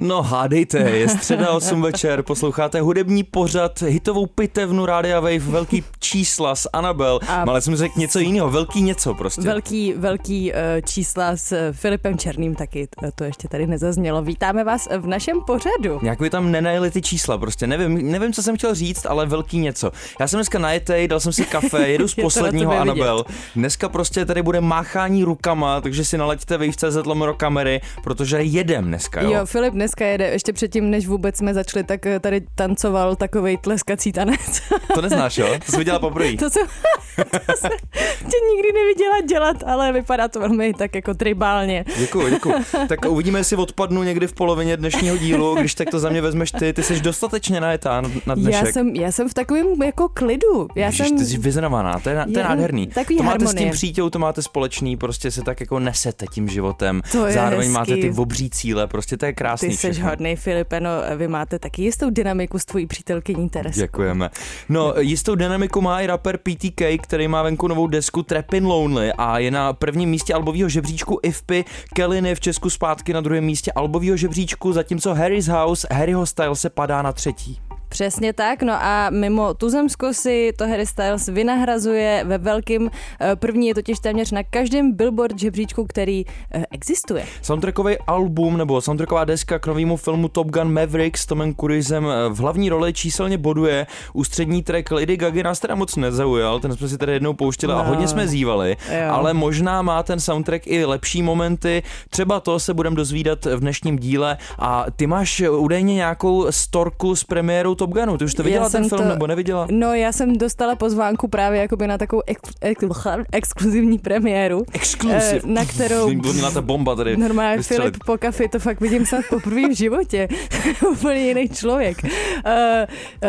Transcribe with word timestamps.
No 0.00 0.22
hádejte, 0.22 0.78
je 0.78 1.08
středa 1.08 1.50
8 1.50 1.82
večer, 1.82 2.22
posloucháte 2.22 2.80
hudební 2.80 3.24
pořad, 3.24 3.82
hitovou 3.82 4.26
pitevnu 4.26 4.86
Rádia 4.86 5.20
Wave, 5.20 5.38
velký 5.38 5.84
čísla 5.98 6.54
s 6.54 6.68
Anabel, 6.72 7.20
a... 7.28 7.42
ale 7.42 7.60
jsem 7.60 7.76
řekl 7.76 8.00
něco 8.00 8.18
jiného, 8.18 8.50
velký 8.50 8.82
něco 8.82 9.14
prostě. 9.14 9.40
Velký, 9.40 9.92
velký 9.96 10.52
uh, 10.52 10.58
čísla 10.84 11.36
s 11.36 11.72
Filipem 11.72 12.18
Černým 12.18 12.54
taky, 12.54 12.88
to 13.14 13.24
ještě 13.24 13.48
tady 13.48 13.66
nezaznělo. 13.66 14.22
Vítáme 14.22 14.64
vás 14.64 14.88
v 14.98 15.06
našem 15.06 15.40
pořadu. 15.40 15.98
Nějak 16.02 16.20
by 16.20 16.30
tam 16.30 16.50
nenajeli 16.50 16.90
ty 16.90 17.02
čísla, 17.02 17.38
prostě 17.38 17.66
nevím, 17.66 18.10
nevím, 18.12 18.32
co 18.32 18.42
jsem 18.42 18.56
chtěl 18.56 18.74
říct, 18.74 19.06
ale 19.06 19.26
velký 19.26 19.58
něco. 19.58 19.90
Já 20.20 20.28
jsem 20.28 20.38
dneska 20.38 20.58
najetej, 20.58 21.08
dal 21.08 21.20
jsem 21.20 21.32
si 21.32 21.44
kafe, 21.44 21.88
jedu 21.88 22.08
z 22.08 22.14
posledního 22.22 22.72
Anabel. 22.72 23.24
Dneska 23.56 23.88
prostě 23.88 24.24
tady 24.24 24.42
bude 24.42 24.60
máchání 24.60 25.24
rukama, 25.24 25.80
takže 25.80 26.04
si 26.04 26.18
naleďte 26.18 26.58
Wave.cz 26.58 27.06
lomero 27.06 27.34
kamery, 27.34 27.80
protože 28.04 28.36
jedem 28.42 28.84
dneska, 28.84 29.22
jo. 29.22 29.32
Jo, 29.32 29.46
Filip 29.46 29.74
dneska 29.88 30.06
jede, 30.06 30.26
ještě 30.26 30.52
předtím, 30.52 30.90
než 30.90 31.06
vůbec 31.06 31.36
jsme 31.36 31.54
začali, 31.54 31.84
tak 31.84 32.06
eh, 32.06 32.20
tady 32.20 32.40
tancoval 32.54 33.16
takový 33.16 33.56
tleskací 33.56 34.12
tanec. 34.12 34.62
To 34.94 35.00
neznáš, 35.02 35.38
jo? 35.38 35.48
To 35.66 35.72
jsi 35.72 35.78
viděla 35.78 35.98
poprvé. 35.98 36.32
To 36.32 36.50
jsem, 36.50 36.66
to 37.16 37.52
jsem 37.56 37.70
tě 38.18 38.36
nikdy 38.54 38.72
neviděla 38.74 39.20
dělat, 39.28 39.56
ale 39.66 39.92
vypadá 39.92 40.28
to 40.28 40.40
velmi 40.40 40.74
tak 40.74 40.94
jako 40.94 41.14
tribálně. 41.14 41.84
Děkuji, 41.98 42.30
děkuji. 42.30 42.54
Tak 42.88 43.04
uvidíme, 43.08 43.38
jestli 43.38 43.56
odpadnu 43.56 44.02
někdy 44.02 44.26
v 44.26 44.32
polovině 44.32 44.76
dnešního 44.76 45.16
dílu, 45.16 45.54
když 45.54 45.74
tak 45.74 45.90
to 45.90 45.98
za 45.98 46.08
mě 46.08 46.20
vezmeš 46.20 46.50
ty. 46.50 46.72
Ty 46.72 46.82
jsi 46.82 47.00
dostatečně 47.00 47.60
najetá 47.60 48.02
na 48.26 48.34
dnešek. 48.34 48.66
Já 48.66 48.72
jsem, 48.72 48.88
já 48.96 49.12
jsem 49.12 49.28
v 49.28 49.34
takovém 49.34 49.82
jako 49.82 50.08
klidu. 50.08 50.68
Já 50.74 50.86
Ježiš, 50.86 51.08
jsem... 51.08 51.18
ty 51.18 51.24
jsi 51.24 51.38
vyznamená, 51.38 51.98
to 51.98 52.08
je, 52.08 52.24
to 52.32 52.38
je 52.38 52.44
nádherný. 52.44 52.86
Takový 52.86 53.16
to 53.16 53.22
máte 53.22 53.44
harmonie. 53.44 53.58
s 53.58 53.62
tím 53.62 53.70
přítěou, 53.70 54.10
to 54.10 54.18
máte 54.18 54.42
společný, 54.42 54.96
prostě 54.96 55.30
se 55.30 55.42
tak 55.42 55.60
jako 55.60 55.78
nesete 55.78 56.26
tím 56.32 56.48
životem. 56.48 57.02
To 57.12 57.26
je 57.26 57.32
Zároveň 57.32 57.58
hezký. 57.58 57.72
máte 57.72 57.96
ty 57.96 58.10
obří 58.16 58.50
cíle, 58.50 58.86
prostě 58.86 59.16
to 59.16 59.26
je 59.26 59.32
krásný 59.32 59.76
jsi 59.78 59.92
všechno. 59.92 60.10
hodnej, 60.10 60.36
Filipe, 60.36 60.80
no 60.80 60.90
vy 61.16 61.28
máte 61.28 61.58
taky 61.58 61.82
jistou 61.82 62.10
dynamiku 62.10 62.58
s 62.58 62.64
tvojí 62.64 62.86
přítelkyní 62.86 63.48
Tereskou. 63.48 63.80
Děkujeme. 63.80 64.30
No, 64.68 64.94
jistou 64.98 65.34
dynamiku 65.34 65.80
má 65.80 66.00
i 66.00 66.06
rapper 66.06 66.38
PTK, 66.38 66.82
který 67.02 67.28
má 67.28 67.42
venku 67.42 67.68
novou 67.68 67.86
desku 67.86 68.22
Trappin' 68.22 68.66
Lonely 68.66 69.12
a 69.12 69.38
je 69.38 69.50
na 69.50 69.72
prvním 69.72 70.10
místě 70.10 70.34
albového 70.34 70.68
žebříčku 70.68 71.20
IFPy. 71.22 71.64
Kellyn 71.94 72.26
je 72.26 72.34
v 72.34 72.40
Česku 72.40 72.70
zpátky 72.70 73.12
na 73.12 73.20
druhém 73.20 73.44
místě 73.44 73.72
albového 73.72 74.16
žebříčku, 74.16 74.72
zatímco 74.72 75.14
Harry's 75.14 75.48
House, 75.48 75.88
Harryho 75.90 76.26
Style 76.26 76.56
se 76.56 76.70
padá 76.70 77.02
na 77.02 77.12
třetí. 77.12 77.60
Přesně 77.88 78.32
tak, 78.32 78.62
no 78.62 78.72
a 78.72 79.10
mimo 79.10 79.54
tuzemsko 79.54 80.14
si 80.14 80.52
to 80.58 80.66
Harry 80.68 80.86
Styles 80.86 81.28
vynahrazuje 81.28 82.24
ve 82.26 82.38
velkým. 82.38 82.90
eh, 83.20 83.36
První 83.36 83.66
je 83.68 83.74
totiž 83.74 83.98
téměř 83.98 84.30
na 84.30 84.42
každém 84.42 84.92
billboard 84.92 85.38
žebříčku, 85.38 85.84
který 85.86 86.24
eh, 86.54 86.64
existuje. 86.70 87.24
Soundtrackový 87.42 87.98
album 88.06 88.56
nebo 88.56 88.80
soundtracková 88.80 89.24
deska 89.24 89.58
k 89.58 89.66
novému 89.66 89.96
filmu 89.96 90.28
Top 90.28 90.46
Gun 90.46 90.72
Maverick 90.72 91.18
s 91.18 91.26
Tomem 91.26 91.54
Cruisem 91.54 92.06
eh, 92.06 92.28
v 92.28 92.38
hlavní 92.38 92.68
roli 92.70 92.92
číselně 92.92 93.38
boduje. 93.38 93.86
Ústřední 94.12 94.62
track 94.62 94.90
Lady 94.90 95.16
Gaga 95.16 95.42
nás 95.42 95.60
teda 95.60 95.74
moc 95.74 95.96
nezaujal, 95.96 96.60
ten 96.60 96.76
jsme 96.76 96.88
si 96.88 96.98
tady 96.98 97.12
jednou 97.12 97.32
pouštěli 97.34 97.72
a 97.72 97.76
No. 97.78 97.84
hodně 97.84 98.08
jsme 98.08 98.28
zívali, 98.28 98.76
Jo. 98.92 99.12
ale 99.12 99.34
možná 99.34 99.82
má 99.82 100.02
ten 100.02 100.20
soundtrack 100.20 100.66
i 100.66 100.84
lepší 100.84 101.22
momenty. 101.22 101.82
Třeba 102.10 102.40
to 102.40 102.60
se 102.60 102.74
budeme 102.74 102.96
dozvídat 102.96 103.44
v 103.44 103.60
dnešním 103.60 103.98
díle 103.98 104.36
a 104.58 104.86
ty 104.96 105.06
máš 105.06 105.40
údajně 105.40 105.94
nějakou 105.94 106.46
storku 106.50 107.16
s 107.16 107.24
premiérou 107.24 107.74
Top 107.78 107.90
Gunu. 107.90 108.18
Ty 108.18 108.24
už 108.24 108.34
to 108.34 108.42
viděla 108.42 108.64
Já 108.64 108.70
ten 108.70 108.88
film 108.88 109.02
to- 109.02 109.08
nebo 109.08 109.26
neviděla? 109.26 109.66
No, 109.70 109.94
já 109.94 110.12
jsem 110.12 110.36
dostala 110.38 110.76
pozvánku 110.76 111.28
právě 111.28 111.60
jakoby 111.60 111.86
na 111.86 111.98
takovou 111.98 112.22
ex, 112.26 112.40
ex, 112.60 112.84
exkluzivní 113.32 113.98
premiéru, 113.98 114.64
Exclusive. 114.72 115.36
eh, 115.36 115.40
na 115.44 115.64
kterou 115.64 116.14
Byla 116.14 116.32
měla 116.32 116.50
ta 116.50 116.60
bomba 116.62 116.94
tady. 116.94 117.16
Normálně 117.16 117.56
vystřelit. 117.56 117.82
Filip 117.82 118.04
po 118.06 118.18
kafi, 118.18 118.48
to 118.48 118.58
fakt 118.58 118.80
vidím 118.80 119.06
snad 119.06 119.24
poprvé 119.30 119.68
v 119.68 119.76
životě. 119.76 120.28
Úplně 120.92 121.20
jiný 121.20 121.48
člověk. 121.48 121.98
Uh, 122.04 122.10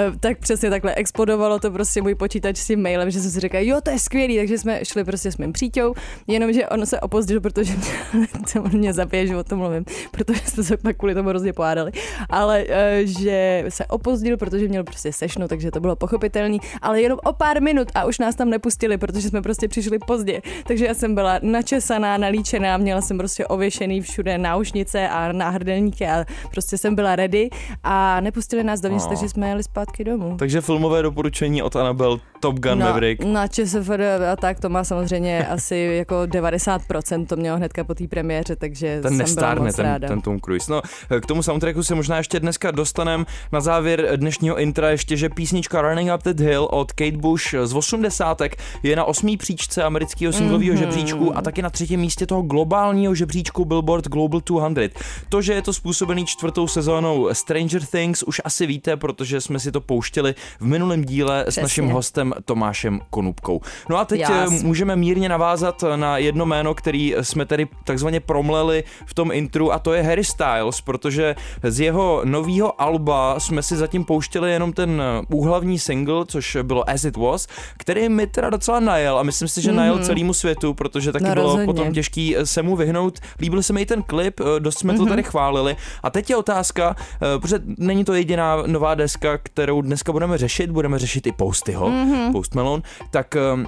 uh, 0.09 0.15
tak 0.19 0.38
přesně 0.38 0.69
takhle 0.69 0.95
explodovalo 0.95 1.59
to 1.59 1.71
prostě 1.71 2.01
můj 2.01 2.15
počítač 2.15 2.57
s 2.57 2.67
tím 2.67 2.81
mailem, 2.81 3.11
že 3.11 3.21
jsem 3.21 3.31
si 3.31 3.39
říkala, 3.39 3.63
jo, 3.63 3.81
to 3.83 3.91
je 3.91 3.99
skvělý, 3.99 4.38
takže 4.38 4.57
jsme 4.57 4.79
šli 4.85 5.03
prostě 5.03 5.31
s 5.31 5.38
mým 5.38 5.53
příťou, 5.53 5.93
jenomže 6.27 6.67
on 6.67 6.85
se 6.85 6.99
opozdil, 6.99 7.41
protože 7.41 7.73
to 8.53 8.63
on 8.63 8.71
mě 8.71 8.93
zabije, 8.93 9.27
že 9.27 9.38
o 9.38 9.43
tom 9.43 9.59
mluvím, 9.59 9.85
protože 10.11 10.41
jsme 10.45 10.63
se 10.63 10.77
pak 10.77 10.97
kvůli 10.97 11.15
tomu 11.15 11.29
hrozně 11.29 11.53
pohádali, 11.53 11.91
ale 12.29 12.63
uh, 12.63 12.73
že 13.21 13.65
se 13.69 13.85
opozdil, 13.85 14.38
protože 14.39 14.67
měl 14.67 14.83
prostě 14.83 15.13
sešnu, 15.13 15.47
takže 15.47 15.72
to 15.72 15.79
bylo 15.79 15.95
pochopitelný, 15.95 16.59
ale 16.81 17.01
jenom 17.01 17.19
o 17.23 17.33
pár 17.33 17.61
minut 17.61 17.88
a 17.95 18.05
už 18.05 18.19
nás 18.19 18.35
tam 18.35 18.50
nepustili, 18.50 18.97
protože 18.97 19.29
jsme 19.29 19.41
prostě 19.41 19.67
přišli 19.67 20.00
pozdě. 20.00 20.41
Takže 20.67 20.85
já 20.85 20.94
jsem 20.94 21.16
byla 21.16 21.39
načesaná, 21.41 22.17
nalíčená, 22.17 22.77
měla 22.77 23.01
jsem 23.01 23.17
prostě 23.17 23.45
ověšený 23.47 24.01
všude 24.01 24.38
náušnice 24.38 25.09
a 25.09 25.31
náhrdelníky 25.31 26.07
a 26.07 26.25
prostě 26.51 26.77
jsem 26.77 26.95
byla 26.95 27.16
ready 27.16 27.50
a 27.83 28.22
nepustili 28.22 28.63
nás 28.63 28.79
dovnitř, 28.81 29.03
No. 29.05 29.09
takže 29.09 29.29
jsme 29.29 29.50
jeli 29.50 29.63
zpátky 29.63 30.03
domů. 30.03 30.35
Takže 30.39 30.61
filmové 30.61 31.01
doporučení 31.01 31.61
od 31.61 31.75
Annabel 31.75 32.19
Top 32.39 32.56
Gun 32.59 32.79
no, 32.79 32.85
Maverick. 32.85 33.23
Na 33.23 33.47
ČSFD 33.47 33.89
a 34.31 34.35
tak 34.35 34.59
to 34.59 34.69
má 34.69 34.83
samozřejmě 34.83 35.47
asi 35.50 35.75
jako 35.97 36.16
90%, 36.21 37.25
to 37.25 37.35
mělo 37.35 37.57
hnedka 37.57 37.83
po 37.83 37.95
té 37.95 38.07
premiéře, 38.07 38.56
takže 38.56 39.00
ten 39.01 39.11
jsem 39.11 39.17
nestárne, 39.17 39.56
byla 39.56 39.66
moc 39.66 39.75
ten, 39.75 39.85
ráda. 39.85 40.07
ten 40.07 40.21
Tom 40.21 40.39
Cruise. 40.39 40.71
No, 40.71 40.81
k 41.21 41.25
tomu 41.25 41.44
soundtracku 41.44 41.83
se 41.83 41.95
možná 41.95 42.17
ještě 42.17 42.39
dneska 42.39 42.71
dostaneme. 42.71 43.25
Na 43.51 43.61
závěr 43.61 44.19
dnešního 44.29 44.59
intra 44.59 44.90
ještě, 44.90 45.17
že 45.17 45.29
písnička 45.29 45.81
Running 45.81 46.12
Up 46.16 46.23
That 46.23 46.40
Hill 46.40 46.67
od 46.72 46.91
Kate 46.91 47.17
Bush 47.17 47.53
z 47.63 47.73
80. 47.73 48.41
je 48.84 48.95
na 48.95 49.06
osmý 49.06 49.38
příčce 49.38 49.84
amerického 49.84 50.34
singlového 50.34 50.73
Mhm. 50.73 50.78
žebříčku 50.84 51.38
a 51.38 51.41
taky 51.41 51.62
na 51.62 51.69
třetím 51.69 52.00
místě 52.00 52.25
toho 52.25 52.41
globálního 52.41 53.16
žebříčku 53.16 53.66
Billboard 53.66 54.07
Global 54.07 54.41
200. 54.41 54.89
To, 55.29 55.41
že 55.41 55.53
je 55.53 55.62
to 55.62 55.73
způsobený 55.73 56.25
čtvrtou 56.25 56.68
sezónou 56.68 57.29
Stranger 57.34 57.85
Things, 57.85 58.23
už 58.23 58.41
asi 58.45 58.66
víte, 58.66 58.97
protože 58.97 59.41
jsme 59.41 59.59
si 59.59 59.72
to 59.72 59.81
pouštěli 59.81 60.35
v 60.59 60.66
minulém 60.66 61.03
díle 61.06 61.41
s 61.41 61.44
Přesně. 61.45 61.62
naším 61.62 61.88
hostem 61.89 62.34
Tomášem 62.45 63.00
Konupkou. 63.09 63.62
No 63.89 63.97
a 63.97 64.06
teď 64.06 64.19
Jas. 64.19 64.31
eh, 64.51 64.63
můžeme 64.63 64.95
mírně 64.95 65.29
navázat 65.29 65.84
na 65.95 66.18
jedno 66.18 66.45
jméno, 66.45 66.73
který 66.73 67.16
jsme 67.22 67.45
tedy 67.45 67.68
takzvaně 67.84 68.19
promleli 68.19 68.84
v 69.06 69.13
tom 69.13 69.31
intru 69.31 69.73
a 69.73 69.79
to 69.79 69.94
je 69.94 70.03
Harry 70.03 70.23
Styles, 70.23 70.81
protože 70.81 71.35
z 71.63 71.79
jeho 71.79 72.22
nového 72.25 72.81
alba 72.81 73.39
jsme 73.39 73.63
si 73.63 73.75
zatím 73.78 74.06
pouštěli 74.06 74.19
jenom 74.46 74.74
ten 74.74 75.02
eh, 75.02 75.25
úhlavní 75.35 75.80
single, 75.80 76.25
což 76.25 76.57
bylo 76.63 76.90
As 76.90 77.03
It 77.03 77.18
Was, 77.18 77.47
který 77.78 78.09
mi 78.09 78.28
teda 78.28 78.50
docela 78.50 78.80
najel 78.80 79.18
a 79.19 79.24
myslím 79.24 79.47
si, 79.47 79.62
že 79.62 79.72
najel 79.72 80.00
celému 80.00 80.34
světu, 80.34 80.74
protože 80.74 81.12
taky 81.12 81.25
No, 81.25 81.34
bylo 81.34 81.44
rozhodně. 81.44 81.66
potom 81.66 81.94
těžký 81.94 82.38
eh, 82.38 82.46
se 82.46 82.62
mu 82.63 82.75
vyhnout. 82.75 83.19
Líbil 83.40 83.63
se 83.63 83.74
mi 83.74 83.81
i 83.81 83.85
ten 83.85 84.03
klip, 84.03 84.40
eh, 84.40 84.59
dost 84.59 84.80
jsme 84.80 84.94
to 84.94 85.06
tady 85.06 85.24
chválili. 85.24 85.75
A 86.03 86.09
teď 86.09 86.30
je 86.30 86.35
otázka, 86.35 86.96
protože 87.41 87.59
není 87.78 88.06
to 88.06 88.13
jediná 88.13 88.63
nová 88.66 88.96
deska, 88.96 89.38
kterou 89.38 89.81
dneska 89.81 90.12
budeme 90.12 90.38
řešit, 90.38 90.72
budeme 90.72 91.00
řešit 91.00 91.28
i 91.28 91.31
Postyho, 91.31 91.91
Post 92.31 92.56
Malone, 92.56 92.84
tak 93.12 93.36
eh, 93.36 93.40
eh, 93.40 93.66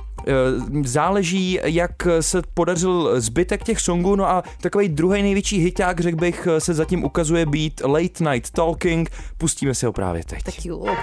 záleží, 0.85 1.59
jak 1.63 2.07
se 2.19 2.41
podařil 2.53 3.21
zbytek 3.21 3.63
těch 3.63 3.79
songů, 3.79 4.15
no 4.15 4.29
a 4.29 4.43
takový 4.61 4.89
druhý 4.89 5.21
největší 5.21 5.57
hiták, 5.57 5.99
řekl 5.99 6.17
bych, 6.17 6.47
eh, 6.47 6.61
se 6.61 6.73
zatím 6.73 7.03
ukazuje 7.03 7.45
být 7.45 7.81
Late 7.85 8.31
Night 8.31 8.51
Talking, 8.51 9.09
pustíme 9.37 9.73
si 9.73 9.85
ho 9.85 9.93
právě 9.93 10.23
teď. 10.23 10.43
Tak 10.43 10.65
jo. 10.65 10.95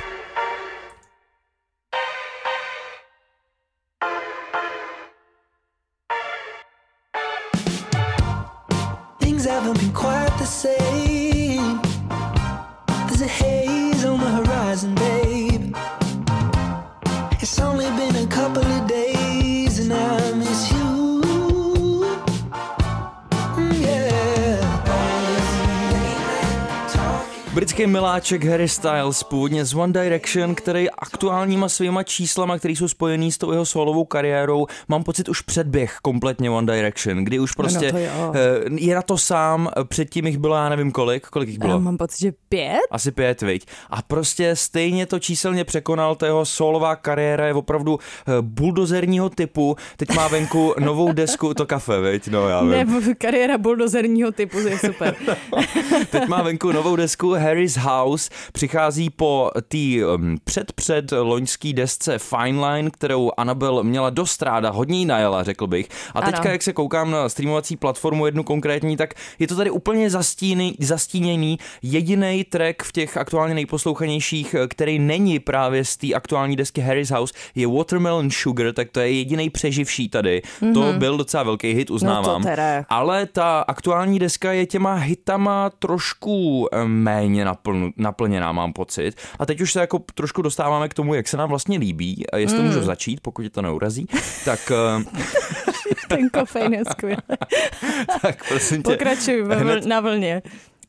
Britský 27.69 27.87
miláček 27.87 28.45
Harry 28.45 28.69
Styles, 28.69 29.23
původně 29.23 29.65
z 29.65 29.75
One 29.75 29.93
Direction, 29.93 30.55
který 30.55 30.91
aktuálníma 30.91 31.69
svýma 31.69 32.03
číslama, 32.03 32.59
které 32.59 32.73
jsou 32.73 32.89
spojený 32.89 33.33
s 33.33 33.39
tou 33.39 33.53
jeho 33.53 33.67
solovou 33.67 34.05
kariérou, 34.05 34.67
mám 34.89 35.03
pocit 35.03 35.29
už 35.29 35.41
předběh 35.41 35.97
kompletně 36.03 36.51
One 36.51 36.75
Direction, 36.75 37.25
kdy 37.25 37.39
už 37.39 37.53
prostě 37.53 37.93
No 37.93 38.33
eh, 38.35 38.41
je 38.71 38.95
na 38.95 39.03
to 39.03 39.19
sám, 39.19 39.71
předtím 39.85 40.27
jich 40.27 40.39
bylo 40.39 40.57
já 40.57 40.69
nevím 40.69 40.93
kolik, 40.93 41.27
kolik 41.27 41.49
jich 41.49 41.59
bylo? 41.59 41.73
Já 41.73 41.79
mám 41.79 41.97
pocit, 41.97 42.21
že 42.21 42.33
pět? 42.49 42.81
Asi 42.91 43.13
pět, 43.13 43.43
viď? 43.43 43.67
A 43.91 44.03
prostě 44.03 44.57
stejně 44.57 45.07
to 45.07 45.19
číselně 45.19 45.65
překonal, 45.65 46.15
ta 46.15 46.27
jeho 46.27 46.45
solová 46.45 46.97
kariéra 46.97 47.47
je 47.47 47.55
opravdu 47.55 47.99
eh, 47.99 48.33
buldozerního 48.41 49.31
typu. 49.31 49.77
Teď 49.97 50.15
má 50.15 50.29
venku 50.29 50.75
novou 50.81 51.13
desku, 51.13 51.55
to 51.55 51.67
kafe, 51.67 52.01
viď? 52.01 52.29
No 52.29 52.49
já 52.49 52.61
vím. 52.61 52.71
Ne, 52.71 53.15
kariéra 53.15 53.59
buldozerního 53.59 54.33
typu 54.33 54.59
je 54.59 54.79
super. 54.79 55.15
Teď 56.11 56.29
má 56.29 56.43
venku 56.43 56.73
novou 56.73 56.97
desku 56.97 57.35
Harry's 57.59 57.77
House, 57.77 58.31
přichází 58.53 59.11
po 59.11 59.51
té 59.69 60.07
um, 60.15 60.37
předpřed 60.45 61.13
loňský 61.13 61.73
desce 61.73 62.19
Fine 62.19 62.67
Line, 62.67 62.91
kterou 62.91 63.31
Annabel 63.37 63.85
měla 63.85 64.11
dost 64.11 64.43
ráda, 64.43 64.71
hodně 64.71 64.99
jí 64.99 65.07
najela, 65.07 65.43
řekl 65.43 65.67
bych. 65.67 65.89
A 66.15 66.21
teďka, 66.23 66.41
Ano. 66.41 66.51
jak 66.51 66.63
se 66.63 66.73
koukám 66.73 67.11
na 67.11 67.29
streamovací 67.29 67.77
platformu 67.77 68.27
jednu 68.27 68.43
konkrétní, 68.43 68.97
tak 68.97 69.15
je 69.39 69.47
to 69.49 69.57
tady 69.57 69.71
úplně 69.71 70.11
zastíny, 70.11 70.75
zastíněný. 70.81 71.59
Jediný 71.83 72.45
track 72.45 72.83
v 72.83 72.93
těch 72.93 73.17
aktuálně 73.17 73.55
nejposlouchanějších, 73.55 74.55
který 74.69 74.99
není 74.99 75.39
právě 75.39 75.85
z 75.85 75.97
té 75.97 76.15
aktuální 76.15 76.57
desky 76.57 76.81
Harry's 76.81 77.11
House, 77.11 77.35
je 77.55 77.67
Watermelon 77.67 78.31
Sugar, 78.31 78.73
tak 78.73 78.91
to 78.91 79.01
je 79.01 79.13
jediný 79.13 79.51
přeživší 79.51 80.09
tady. 80.09 80.43
Mm-hmm. 80.63 80.75
To 80.75 80.99
byl 80.99 81.17
docela 81.17 81.43
velký 81.43 81.73
hit, 81.73 81.91
uznávám. 81.91 82.41
Mhm. 82.41 82.43
No 82.43 82.51
teda. 82.51 82.85
Ale 82.89 83.27
ta 83.27 83.61
aktuální 83.61 84.19
deska 84.19 84.53
je 84.53 84.67
těma 84.67 84.95
hitama 84.95 85.71
trošku 85.79 86.69
eh, 86.73 86.85
méně 86.85 87.45
napln, 87.49 87.93
naplněná, 87.97 88.53
mám 88.53 88.73
pocit. 88.73 89.17
A 89.39 89.47
teď 89.47 89.61
už 89.61 89.73
se 89.73 89.81
jako 89.81 89.99
trošku 90.15 90.43
dostáváme 90.43 90.89
k 90.89 90.95
tomu, 90.95 91.15
jak 91.15 91.29
se 91.29 91.37
nám 91.37 91.49
vlastně 91.49 91.79
líbí. 91.79 92.31
A 92.31 92.37
jestli 92.37 92.59
mm. 92.59 92.65
můžu 92.65 92.83
začít, 92.83 93.21
pokud 93.21 93.43
je 93.43 93.51
to 93.51 93.63
neurazí, 93.63 94.07
tak, 94.45 94.73
eh, 94.73 95.05
Ten 96.09 96.31
kofein 96.31 96.75
je 96.75 96.85
skvělý. 96.91 97.23
tak 98.23 98.49
prosím 98.49 98.83
tě. 98.83 98.91
Pokračuj 98.91 99.43
Hned- 99.43 99.87
na 99.87 100.01
vlně. 100.01 100.43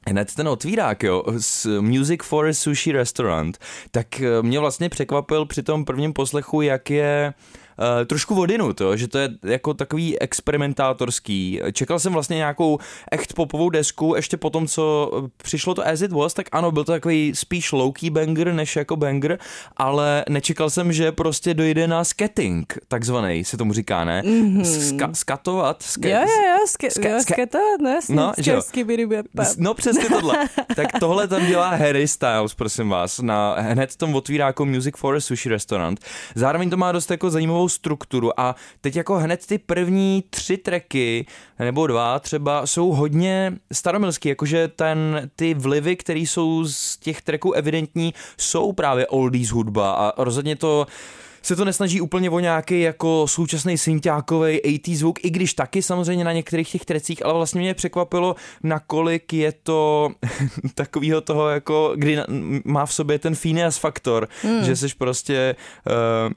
Hned 0.07 0.35
ten 0.35 0.47
otvírák, 0.47 1.03
jo, 1.03 1.23
z 1.37 1.67
Music 1.81 2.23
for 2.23 2.47
a 2.47 2.53
Sushi 2.53 2.91
Restaurant, 2.91 3.57
tak 3.91 4.21
eh, 4.21 4.41
mě 4.41 4.59
vlastně 4.59 4.89
překvapil 4.89 5.45
při 5.45 5.63
tom 5.63 5.85
prvním 5.85 6.13
poslechu, 6.13 6.61
jak 6.61 6.89
je 6.89 7.33
Uh, 7.33 7.58
trošku 8.05 8.35
vodinut, 8.35 8.81
jo, 8.81 8.95
že 8.95 9.07
to 9.07 9.17
je 9.17 9.29
jako 9.43 9.73
takový 9.73 10.19
experimentátorský. 10.19 11.61
Čekal 11.73 11.99
jsem 11.99 12.13
vlastně 12.13 12.35
nějakou 12.35 12.79
echt 13.11 13.33
popovou 13.33 13.69
desku, 13.69 14.13
ještě 14.15 14.37
po 14.37 14.49
tom, 14.49 14.67
co 14.67 15.11
přišlo 15.43 15.75
to 15.75 15.87
As 15.87 16.01
It 16.01 16.11
Was, 16.11 16.33
tak 16.33 16.47
ano, 16.51 16.71
byl 16.71 16.83
to 16.83 16.91
takový 16.91 17.31
spíš 17.35 17.73
low-key 17.73 18.09
banger, 18.11 18.53
než 18.53 18.75
jako 18.75 18.95
banger, 18.95 19.39
ale 19.77 20.25
nečekal 20.29 20.69
jsem, 20.69 20.93
že 20.93 21.11
prostě 21.11 21.53
dojde 21.53 21.87
na 21.87 22.03
skating, 22.03 22.77
takzvaný, 22.87 23.43
se 23.43 23.57
tomu 23.57 23.73
říká, 23.73 24.05
ne? 24.05 24.21
Mm-hmm. 24.25 24.61
Ska- 24.61 25.13
skatovat? 25.13 25.81
Ske- 25.83 26.09
Jo, 26.09 26.19
jo, 26.21 26.43
jo, 26.59 26.67
ske, 26.67 26.87
Ska- 26.89 27.09
jo 27.09 27.17
ska- 27.19 27.33
sketa, 27.33 27.59
no 27.81 27.89
jasně, 27.89 28.15
No, 28.15 28.31
jo. 28.37 28.61
No 29.57 29.73
přesně 29.73 30.09
tohle. 30.09 30.47
tak 30.75 30.87
tohle 30.99 31.27
tam 31.27 31.45
dělá 31.45 31.69
Harry 31.69 32.07
Styles, 32.07 32.53
prosím 32.55 32.89
vás, 32.89 33.19
na 33.19 33.55
hned 33.59 33.91
v 33.91 33.95
tom 33.97 34.15
otvíráku 34.15 34.65
Music 34.65 34.95
for 34.97 35.15
a 35.15 35.19
Sushi 35.19 35.49
Restaurant. 35.49 35.99
Zároveň 36.35 36.69
to 36.69 36.77
má 36.77 36.91
dost 36.91 37.11
jako 37.11 37.29
zajímavou 37.29 37.68
strukturu. 37.69 38.39
A 38.39 38.55
teď 38.81 38.95
jako 38.95 39.15
hned 39.15 39.45
ty 39.45 39.57
první 39.57 40.23
tři 40.29 40.57
tracky, 40.57 41.25
nebo 41.59 41.87
dva 41.87 42.19
třeba, 42.19 42.67
jsou 42.67 42.91
hodně 42.91 43.53
staromilský, 43.73 44.29
jakože 44.29 44.67
ten, 44.67 45.29
ty 45.35 45.53
vlivy, 45.53 45.95
které 45.95 46.19
jsou 46.19 46.65
z 46.65 46.97
těch 46.97 47.21
tracků 47.21 47.51
evidentní, 47.51 48.13
jsou 48.37 48.73
právě 48.73 49.07
oldies 49.07 49.49
hudba. 49.49 49.91
A 49.93 50.23
rozhodně 50.23 50.55
to 50.55 50.87
se 51.41 51.55
to 51.55 51.65
nesnaží 51.65 52.01
úplně 52.01 52.29
o 52.29 52.39
nějaký 52.39 52.81
jako 52.81 53.27
současný 53.27 53.77
synťákový 53.77 54.61
80 54.61 54.95
zvuk, 54.95 55.25
i 55.25 55.29
když 55.29 55.53
taky 55.53 55.81
samozřejmě 55.81 56.23
na 56.23 56.33
některých 56.33 56.71
těch 56.71 56.85
trecích, 56.85 57.25
ale 57.25 57.33
vlastně 57.33 57.61
mě 57.61 57.73
překvapilo, 57.73 58.35
nakolik 58.63 59.33
je 59.33 59.53
to 59.63 60.11
takovýho 60.75 61.21
toho, 61.21 61.49
jako 61.49 61.93
kdy 61.95 62.17
má 62.65 62.85
v 62.85 62.93
sobě 62.93 63.19
ten 63.19 63.35
Phineas 63.35 63.77
faktor, 63.77 64.27
mm. 64.43 64.63
že 64.63 64.75
jsi 64.75 64.87
prostě 64.97 65.55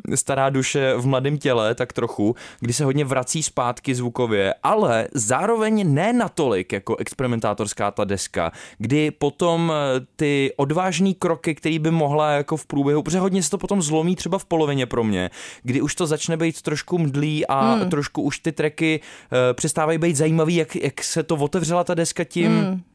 uh, 0.09 0.15
stará 0.15 0.51
duše 0.51 0.95
v 0.97 1.07
mladém 1.07 1.39
těle, 1.39 1.75
tak 1.75 1.93
trochu, 1.93 2.37
kdy 2.61 2.73
se 2.73 2.85
hodně 2.85 3.05
vrací 3.05 3.43
zpátky 3.43 3.95
zvukově, 3.95 4.55
ale 4.63 5.09
zároveň 5.15 5.95
ne 5.95 6.13
natolik 6.13 6.73
jako 6.73 6.97
experimentátorská 6.97 7.91
ta 7.91 8.05
deska, 8.05 8.53
kdy 8.79 9.11
potom 9.11 9.73
eh, 9.75 10.01
ty 10.17 10.53
odvážný 10.57 11.15
kroky, 11.15 11.55
který 11.55 11.79
by 11.79 11.91
mohla 11.91 12.31
jako 12.31 12.57
v 12.57 12.67
průběhu, 12.67 13.03
protože 13.03 13.19
hodně 13.19 13.43
se 13.43 13.51
to 13.51 13.59
potom 13.59 13.83
zlomí 13.83 14.17
třeba 14.17 14.39
v 14.39 14.45
polovině 14.45 14.87
pro 14.93 15.05
mě, 15.05 15.31
kdy 15.62 15.81
už 15.81 15.94
to 15.94 16.06
začne 16.06 16.37
být 16.37 16.62
trošku 16.62 16.99
mdlý 16.99 17.47
a 17.47 17.75
hmm. 17.75 17.91
trošku 17.91 18.23
už 18.23 18.39
ty 18.39 18.53
tracky 18.53 19.00
uh, 19.00 19.39
přestávají 19.53 19.99
být 19.99 20.17
zajímavý, 20.17 20.55
jak, 20.55 20.77
jak 20.77 21.05
se 21.05 21.23
to 21.23 21.37
otevřela 21.37 21.85
ta 21.85 21.94
deska 21.94 22.25
tím, 22.25 22.53
hmm 22.53 22.92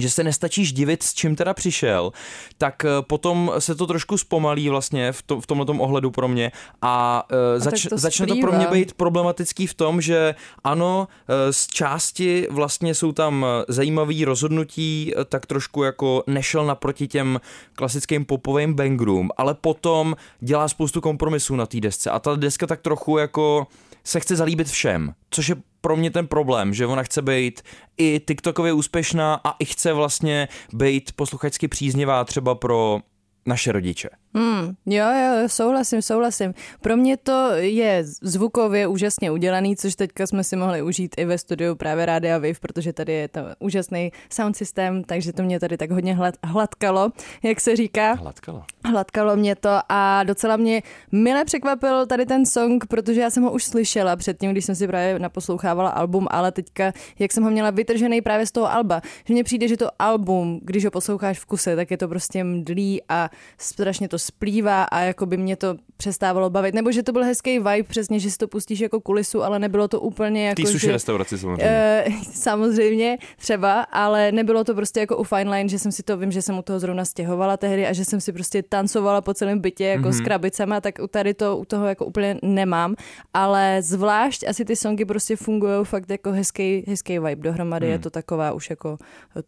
že 0.00 0.10
se 0.10 0.24
nestačíš 0.24 0.72
divit, 0.72 1.02
s 1.02 1.14
čím 1.14 1.36
teda 1.36 1.54
přišel, 1.54 2.12
tak 2.58 2.84
eh, 2.84 2.88
potom 3.02 3.52
se 3.58 3.74
to 3.74 3.86
trošku 3.86 4.18
zpomalí 4.18 4.68
vlastně 4.68 5.12
v, 5.12 5.22
to, 5.22 5.40
v 5.40 5.46
tomhle 5.46 5.66
ohledu 5.78 6.10
pro 6.10 6.28
mě 6.28 6.52
a, 6.82 7.24
uh, 7.32 7.38
zač, 7.62 7.86
to 7.90 7.98
začne 7.98 8.26
to 8.26 8.34
pro 8.40 8.52
mě 8.52 8.66
být 8.66 8.92
problematický 8.92 9.66
v 9.66 9.74
tom, 9.74 10.00
že 10.00 10.34
ano, 10.64 11.08
eh, 11.28 11.52
z 11.52 11.66
části 11.66 12.46
vlastně 12.50 12.94
jsou 12.94 13.12
tam 13.12 13.46
eh, 13.48 13.64
zajímavý 13.68 14.24
rozhodnutí, 14.24 15.12
eh, 15.16 15.24
tak 15.24 15.46
trošku 15.46 15.82
jako 15.82 16.24
nešel 16.26 16.66
naproti 16.66 17.08
těm 17.08 17.40
klasickým 17.74 18.24
popovým 18.24 18.74
bangrům, 18.74 19.30
ale 19.36 19.54
potom 19.54 20.16
dělá 20.40 20.68
spoustu 20.68 21.00
kompromisů 21.00 21.56
na 21.56 21.66
té 21.66 21.80
desce 21.80 22.10
a 22.10 22.18
ta 22.18 22.36
deska 22.36 22.66
tak 22.66 22.80
trochu 22.80 23.18
jako 23.18 23.66
se 24.04 24.20
chce 24.20 24.36
zalíbit 24.36 24.68
všem, 24.68 25.12
což 25.30 25.48
je 25.48 25.56
pro 25.80 25.96
mě 25.96 26.10
ten 26.10 26.26
problém, 26.26 26.74
že 26.74 26.86
ona 26.86 27.02
chce 27.02 27.22
být 27.22 27.62
i 27.96 28.20
TikTokově 28.26 28.72
úspěšná 28.72 29.40
a 29.44 29.56
i 29.58 29.64
chce 29.64 29.92
vlastně 29.92 30.48
být 30.72 31.12
posluchačsky 31.12 31.68
příznivá 31.68 32.24
třeba 32.24 32.54
pro 32.54 33.00
naše 33.46 33.72
rodiče. 33.72 34.08
Hmm, 34.34 34.74
jo, 34.86 35.04
jo, 35.04 35.48
souhlasím, 35.48 36.02
souhlasím. 36.02 36.54
Pro 36.80 36.96
mě 36.96 37.16
to 37.16 37.50
je 37.54 38.04
zvukově 38.04 38.86
úžasně 38.86 39.30
udělaný, 39.30 39.76
což 39.76 39.94
teďka 39.94 40.26
jsme 40.26 40.44
si 40.44 40.56
mohli 40.56 40.82
užít 40.82 41.14
i 41.18 41.24
ve 41.24 41.38
studiu 41.38 41.74
právě 41.74 42.06
Rádia 42.06 42.38
Wave, 42.38 42.60
protože 42.60 42.92
tady 42.92 43.12
je 43.12 43.28
to 43.28 43.40
úžasný 43.58 44.12
sound 44.32 44.56
systém, 44.56 45.04
takže 45.04 45.32
to 45.32 45.42
mě 45.42 45.60
tady 45.60 45.76
tak 45.76 45.90
hodně 45.90 46.14
hlad, 46.14 46.34
hladkalo, 46.44 47.10
jak 47.42 47.60
se 47.60 47.76
říká. 47.76 48.12
Hladkalo. 48.12 48.62
Hladkalo 48.84 49.36
mě 49.36 49.56
to 49.56 49.78
a 49.88 50.24
docela 50.24 50.56
mě 50.56 50.82
mile 51.12 51.44
překvapil 51.44 52.06
tady 52.06 52.26
ten 52.26 52.46
song, 52.46 52.86
protože 52.86 53.20
já 53.20 53.30
jsem 53.30 53.42
ho 53.42 53.52
už 53.52 53.64
slyšela 53.64 54.16
předtím, 54.16 54.50
když 54.50 54.64
jsem 54.64 54.74
si 54.74 54.86
právě 54.86 55.18
naposlouchávala 55.18 55.90
album, 55.90 56.26
ale 56.30 56.52
teďka, 56.52 56.92
jak 57.18 57.32
jsem 57.32 57.42
ho 57.42 57.50
měla 57.50 57.70
vytržený 57.70 58.20
právě 58.20 58.46
z 58.46 58.52
toho 58.52 58.72
alba, 58.72 59.02
že 59.24 59.34
mně 59.34 59.44
přijde, 59.44 59.68
že 59.68 59.76
to 59.76 59.88
album, 59.98 60.60
když 60.62 60.84
ho 60.84 60.90
posloucháš 60.90 61.38
v 61.38 61.46
kuse, 61.46 61.76
tak 61.76 61.90
je 61.90 61.96
to 61.96 62.08
prostě 62.08 62.44
mdlý 62.44 63.02
a 63.08 63.30
strašně 63.58 64.08
to 64.08 64.19
splývá 64.20 64.82
a 64.82 65.00
jako 65.00 65.26
by 65.26 65.36
mě 65.36 65.56
to 65.56 65.76
přestávalo 65.96 66.50
bavit. 66.50 66.74
Nebo 66.74 66.92
že 66.92 67.02
to 67.02 67.12
byl 67.12 67.24
hezký 67.24 67.58
vibe, 67.58 67.82
přesně, 67.82 68.20
že 68.20 68.30
si 68.30 68.38
to 68.38 68.48
pustíš 68.48 68.80
jako 68.80 69.00
kulisu, 69.00 69.42
ale 69.42 69.58
nebylo 69.58 69.88
to 69.88 70.00
úplně 70.00 70.48
jako, 70.48 70.62
Tý 70.62 70.66
suši 70.66 70.86
že... 70.86 70.92
restauraci 70.92 71.38
samozřejmě. 71.38 71.64
Eh, 71.66 72.04
samozřejmě, 72.32 73.18
třeba, 73.36 73.80
ale 73.82 74.32
nebylo 74.32 74.64
to 74.64 74.74
prostě 74.74 75.00
jako 75.00 75.16
u 75.16 75.24
Fine 75.24 75.50
Line, 75.50 75.68
že 75.68 75.78
jsem 75.78 75.92
si 75.92 76.02
to, 76.02 76.16
vím, 76.16 76.32
že 76.32 76.42
jsem 76.42 76.58
u 76.58 76.62
toho 76.62 76.80
zrovna 76.80 77.04
stěhovala 77.04 77.56
tehdy 77.56 77.86
a 77.86 77.92
že 77.92 78.04
jsem 78.04 78.20
si 78.20 78.32
prostě 78.32 78.62
tancovala 78.62 79.20
po 79.20 79.34
celém 79.34 79.58
bytě 79.58 79.84
jako 79.84 80.08
mm-hmm. 80.08 80.18
s 80.18 80.20
krabicema, 80.20 80.80
tak 80.80 80.98
u 81.02 81.06
tady 81.06 81.34
to, 81.34 81.56
u 81.56 81.64
toho 81.64 81.86
jako 81.86 82.04
úplně 82.04 82.36
nemám, 82.42 82.94
ale 83.34 83.82
zvlášť 83.82 84.44
asi 84.48 84.64
ty 84.64 84.76
songy 84.76 85.04
prostě 85.04 85.36
fungují 85.36 85.84
fakt 85.84 86.10
jako 86.10 86.32
hezký, 86.32 86.84
hezký 86.88 87.18
vibe 87.18 87.42
dohromady, 87.42 87.86
mm. 87.86 87.92
je 87.92 87.98
to 87.98 88.10
taková 88.10 88.52
už 88.52 88.70
jako 88.70 88.98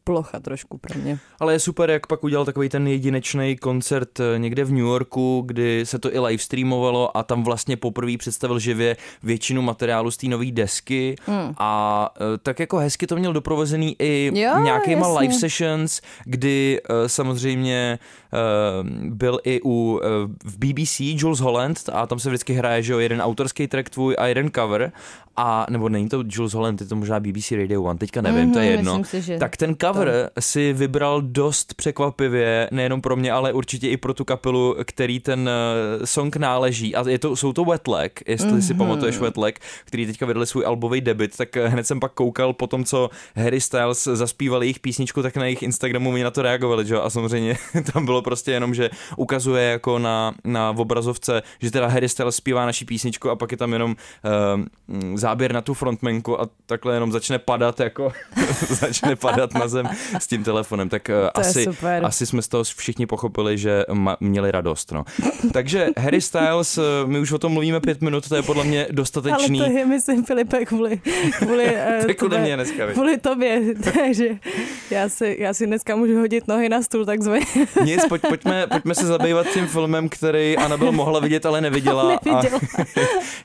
plocha 0.05 0.41
trošku 0.41 0.79
pro 0.79 1.01
mě. 1.01 1.19
Ale 1.41 1.53
je 1.53 1.59
super, 1.59 1.91
jak 1.91 2.07
pak 2.07 2.25
udělal 2.25 2.45
takový 2.45 2.69
ten 2.69 2.87
jedinečný 2.87 3.57
koncert 3.57 4.21
eh, 4.21 4.39
někde 4.63 4.65
v 4.65 4.73
New 4.73 4.87
Yorku, 4.87 5.43
kdy 5.47 5.87
se 5.87 5.99
to 5.99 6.15
i 6.15 6.19
live 6.19 6.43
streamovalo 6.43 7.17
a 7.17 7.23
tam 7.23 7.45
vlastně 7.45 7.77
poprvé 7.77 8.17
představil 8.19 8.59
živě 8.59 8.97
většinu 9.23 9.63
materiálu 9.63 10.11
z 10.11 10.17
té 10.17 10.27
nové 10.27 10.51
desky 10.51 11.17
mm. 11.27 11.55
a 11.59 12.11
eh, 12.17 12.39
tak 12.43 12.61
jako 12.61 12.79
hezky 12.79 13.07
to 13.07 13.17
měl 13.17 13.33
doprovozený 13.33 13.97
i 13.99 14.31
Jo, 14.35 14.59
nějakýma 14.59 15.07
jasně. 15.07 15.19
live 15.21 15.35
sessions, 15.35 16.01
kdy 16.25 16.81
eh, 16.81 17.09
samozřejmě 17.09 17.99
byl 19.03 19.39
i 19.45 19.61
u 19.65 20.01
eh, 20.03 20.07
v 20.45 20.59
BBC 20.59 21.01
Jules 21.01 21.41
Holland 21.41 21.79
a 21.93 22.07
tam 22.07 22.19
se 22.19 22.29
vždycky 22.29 22.53
hraje, 22.53 22.83
že 22.83 22.93
jo, 22.93 22.99
jeden 22.99 23.21
autorský 23.21 23.67
track 23.67 23.91
tvůj 23.91 24.15
a 24.19 24.27
jeden 24.27 24.51
cover 24.55 24.93
a 25.37 25.67
nebo 25.71 25.89
není 25.89 26.09
to 26.09 26.23
Jules 26.29 26.53
Holland, 26.53 26.81
je 26.81 26.87
to 26.87 26.97
možná 26.97 27.21
BBC 27.21 27.51
Radio 27.53 27.83
One, 27.83 27.99
teďka 27.99 28.21
nevím, 28.21 28.49
mm-hmm, 28.51 28.53
to 28.53 28.59
je 28.59 28.65
Mhm, 28.65 28.77
jedno. 28.77 29.05
si, 29.05 29.23
že 29.23 29.39
tak 29.39 29.57
ten 29.57 29.77
cover 29.81 30.31
to. 30.35 30.41
si 30.41 30.73
vybral 30.73 31.21
dost 31.23 31.75
překvapivě, 31.75 32.69
nejenom 32.73 33.01
pro 33.01 33.17
mě, 33.17 33.33
ale 33.33 33.53
určitě 33.53 33.89
i 33.89 33.97
pro 33.97 34.15
tu 34.15 34.25
kapelu, 34.25 34.77
který 34.85 35.21
ten 35.21 35.51
eh, 36.03 36.07
song 36.07 36.37
náleží. 36.37 36.95
A 36.97 37.09
je 37.09 37.19
to, 37.19 37.37
jsou 37.37 37.53
to 37.53 37.65
Wetlag, 37.65 38.13
jestli 38.29 38.49
mm-hmm. 38.49 38.53
Mhm. 38.53 38.63
si 38.63 38.75
pamatuješ 38.75 39.19
Wetlag, 39.19 39.55
který 39.85 40.07
teďka 40.07 40.27
vydali 40.27 40.47
svůj 40.47 40.67
albový 40.67 41.01
debit, 41.01 41.37
tak 41.37 41.57
eh, 41.57 41.69
hned 41.69 41.87
jsem 41.87 42.01
pak 42.01 42.13
koukal 42.13 42.53
po 42.53 42.67
tom, 42.67 42.85
co 42.85 43.11
Harry 43.37 43.61
Styles 43.61 44.05
zaspíval 44.05 44.63
jejich 44.63 44.81
písničku, 44.81 45.23
tak 45.23 45.37
na 45.37 45.45
jejich 45.45 45.63
Instagramu 45.63 46.13
mi 46.13 46.23
na 46.23 46.31
to 46.31 46.43
reagovali, 46.43 46.87
že? 46.87 46.95
jo? 46.95 47.01
A 47.03 47.11
samozřejmě 47.11 47.57
tam 47.93 48.05
bylo 48.05 48.22
prostě 48.23 48.53
jenom, 48.53 48.75
že 48.75 48.91
ukazuje 49.17 49.65
jako 49.65 49.99
na, 49.99 50.35
na 50.45 50.71
obrazovce, 50.71 51.43
že 51.61 51.71
teda 51.71 51.87
Harry 51.87 52.09
Styles 52.09 52.37
zpívá 52.37 52.67
naší 52.67 52.85
písničku 52.85 53.31
a 53.31 53.37
pak 53.37 53.51
je 53.53 53.57
tam 53.59 53.73
jenom 53.73 53.97
uh, 54.57 55.17
záběr 55.17 55.53
na 55.53 55.61
tu 55.61 55.75
frontmanku 55.75 56.41
a 56.41 56.49
takhle 56.67 56.95
jenom 56.95 57.13
začne 57.13 57.39
padat 57.39 57.81
jako 57.81 58.13
začne 58.69 59.17
padat 59.17 59.55
na 59.55 59.69
zem 59.69 59.89
s 60.19 60.27
tím 60.27 60.45
telefonem, 60.45 60.89
tak 60.89 61.09
uh, 61.09 61.31
asi, 61.35 61.67
asi 62.03 62.27
jsme 62.27 62.43
z 62.43 62.49
toho 62.49 62.65
všichni 62.65 63.07
pochopili, 63.07 63.59
že 63.59 63.85
ma- 63.89 64.17
měli 64.21 64.51
radost, 64.51 64.93
no. 64.93 65.05
Takže 65.53 65.87
Harry 65.99 66.21
Styles, 66.21 66.79
uh, 66.79 66.85
my 67.07 67.19
už 67.19 67.33
o 67.33 67.39
tom 67.39 67.53
mluvíme 67.53 67.81
pět 67.81 68.01
minut, 68.01 68.29
to 68.29 68.37
je 68.37 68.43
podle 68.43 68.65
mě 68.65 68.87
dostatečný. 68.91 69.61
Ale 69.61 69.71
to 69.71 69.77
je, 69.79 69.87
myslím, 69.87 70.25
Filipe, 70.25 70.65
kvůli, 70.65 71.01
kvůli, 71.39 71.65
eh, 71.77 71.99
To 72.03 72.09
je 72.11 72.15
kvůli 72.15 72.31
tebe- 72.37 72.43
mě 72.45 72.57
dneska? 72.57 72.87
Kvůli 72.93 73.19
tobě, 73.19 73.61
takže 73.95 74.29
já 74.91 75.09
si, 75.09 75.37
já 75.41 75.55
si 75.55 75.67
dneska 75.67 75.97
můžu 75.97 76.19
hodit 76.19 76.49
nohy 76.49 76.69
na 76.69 76.83
stůl, 76.83 77.05
takzvaně. 77.05 77.47
Nic, 77.85 78.05
pojď, 78.13 78.23
pojďme, 78.29 78.67
pojďme 78.67 78.95
se 78.95 79.07
zabývat 79.07 79.47
tím 79.55 79.67
filmem, 79.67 80.09
který 80.09 80.57
Anabel 80.57 80.93
mohla 80.93 81.21
vidět, 81.21 81.47
ale 81.47 81.61
neviděla. 81.61 82.19
Neviděla. 82.25 82.61
A 82.77 82.83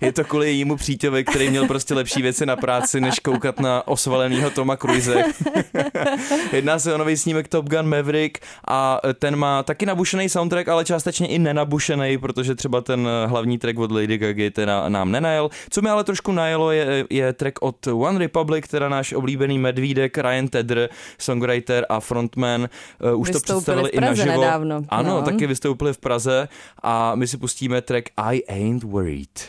je 0.06 0.12
to 0.12 0.24
kvůli 0.24 0.48
jejímu 0.48 0.76
přítěvi, 0.76 1.24
který 1.24 1.50
měl 1.50 1.68
prostě 1.68 1.94
lepší 1.94 2.22
věci 2.22 2.46
na 2.46 2.56
práci, 2.56 3.02
než 3.02 3.20
koukat 3.20 3.60
na 3.60 3.88
osvalenýho 3.88 4.50
Toma 4.50 4.78
Cruise. 4.78 5.24
Jedná 6.52 6.80
se 6.80 6.94
o 6.94 6.98
nový 6.98 7.18
snímek 7.18 7.48
Top 7.48 7.70
Gun 7.70 7.90
Maverick 7.90 8.38
a 8.68 9.00
ten 9.20 9.36
má 9.36 9.64
taky 9.64 9.86
nabušený 9.86 10.30
soundtrack, 10.30 10.68
ale 10.68 10.86
částečně 10.86 11.28
i 11.28 11.40
nenabušený, 11.40 12.18
protože 12.18 12.56
třeba 12.56 12.82
ten 12.82 13.08
hlavní 13.26 13.58
track 13.58 13.80
od 13.80 13.92
Lady 13.92 14.18
Gaga 14.18 14.50
teda 14.52 14.90
nám 14.90 15.12
nenajel. 15.12 15.50
Co 15.70 15.82
mi 15.82 15.90
ale 15.90 16.04
trošku 16.04 16.32
najelo 16.32 16.72
je, 16.72 17.06
je 17.10 17.34
track 17.34 17.62
od 17.62 17.88
One 17.88 18.20
Republic, 18.20 18.68
teda 18.68 18.90
náš 18.90 19.14
oblíbený 19.14 19.60
medvídek 19.60 20.18
Ryan 20.18 20.48
Tedder, 20.48 20.90
songwriter 21.18 21.86
a 21.90 22.00
frontman. 22.00 22.70
Uh, 23.14 23.20
už 23.20 23.28
to 23.28 23.34
Vystoupili 23.34 23.62
představili 23.62 23.90
v 23.90 23.94
i 23.94 24.02
naživo. 24.02 24.42
nedávno. 24.42 24.57
Ano, 24.90 25.18
No. 25.20 25.22
taky 25.22 25.48
vystoupili 25.48 25.94
v 25.94 25.98
Praze 25.98 26.48
a 26.84 27.16
my 27.16 27.28
si 27.28 27.38
pustíme 27.38 27.82
track 27.82 28.10
I 28.18 28.44
Ain't 28.48 28.84
Worried. 28.84 29.40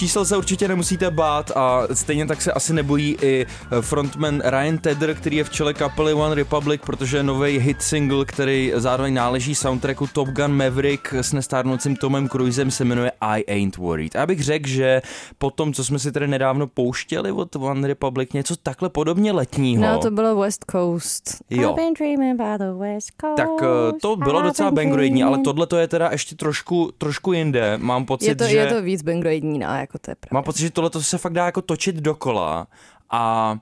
Čísel 0.00 0.24
se 0.24 0.36
určitě 0.36 0.68
nemusíte 0.68 1.10
bát 1.10 1.50
a 1.56 1.82
stejně 1.92 2.26
tak 2.26 2.42
se 2.42 2.52
asi 2.52 2.72
nebojí 2.72 3.16
i 3.22 3.46
frontman 3.80 4.42
Ryan 4.44 4.78
Tedder, 4.78 5.14
který 5.14 5.36
je 5.36 5.44
v 5.44 5.50
čele 5.50 5.74
kapely 5.74 6.12
One 6.12 6.34
Republic, 6.34 6.80
protože 6.86 7.22
nový 7.22 7.58
hit 7.58 7.82
single, 7.82 8.24
který 8.24 8.72
zároveň 8.76 9.14
náleží 9.14 9.54
soundtracku 9.54 10.06
Top 10.06 10.28
Gun 10.28 10.56
Maverick 10.56 11.14
s 11.14 11.32
nestárnoucím 11.32 11.96
Tomem 11.96 12.28
Cruisem 12.28 12.70
se 12.70 12.84
jmenuje 12.84 13.12
I 13.20 13.44
Ain't 13.44 13.76
Worried. 13.76 14.16
A 14.16 14.18
já 14.18 14.26
bych 14.26 14.42
řekl, 14.44 14.68
že 14.68 15.02
po 15.38 15.50
tom, 15.50 15.72
co 15.72 15.84
jsme 15.84 15.98
si 15.98 16.12
tady 16.12 16.28
nedávno 16.28 16.66
pouštěli 16.66 17.32
od 17.32 17.56
One 17.56 17.88
Republic, 17.88 18.32
něco 18.32 18.56
takhle 18.56 18.88
podobně 18.88 19.32
letního. 19.32 19.82
No, 19.82 19.98
to 19.98 20.10
bylo 20.10 20.40
West 20.40 20.64
Coast. 20.70 21.36
Jo. 21.50 21.70
I've 21.70 21.82
been 21.82 21.94
dreaming 21.94 22.40
about 22.40 22.60
the 22.60 22.78
West 22.78 23.10
Coast. 23.20 23.36
tak 23.36 23.48
eh, 23.62 23.92
to 24.02 24.16
bylo 24.16 24.42
docela 24.42 24.70
bangroidní, 24.70 25.22
ale 25.22 25.38
tohle 25.38 25.66
to 25.66 25.76
je 25.76 25.88
teda 25.88 26.08
ještě 26.12 26.36
trošku, 26.36 26.90
trošku 26.98 27.32
jinde. 27.32 27.78
Mám 27.78 28.04
pocit, 28.06 28.28
je 28.28 28.34
to, 28.34 28.44
že... 28.44 28.56
je 28.56 28.66
to 28.66 28.82
víc 28.82 29.02
bangroidní, 29.02 29.58
no, 29.58 29.66
jako 29.66 29.89
to 29.98 30.10
je 30.10 30.14
pravda. 30.14 30.34
Mám 30.34 30.44
pocit, 30.44 30.62
že 30.62 30.70
tohle 30.70 30.90
se 31.02 31.18
fakt 31.18 31.32
dá 31.32 31.46
jako 31.46 31.62
točit 31.62 31.96
dokola 31.96 32.66
a 33.10 33.52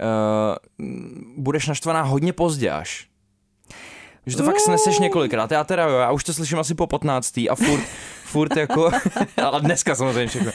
uh, 0.00 0.84
budeš 1.36 1.66
naštvaná 1.66 2.02
hodně 2.02 2.32
pozdě 2.32 2.70
až. 2.70 3.08
Že 4.26 4.36
to 4.36 4.42
fakt 4.42 4.60
sneseš 4.60 4.98
několikrát. 4.98 5.50
Já 5.50 5.64
teda 5.64 5.84
jo, 5.84 5.96
já 5.98 6.10
už 6.12 6.24
to 6.24 6.32
slyším 6.34 6.58
asi 6.58 6.74
po 6.74 6.86
15. 6.86 7.38
a 7.38 7.54
furt, 7.54 7.80
furt 8.24 8.56
jako, 8.56 8.90
ale 9.44 9.60
dneska 9.60 9.94
samozřejmě 9.94 10.26
všechno, 10.26 10.52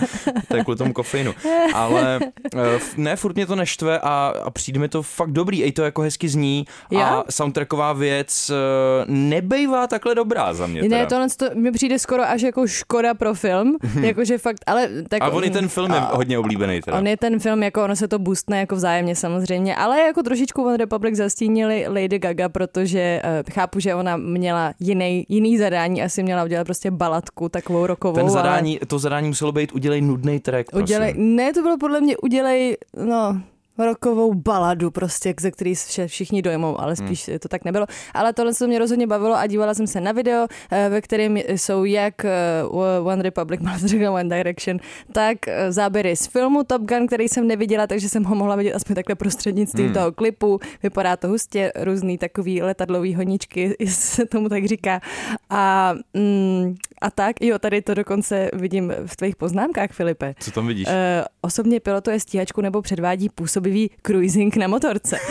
to 0.48 0.56
je 0.58 0.64
kvůli 0.64 0.78
tomu 0.78 0.94
kofeinu. 0.94 1.34
Ale 1.74 2.20
eh, 2.56 2.80
ne, 2.98 3.16
furt 3.16 3.36
mě 3.36 3.46
to 3.46 3.56
neštve 3.56 4.00
a, 4.00 4.34
a 4.44 4.50
přijde 4.52 4.80
mi 4.80 4.88
to 4.90 5.04
fakt 5.04 5.32
dobrý, 5.32 5.64
i 5.64 5.72
to 5.72 5.84
jako 5.84 6.02
hezky 6.02 6.30
zní 6.30 6.66
a 6.90 6.94
Jo? 7.16 7.24
soundtracková 7.30 7.94
věc 7.94 8.50
eh, 8.50 9.06
nebejvá 9.08 9.88
takhle 9.88 10.16
dobrá 10.16 10.54
za 10.54 10.68
mě. 10.68 10.82
Ne, 10.84 11.06
tohle 11.06 11.28
to 11.38 11.46
mi 11.56 11.72
přijde 11.72 12.00
skoro 12.00 12.24
až 12.24 12.42
jako 12.42 12.68
škoda 12.68 13.14
pro 13.14 13.34
film, 13.34 13.78
jakože 14.02 14.38
fakt, 14.38 14.58
ale 14.68 14.90
tak... 15.10 15.22
a 15.22 15.28
on 15.30 15.44
i 15.44 15.50
ten 15.50 15.68
film 15.70 15.92
je 15.92 16.00
a- 16.00 16.16
hodně 16.16 16.40
oblíbený 16.40 16.82
teda. 16.82 16.98
On 16.98 17.08
je 17.08 17.18
ten 17.18 17.40
film, 17.40 17.64
jako 17.64 17.84
ono 17.84 17.96
se 17.96 18.08
to 18.08 18.20
boostne 18.20 18.60
jako 18.60 18.76
vzájemně 18.76 19.16
samozřejmě, 19.16 19.76
ale 19.76 20.00
jako 20.02 20.24
trošičku 20.24 20.64
One 20.66 20.78
Republic 20.78 21.16
zastínili 21.16 21.86
Lady 21.88 22.20
Gaga, 22.20 22.50
protože 22.50 23.22
uh, 23.24 23.30
chápu, 23.62 23.80
že 23.80 23.96
ona 23.96 24.18
měla 24.18 24.74
jiný, 24.80 25.26
jiný 25.30 25.58
zadání, 25.58 26.04
asi 26.04 26.24
měla 26.24 26.44
udělat 26.44 26.64
prostě 26.64 26.92
baladku 26.92 27.50
takovou 27.50 27.88
rokovou. 27.88 28.16
Ten 28.16 28.24
ale 28.24 28.32
zadání, 28.32 28.80
to 28.88 29.00
zadání 29.00 29.28
muselo 29.28 29.52
být 29.52 29.72
udělej 29.72 30.02
nudný 30.02 30.40
track, 30.40 30.72
prosím. 30.72 30.84
Udělej, 30.84 31.14
ne, 31.18 31.54
to 31.54 31.62
bylo 31.62 31.78
podle 31.78 32.02
mě 32.02 32.18
udělej, 32.18 32.78
no, 33.06 33.42
rokovou 33.78 34.34
baladu 34.34 34.92
prostě, 34.92 35.34
ze 35.40 35.52
který 35.52 35.76
se 35.76 36.08
všichni 36.08 36.42
dojmou, 36.42 36.82
ale 36.82 36.96
spíš 36.96 37.28
Hmm. 37.28 37.40
to 37.40 37.48
tak 37.48 37.66
nebylo. 37.66 37.86
Ale 38.14 38.34
tohle 38.34 38.54
se 38.54 38.68
mě 38.68 38.80
rozhodně 38.80 39.08
bavilo 39.08 39.36
a 39.36 39.48
dívala 39.48 39.74
jsem 39.74 39.88
se 39.88 40.02
na 40.02 40.12
video, 40.12 40.48
eh, 40.72 40.90
ve 40.90 41.02
kterém 41.02 41.38
jsou 41.38 41.84
jak 41.84 42.26
eh, 42.26 42.64
One 43.04 43.24
Republic, 43.24 43.62
řekl 43.86 44.08
One 44.08 44.38
Direction, 44.38 44.78
tak 45.12 45.48
eh, 45.48 45.72
záběry 45.72 46.16
z 46.16 46.28
filmu 46.28 46.64
Top 46.64 46.82
Gun, 46.82 47.08
který 47.08 47.28
jsem 47.28 47.48
neviděla, 47.48 47.88
takže 47.88 48.10
jsem 48.10 48.24
ho 48.24 48.36
mohla 48.36 48.56
vidět 48.56 48.74
aspoň 48.74 48.96
takhle 48.96 49.16
prostřednictvím 49.16 49.86
Hmm. 49.86 49.94
toho 49.94 50.12
klipu. 50.12 50.60
Vypadá 50.84 51.18
to 51.18 51.28
hustě, 51.28 51.72
různý 51.76 52.18
takový 52.18 52.62
letadlový 52.62 53.16
honičky, 53.16 53.76
jestli 53.80 53.94
se 54.16 54.26
tomu 54.26 54.50
tak 54.50 54.66
říká. 54.66 55.02
A, 55.50 55.94
mm, 56.14 56.76
a 57.02 57.12
tak, 57.12 57.42
jo, 57.42 57.60
tady 57.60 57.82
to 57.82 57.94
dokonce 57.94 58.50
vidím 58.54 58.94
v 59.06 59.16
tvých 59.16 59.36
poznámkách, 59.36 59.92
Filipe. 59.92 60.36
Co 60.40 60.52
tam 60.52 60.68
vidíš? 60.68 60.88
Uh, 60.88 60.94
osobně 61.42 61.80
pilotuje 61.80 62.20
stíhačku 62.20 62.62
nebo 62.62 62.82
předvádí 62.82 63.30
působivý 63.62 63.90
cruising 64.06 64.56
na 64.56 64.68
motorce. 64.68 65.18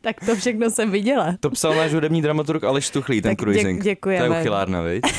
tak 0.00 0.16
to 0.26 0.36
všechno 0.36 0.70
jsem 0.70 0.90
viděla. 0.90 1.36
To 1.40 1.50
psal 1.50 1.74
náš 1.74 1.92
hudební 1.94 2.22
dramaturg 2.22 2.64
Aleš 2.64 2.90
Tuchlý, 2.90 3.22
ten 3.22 3.30
Tak 3.30 3.38
dě- 3.38 3.42
cruising. 3.42 3.82
děkujeme. 3.82 4.26
To 4.28 4.34
je 4.34 4.40
uchylárna, 4.40 4.82
viď? 4.82 5.02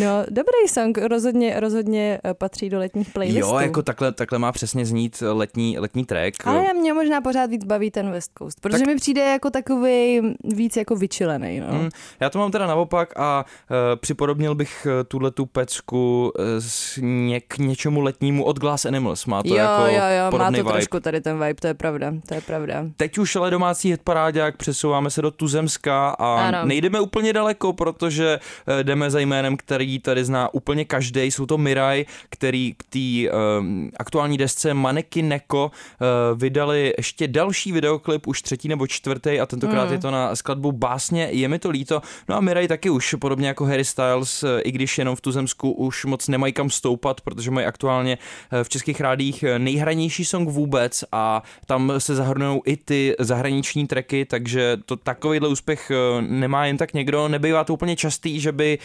No, 0.00 0.24
dobrý 0.30 0.68
song, 0.68 0.98
rozhodně, 0.98 1.60
rozhodně 1.60 2.20
eh, 2.24 2.34
patří 2.34 2.70
do 2.70 2.78
letních 2.78 3.10
playlistů. 3.12 3.40
Jo, 3.40 3.58
jako 3.58 3.82
takhle, 3.82 4.12
takhle 4.12 4.38
má 4.38 4.52
přesně 4.52 4.86
znít 4.86 5.22
letní, 5.32 5.78
letní 5.78 6.04
track. 6.04 6.34
Ale 6.46 6.74
mě 6.74 6.92
možná 6.94 7.20
pořád 7.20 7.50
víc 7.50 7.64
baví 7.64 7.90
ten 7.90 8.10
West 8.10 8.30
Coast, 8.38 8.60
protože 8.60 8.78
Tak- 8.78 8.86
mi 8.86 8.96
přijde 8.96 9.20
jako 9.24 9.50
takový 9.50 10.20
víc 10.44 10.76
jako 10.76 10.96
vyčilený. 10.96 11.60
No. 11.60 11.66
Mm, 11.78 11.88
já 12.20 12.30
to 12.30 12.38
mám 12.38 12.50
teda 12.50 12.66
naopak 12.66 13.18
a 13.18 13.44
uh, 13.70 13.76
připodobnil 14.00 14.54
bych 14.54 14.86
uh, 14.86 14.92
tuhle 15.08 15.30
tu 15.30 15.46
pecku 15.46 16.32
uh, 16.38 16.44
s 16.58 16.96
ně, 17.02 17.40
k 17.40 17.58
něčemu 17.58 18.00
letnímu 18.00 18.44
od 18.44 18.58
Glass 18.58 18.84
Animals. 18.86 19.26
Má 19.26 19.42
to 19.42 19.48
jo, 19.48 19.54
jako 19.56 19.82
jo, 19.86 20.02
jo, 20.32 20.38
má 20.38 20.50
to 20.50 20.56
vibe. 20.56 20.72
trošku 20.72 21.00
tady 21.00 21.20
ten 21.20 21.34
vibe, 21.38 21.54
to 21.54 21.66
je 21.66 21.74
pravda, 21.74 22.12
to 22.28 22.34
je 22.34 22.40
pravda. 22.40 22.84
Teď 22.96 23.18
už 23.18 23.36
ale 23.36 23.50
domácí 23.50 23.90
hitparádák, 23.90 24.56
přesouváme 24.56 25.10
se 25.10 25.22
do 25.22 25.30
Tuzemska 25.30 26.08
a 26.10 26.34
Ano. 26.48 26.58
nejdeme 26.64 27.00
úplně 27.00 27.32
daleko, 27.32 27.72
protože 27.72 28.38
eh, 28.78 28.84
jdeme 28.84 29.10
za 29.10 29.18
jménem, 29.18 29.56
který 29.56 29.83
tady 30.02 30.24
zná 30.24 30.54
úplně 30.54 30.84
každý. 30.84 31.20
Jsou 31.22 31.46
to 31.46 31.58
Mirai, 31.58 32.06
který 32.30 32.74
k 32.76 32.82
té 32.88 33.30
um, 33.58 33.90
aktuální 33.96 34.38
desce 34.38 34.74
Maneki 34.74 35.22
Neko 35.22 35.70
uh, 35.70 36.38
vydali 36.38 36.94
ještě 36.96 37.28
další 37.28 37.72
videoklip, 37.72 38.26
už 38.26 38.42
třetí 38.42 38.68
nebo 38.68 38.86
čtvrtý 38.86 39.40
a 39.40 39.46
tentokrát 39.46 39.84
Mm. 39.84 39.92
je 39.92 39.98
to 39.98 40.10
na 40.10 40.36
skladbu 40.36 40.72
Básně, 40.72 41.28
je 41.30 41.48
mi 41.48 41.58
to 41.58 41.70
líto. 41.70 42.02
No 42.28 42.36
a 42.36 42.40
Mirai 42.40 42.68
taky 42.68 42.90
už, 42.90 43.14
podobně 43.20 43.48
jako 43.48 43.64
Harry 43.64 43.84
Styles, 43.84 44.42
eh, 44.42 44.60
i 44.60 44.72
když 44.72 44.98
jenom 44.98 45.16
v 45.16 45.20
Tuzemsku 45.20 45.72
už 45.72 46.04
moc 46.04 46.28
nemají 46.28 46.52
kam 46.52 46.70
stoupat, 46.70 47.20
protože 47.20 47.50
mají 47.50 47.66
aktuálně 47.66 48.18
eh, 48.52 48.64
v 48.64 48.68
českých 48.68 49.00
rádích 49.00 49.42
eh, 49.42 49.58
nejhranější 49.58 50.24
song 50.24 50.48
vůbec 50.48 51.04
a 51.12 51.42
tam 51.66 51.92
se 51.98 52.14
zahrnují 52.14 52.60
i 52.66 52.76
ty 52.76 53.14
zahraniční 53.18 53.86
tracky, 53.86 54.24
takže 54.24 54.76
to 54.86 54.96
takovýhle 54.96 55.48
úspěch 55.48 55.90
eh, 55.90 56.22
nemá 56.22 56.66
jen 56.66 56.76
tak 56.76 56.94
někdo. 56.94 57.28
Nebývá 57.28 57.64
to 57.64 57.74
úplně 57.74 57.96
častý, 57.96 58.40
že 58.40 58.52
by 58.52 58.78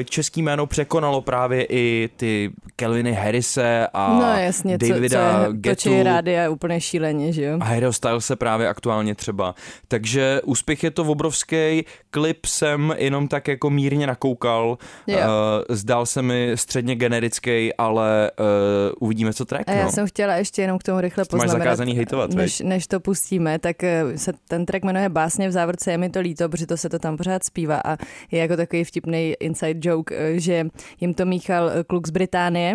eh, 0.00 0.04
český 0.04 0.41
velký 0.42 0.56
jméno 0.56 0.66
překonalo 0.66 1.20
právě 1.20 1.66
i 1.68 2.08
ty 2.16 2.50
Kelviny 2.76 3.12
Harrise 3.12 3.86
a 3.92 4.18
No 4.20 4.42
jasně, 4.42 4.78
co, 4.78 4.88
Davida 4.88 5.32
co 5.32 5.46
je, 5.46 5.52
Gettu. 5.52 5.90
točí 5.90 6.02
rádia 6.02 6.50
úplně 6.50 6.80
šíleně, 6.80 7.32
že 7.32 7.42
jo? 7.44 7.58
A 7.60 7.64
Harryho 7.64 7.92
Stylese 7.92 8.36
právě 8.36 8.68
aktuálně 8.68 9.14
třeba. 9.14 9.54
Takže 9.88 10.40
úspěch 10.44 10.84
je 10.84 10.90
to 10.90 11.04
obrovský. 11.04 11.84
Klip 12.10 12.46
jsem 12.46 12.94
jenom 12.96 13.28
tak 13.28 13.48
jako 13.48 13.70
mírně 13.70 14.06
nakoukal. 14.06 14.78
Jo. 15.06 15.18
Uh, 15.18 15.24
zdál 15.68 16.06
se 16.06 16.22
mi 16.22 16.52
středně 16.54 16.94
generický, 16.94 17.74
ale 17.78 18.30
uh, 18.40 18.46
uvidíme, 19.00 19.32
co 19.32 19.44
track. 19.44 19.68
A 19.68 19.72
já 19.72 19.84
no. 19.84 19.92
jsem 19.92 20.06
chtěla 20.06 20.34
ještě 20.34 20.62
jenom 20.62 20.78
k 20.78 20.82
tomu 20.82 21.00
rychle 21.00 21.24
To 21.24 21.36
máš 21.36 21.44
poznamenat, 21.44 21.64
zakázaný 21.64 21.94
hejtovat, 21.94 22.34
než, 22.34 22.60
než 22.60 22.86
to 22.86 23.00
pustíme, 23.00 23.58
tak 23.58 23.84
eh, 23.84 24.18
se 24.18 24.32
ten 24.48 24.66
track 24.66 24.84
jmenuje 24.84 25.08
Básně 25.08 25.48
v 25.48 25.52
závorce 25.52 25.90
je 25.90 25.98
mi 25.98 26.10
to 26.10 26.20
líto, 26.20 26.48
protože 26.48 26.66
to 26.66 26.76
se 26.76 26.88
to 26.88 26.98
tam 26.98 27.16
pořád 27.16 27.44
zpívá 27.44 27.80
a 27.84 27.96
je 28.30 28.40
jako 28.40 28.56
takový 28.56 28.84
vtipný 28.84 29.34
inside 29.40 29.88
joke, 29.90 30.14
že 30.34 30.66
jim 31.00 31.14
to 31.14 31.26
míchal 31.26 31.70
eh, 31.70 31.84
kluk 31.84 32.06
z 32.06 32.10
Británie, 32.10 32.74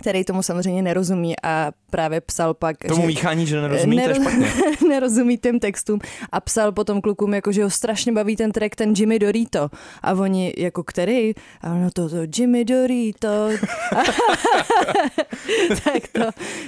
který 0.00 0.24
tomu 0.24 0.42
samozřejmě 0.42 0.82
nerozumí 0.82 1.34
a 1.42 1.72
právě 1.90 2.20
psal 2.20 2.54
pak, 2.54 2.76
Tomu 2.88 3.00
že 3.00 3.06
míchání, 3.06 3.46
že 3.46 3.60
nerozumí, 3.60 3.96
to 3.96 4.02
je 4.02 4.08
Nero- 4.14 4.20
špatně. 4.20 4.52
nerozumí 4.88 5.38
těm 5.38 5.60
textům 5.60 6.00
a 6.32 6.40
psal 6.40 6.72
potom 6.72 7.00
klukům, 7.00 7.34
jako, 7.34 7.52
že 7.52 7.64
ho 7.64 7.70
strašně 7.70 8.12
baví 8.12 8.36
ten 8.36 8.52
track, 8.52 8.76
ten 8.76 8.92
Jimmy 8.96 9.18
Dorito. 9.18 9.68
A 10.02 10.12
oni, 10.12 10.54
jako 10.56 10.82
který? 10.82 11.32
A 11.60 11.72
ono 11.72 11.90
to, 11.90 12.08
to 12.08 12.16
Jimmy 12.36 12.64
Dorito. 12.64 13.48
tak 15.84 16.08
to, 16.12 16.20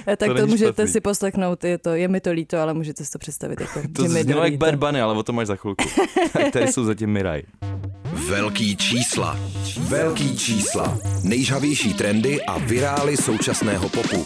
tak 0.05 0.19
to, 0.19 0.33
není 0.33 0.47
můžete 0.47 0.73
špatný. 0.73 0.87
si 0.87 1.01
poslechnout, 1.01 1.63
je, 1.63 1.77
to, 1.77 1.89
je 1.89 2.07
mi 2.07 2.21
to 2.21 2.31
líto, 2.31 2.57
ale 2.57 2.73
můžete 2.73 3.05
si 3.05 3.11
to 3.11 3.19
představit 3.19 3.61
jako 3.61 3.81
To 3.95 4.03
Jimmy 4.03 4.23
znělo 4.23 4.43
jak 4.43 4.57
Dorito. 4.57 4.77
Bad 4.77 4.89
Bunny, 4.89 5.01
ale 5.01 5.13
o 5.13 5.23
to 5.23 5.33
máš 5.33 5.47
za 5.47 5.55
chvilku. 5.55 5.83
tak 6.33 6.51
tady 6.51 6.67
jsou 6.67 6.83
zatím 6.83 7.09
Miraj. 7.09 7.41
Velký 8.29 8.75
čísla. 8.77 9.39
Velký 9.79 10.37
čísla. 10.37 10.97
Nejžavější 11.23 11.93
trendy 11.93 12.41
a 12.41 12.57
virály 12.57 13.17
současného 13.17 13.89
popu. 13.89 14.23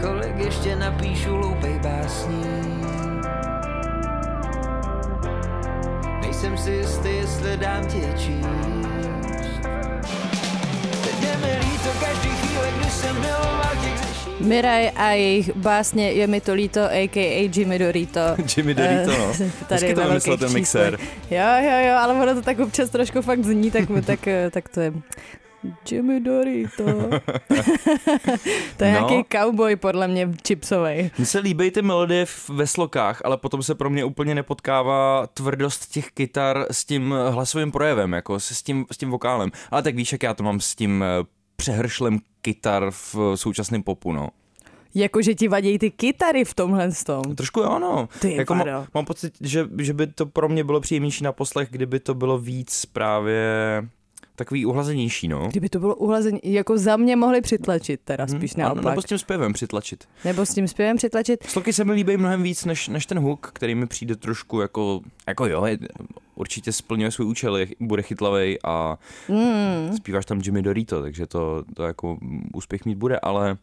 Kolik 0.00 0.36
ještě 0.38 0.76
napíšu 0.76 1.36
loupej 1.36 1.78
básní 1.78 2.44
Nejsem 6.20 6.58
si 6.58 6.70
jistý, 6.70 7.08
jestli 7.08 7.56
dám 7.56 7.86
číst 7.86 8.00
Teď 8.10 9.19
je 11.30 11.36
mi 11.36 11.58
líto 11.58 11.88
každý 12.00 12.28
chvíle, 12.28 12.68
když 12.80 12.92
jsem 12.92 13.20
miloval 13.20 13.70
těch 13.82 13.96
řeší 13.98 14.30
Miraj 14.40 14.90
a 14.96 15.10
jejich 15.10 15.56
básně 15.56 16.12
Je 16.12 16.26
mi 16.26 16.40
to 16.40 16.54
líto, 16.54 16.80
a.k.a. 16.80 17.50
Jimmy 17.54 17.78
Dorito. 17.78 18.20
Jimmy 18.56 18.74
Dorito, 18.74 19.10
no. 19.18 19.32
Eh, 19.40 19.50
Tady 19.68 19.94
to 19.94 20.00
vymyslel 20.08 20.38
ten 20.38 20.56
číslech. 20.56 20.94
Jo, 21.30 21.46
jo, 21.62 21.78
jo, 21.88 21.94
ale 21.98 22.14
ono 22.14 22.34
to 22.34 22.42
tak 22.42 22.58
občas 22.60 22.90
trošku 22.90 23.22
fakt 23.22 23.44
zní, 23.44 23.70
tak, 23.70 23.84
tak, 24.06 24.28
eh, 24.28 24.50
tak 24.50 24.68
to 24.68 24.80
je 24.80 24.92
Jimmy 25.90 26.20
Dorito. 26.20 26.84
to 28.76 28.84
je 28.84 28.92
No. 29.00 29.08
nějaký 29.08 29.24
cowboy 29.32 29.76
podle 29.76 30.08
mě 30.08 30.28
chipsovej. 30.48 31.10
Mně 31.18 31.26
se 31.26 31.38
líbí 31.38 31.70
ty 31.70 31.82
melodie 31.82 32.26
v- 32.26 32.48
ve 32.48 32.66
slokách, 32.66 33.20
ale 33.24 33.36
potom 33.36 33.62
se 33.62 33.74
pro 33.74 33.90
mě 33.90 34.04
úplně 34.04 34.34
nepotkává 34.34 35.26
tvrdost 35.26 35.86
těch 35.92 36.10
kytar 36.12 36.66
s 36.70 36.84
tím 36.84 37.14
hlasovým 37.30 37.72
projevem, 37.72 38.12
jako 38.12 38.40
s 38.40 38.62
tím, 38.62 38.86
s 38.92 38.96
tím 38.98 39.10
vokálem. 39.10 39.50
Ale 39.70 39.82
tak 39.82 39.94
víš, 39.94 40.12
jak 40.12 40.22
já 40.22 40.34
to 40.34 40.42
mám 40.42 40.60
s 40.60 40.74
tím 40.74 41.02
eh, 41.04 41.24
přehršlem 41.56 42.18
kytar 42.42 42.90
v 42.90 43.16
současném 43.34 43.82
popu, 43.82 44.12
no. 44.12 44.28
Jako, 44.94 45.22
že 45.22 45.34
ti 45.34 45.48
vadí 45.48 45.78
ty 45.78 45.90
kytary 45.90 46.44
v 46.44 46.54
tomhle 46.54 46.88
tom. 47.06 47.22
Trošku 47.34 47.60
jo, 47.60 47.78
no. 47.78 48.08
Ty 48.20 48.34
jako 48.36 48.54
má, 48.54 48.64
mám 48.94 49.04
pocit, 49.04 49.34
že, 49.40 49.68
že 49.78 49.94
by 49.94 50.06
to 50.06 50.26
pro 50.26 50.48
mě 50.48 50.64
bylo 50.64 50.80
příjemnější 50.80 51.24
na 51.24 51.32
poslech, 51.32 51.68
kdyby 51.70 52.00
to 52.00 52.14
bylo 52.14 52.38
víc 52.38 52.86
právě 52.86 53.44
takový 54.40 54.66
uhlazenější, 54.66 55.28
no. 55.28 55.48
Kdyby 55.48 55.68
to 55.68 55.78
bylo 55.78 55.94
uhlazení, 55.96 56.40
jako 56.44 56.78
za 56.78 56.96
mě 56.96 57.16
mohli 57.16 57.40
přitlačit 57.40 58.00
teda 58.04 58.26
spíš 58.26 58.54
Hm, 58.56 58.60
ano, 58.60 58.68
naopak. 58.74 58.84
Nebo 58.92 59.02
s 59.02 59.04
tím 59.04 59.18
zpěvem 59.18 59.52
přitlačit. 59.52 60.04
Nebo 60.24 60.46
s 60.46 60.54
tím 60.54 60.68
zpěvem 60.68 60.96
přitlačit. 60.96 61.44
Sloky 61.44 61.72
se 61.72 61.84
mi 61.84 61.92
líbí 61.92 62.16
mnohem 62.16 62.42
víc 62.42 62.64
než, 62.64 62.88
než 62.88 63.06
ten 63.06 63.18
hook, 63.18 63.50
který 63.54 63.74
mi 63.74 63.86
přijde 63.86 64.16
trošku 64.16 64.60
jako, 64.60 65.00
jako 65.28 65.46
jo, 65.46 65.64
je, 65.64 65.78
určitě 66.34 66.72
splňuje 66.72 67.10
svůj 67.10 67.26
účel, 67.26 67.56
je, 67.56 67.66
bude 67.80 68.02
chytlavej 68.02 68.58
a 68.64 68.98
Mm. 69.28 69.96
zpíváš 69.96 70.26
tam 70.26 70.40
Jimmy 70.44 70.62
Dorito, 70.62 71.02
takže 71.02 71.26
to, 71.26 71.64
to 71.76 71.82
jako 71.82 72.18
úspěch 72.54 72.84
mít 72.84 72.98
bude, 72.98 73.18
ale 73.22 73.56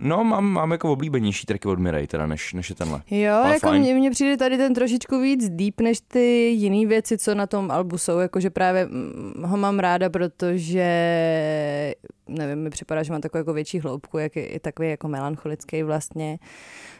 no 0.00 0.24
mám, 0.24 0.44
mám 0.44 0.72
jako 0.72 0.92
oblíbenější 0.92 1.46
tracky 1.46 1.68
od 1.68 1.78
Mirai 1.78 2.06
teda, 2.06 2.26
než, 2.26 2.52
než 2.52 2.70
je 2.70 2.76
tenhle. 2.76 3.02
Jo, 3.10 3.34
Ale 3.34 3.52
jako 3.52 3.68
fajn. 3.68 3.82
mně, 3.82 3.94
mně 3.94 4.10
přijde 4.10 4.36
tady 4.36 4.56
ten 4.56 4.74
trošičku 4.74 5.20
víc 5.20 5.48
deep 5.48 5.80
než 5.80 6.00
ty 6.08 6.48
jiné 6.48 6.86
věci, 6.86 7.18
co 7.18 7.34
na 7.34 7.46
tom 7.46 7.70
albu 7.70 7.98
jsou, 7.98 8.18
jakože 8.18 8.50
právě 8.50 8.86
mm, 8.86 9.42
ho 9.44 9.56
mám 9.56 9.78
ráda, 9.78 10.10
protože 10.10 10.84
nevím, 12.28 12.58
mi 12.58 12.70
připadá, 12.70 13.02
že 13.02 13.12
má 13.12 13.18
takovou 13.18 13.40
jako 13.40 13.52
větší 13.52 13.80
hloubku, 13.80 14.18
jak 14.18 14.36
je, 14.36 14.52
je 14.52 14.60
takový 14.60 14.90
jako 14.90 15.08
melancholický 15.08 15.82
vlastně, 15.82 16.38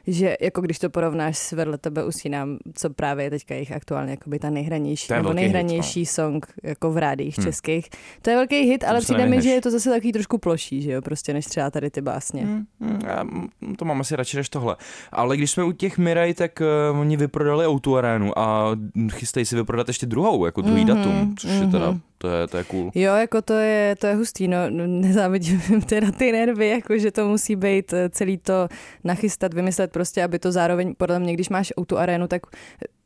že 0.06 0.36
jako 0.40 0.60
když 0.60 0.78
to 0.78 0.90
porovnáš 0.90 1.38
s 1.38 1.52
vedle 1.52 1.78
tebe 1.78 2.04
usínám, 2.04 2.58
co 2.74 2.90
právě 2.90 3.24
je 3.24 3.30
teďka 3.30 3.54
jejich 3.54 3.72
aktuálně 3.72 4.10
jakoby 4.10 4.38
ta 4.38 4.50
nejhranější, 4.50 5.12
nebo 5.12 5.22
velký 5.28 5.40
hit, 5.40 5.46
no. 5.46 5.52
nejhranější 5.52 6.06
song 6.06 6.46
jako 6.62 6.90
v 6.92 6.98
rádích 6.98 7.38
Hm. 7.38 7.42
českých. 7.42 7.88
To 8.22 8.30
je 8.30 8.36
velký 8.36 8.56
hit, 8.60 8.84
ale 8.84 9.00
přijde 9.00 9.26
mi, 9.26 9.42
že 9.42 9.50
je 9.50 9.60
to 9.60 9.70
zase 9.70 9.90
takový 9.90 10.12
trošku 10.12 10.38
ploší, 10.38 10.82
že 10.82 10.92
jo, 10.92 11.02
prostě 11.02 11.32
než 11.32 11.44
třeba 11.46 11.70
tady 11.70 11.90
ty 11.90 12.00
básně. 12.00 12.42
Hmm, 12.42 12.64
hmm, 12.80 13.00
já 13.06 13.24
to 13.78 13.84
mám 13.84 14.00
asi 14.00 14.16
radši 14.16 14.36
než 14.36 14.48
tohle. 14.48 14.76
Ale 15.12 15.36
když 15.36 15.50
jsme 15.50 15.64
u 15.64 15.72
těch 15.72 15.98
Mirai, 15.98 16.34
tak 16.34 16.62
uh, 16.92 17.00
oni 17.00 17.16
vyprodali 17.16 17.66
Outu 17.66 17.96
arénu 17.96 18.38
a 18.38 18.76
chystají 19.12 19.46
si 19.46 19.56
vyprodat 19.56 19.88
ještě 19.88 20.06
druhou, 20.06 20.46
jako 20.46 20.60
druhý 20.60 20.84
Mhm, 20.84 20.96
datum, 20.96 21.34
což 21.38 21.50
je 21.50 21.66
teda, 21.66 21.90
mhm. 21.90 22.00
To 22.18 22.28
je, 22.28 22.46
to 22.46 22.56
je 22.56 22.64
cool. 22.64 22.90
Jo, 22.94 23.14
jako 23.14 23.42
to 23.42 23.54
je, 23.54 23.96
to 23.96 24.06
je 24.06 24.14
hustý, 24.14 24.48
no 24.48 24.58
nezávidím 24.86 25.60
teda 25.86 26.12
ty 26.12 26.32
nervy, 26.32 26.68
jako 26.68 26.98
že 26.98 27.10
to 27.10 27.28
musí 27.28 27.56
být 27.56 27.92
eh, 27.92 28.08
celý 28.08 28.38
to 28.38 28.68
nachystat, 29.04 29.54
vymyslet 29.54 29.92
prostě, 29.92 30.24
aby 30.24 30.38
to 30.38 30.52
zároveň, 30.52 30.94
podle 30.94 31.18
mě, 31.18 31.32
když 31.32 31.48
máš 31.48 31.72
auto 31.76 31.98
arénu, 31.98 32.28
tak 32.28 32.42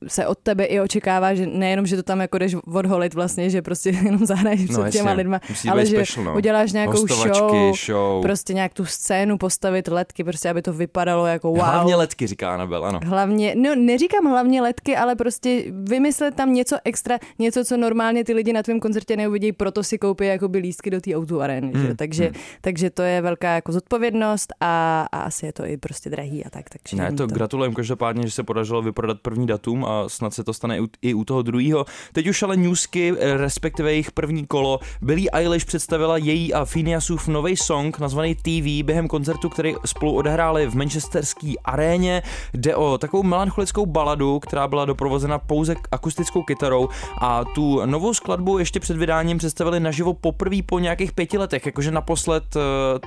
se 0.07 0.27
od 0.27 0.39
tebe 0.39 0.65
i 0.65 0.81
očekává, 0.81 1.35
že 1.35 1.47
nejenom, 1.47 1.87
že 1.87 1.97
to 1.97 2.03
tam 2.03 2.21
jako 2.21 2.39
jdeš 2.39 2.57
odholit 2.75 3.15
vlastně, 3.15 3.51
že 3.51 3.63
prostě 3.63 3.91
jenom 4.05 4.27
zahraješ 4.27 4.61
před 4.65 4.73
No, 4.73 4.91
těma 4.91 5.11
jasně. 5.11 5.13
lidma, 5.13 5.41
Musí 5.49 5.69
ale 5.69 5.87
že 5.87 5.97
special, 5.97 6.25
no. 6.25 6.35
uděláš 6.37 6.73
nějakou 6.73 7.07
show, 7.07 7.75
show. 7.87 8.23
prostě 8.23 8.55
nějak 8.55 8.75
tu 8.75 8.85
scénu 8.85 9.39
postavit, 9.39 9.89
letky, 9.89 10.25
prostě 10.25 10.51
aby 10.51 10.63
to 10.63 10.73
vypadalo 10.73 11.27
jako 11.27 11.49
wow. 11.49 11.59
Hlavně 11.61 11.97
letky, 11.97 12.27
říká 12.27 12.55
Anabel, 12.55 12.85
ano. 12.85 13.01
Hlavně, 13.05 13.55
no 13.59 13.75
neříkám 13.75 14.25
hlavně 14.27 14.63
letky, 14.63 14.97
ale 14.97 15.17
prostě 15.17 15.65
vymyslet 15.89 16.35
tam 16.35 16.53
něco 16.55 16.77
extra, 16.85 17.19
něco, 17.39 17.65
co 17.65 17.77
normálně 17.77 18.25
ty 18.25 18.33
lidi 18.33 18.53
na 18.53 18.63
tvém 18.63 18.81
koncertě 18.81 19.17
neuvidí, 19.17 19.53
proto 19.53 19.83
si 19.85 19.99
koupí 19.99 20.27
jakoby 20.27 20.59
lístky 20.59 20.91
do 20.91 21.01
té 21.01 21.15
auto 21.17 21.41
arény, 21.41 21.73
Hmm, 21.75 21.87
že? 21.87 21.95
Takže, 21.95 22.31
takže 22.61 22.91
to 22.91 23.03
je 23.03 23.21
velká 23.21 23.55
jako 23.55 23.73
zodpovědnost 23.73 24.53
a, 24.61 25.07
a 25.13 25.21
asi 25.23 25.47
je 25.47 25.53
to 25.53 25.67
i 25.67 25.77
prostě 25.77 26.11
drahý 26.11 26.45
a 26.45 26.51
tak. 26.51 26.65
Takže 26.71 26.97
Ne, 26.97 27.11
to, 27.13 27.27
to 27.27 27.35
gratulujeme 27.35 27.75
každopádně, 27.75 28.23
že 28.27 28.31
se 28.31 28.43
podařilo 28.43 28.83
vyprodat 28.83 29.19
první 29.23 29.47
datum 29.47 29.85
a 29.91 30.09
snad 30.09 30.35
se 30.35 30.45
to 30.45 30.53
stane 30.53 30.79
i 31.03 31.15
u, 31.15 31.25
toho 31.25 31.43
druhého. 31.43 31.85
Teď 32.13 32.27
už 32.27 32.43
ale 32.43 32.57
newsky, 32.57 33.15
eh, 33.19 33.37
respektive 33.37 33.93
jejich 33.93 34.11
první 34.11 34.47
kolo. 34.47 34.81
Billie 35.03 35.31
Eilish 35.31 35.65
představila 35.65 36.17
její 36.17 36.55
a 36.55 36.65
Phineasův 36.65 37.29
nový 37.29 37.57
song 37.57 37.99
nazvaný 37.99 38.35
TV 38.35 38.83
během 38.85 39.09
koncertu, 39.09 39.49
který 39.49 39.75
spolu 39.85 40.15
odehráli 40.15 40.67
v 40.67 40.75
manchesterské 40.75 41.53
aréně. 41.65 42.23
Jde 42.55 42.77
o 42.77 42.99
takovou 42.99 43.23
melancholickou 43.23 43.87
baladu, 43.87 44.39
která 44.39 44.69
byla 44.69 44.85
doprovozena 44.85 45.39
pouze 45.39 45.75
akustickou 45.93 46.43
kytarou 46.43 46.89
a 47.21 47.45
tu 47.45 47.87
novou 47.87 48.15
skladbu 48.15 48.59
ještě 48.59 48.81
před 48.81 48.97
vydáním 48.97 49.39
představili 49.39 49.81
naživo 49.81 50.15
poprvé 50.15 50.57
po 50.67 50.79
nějakých 50.79 51.13
pěti 51.13 51.39
letech, 51.39 51.67
jakože 51.67 51.91
naposled 51.91 52.45
eh, 52.57 52.61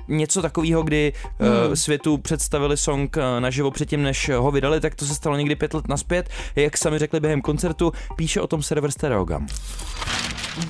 něco 0.07 0.41
takového, 0.41 0.83
kdy 0.83 1.13
hmm. 1.39 1.75
světu 1.75 2.17
představili 2.17 2.77
song 2.77 3.17
eh, 3.17 3.41
naživo 3.41 3.71
předtím, 3.71 4.03
než 4.03 4.29
ho 4.29 4.51
vydali, 4.51 4.79
tak 4.79 4.95
to 4.95 5.05
se 5.05 5.15
stalo 5.15 5.37
někdy 5.37 5.55
pět 5.55 5.73
let 5.73 5.87
naspět, 5.87 6.29
jak 6.73 6.77
sami 6.77 6.99
řekli 6.99 7.19
během 7.19 7.41
koncertu, 7.41 7.91
píše 8.15 8.41
o 8.41 8.47
tom 8.47 8.63
server 8.63 8.91
Stereogam. 8.91 9.47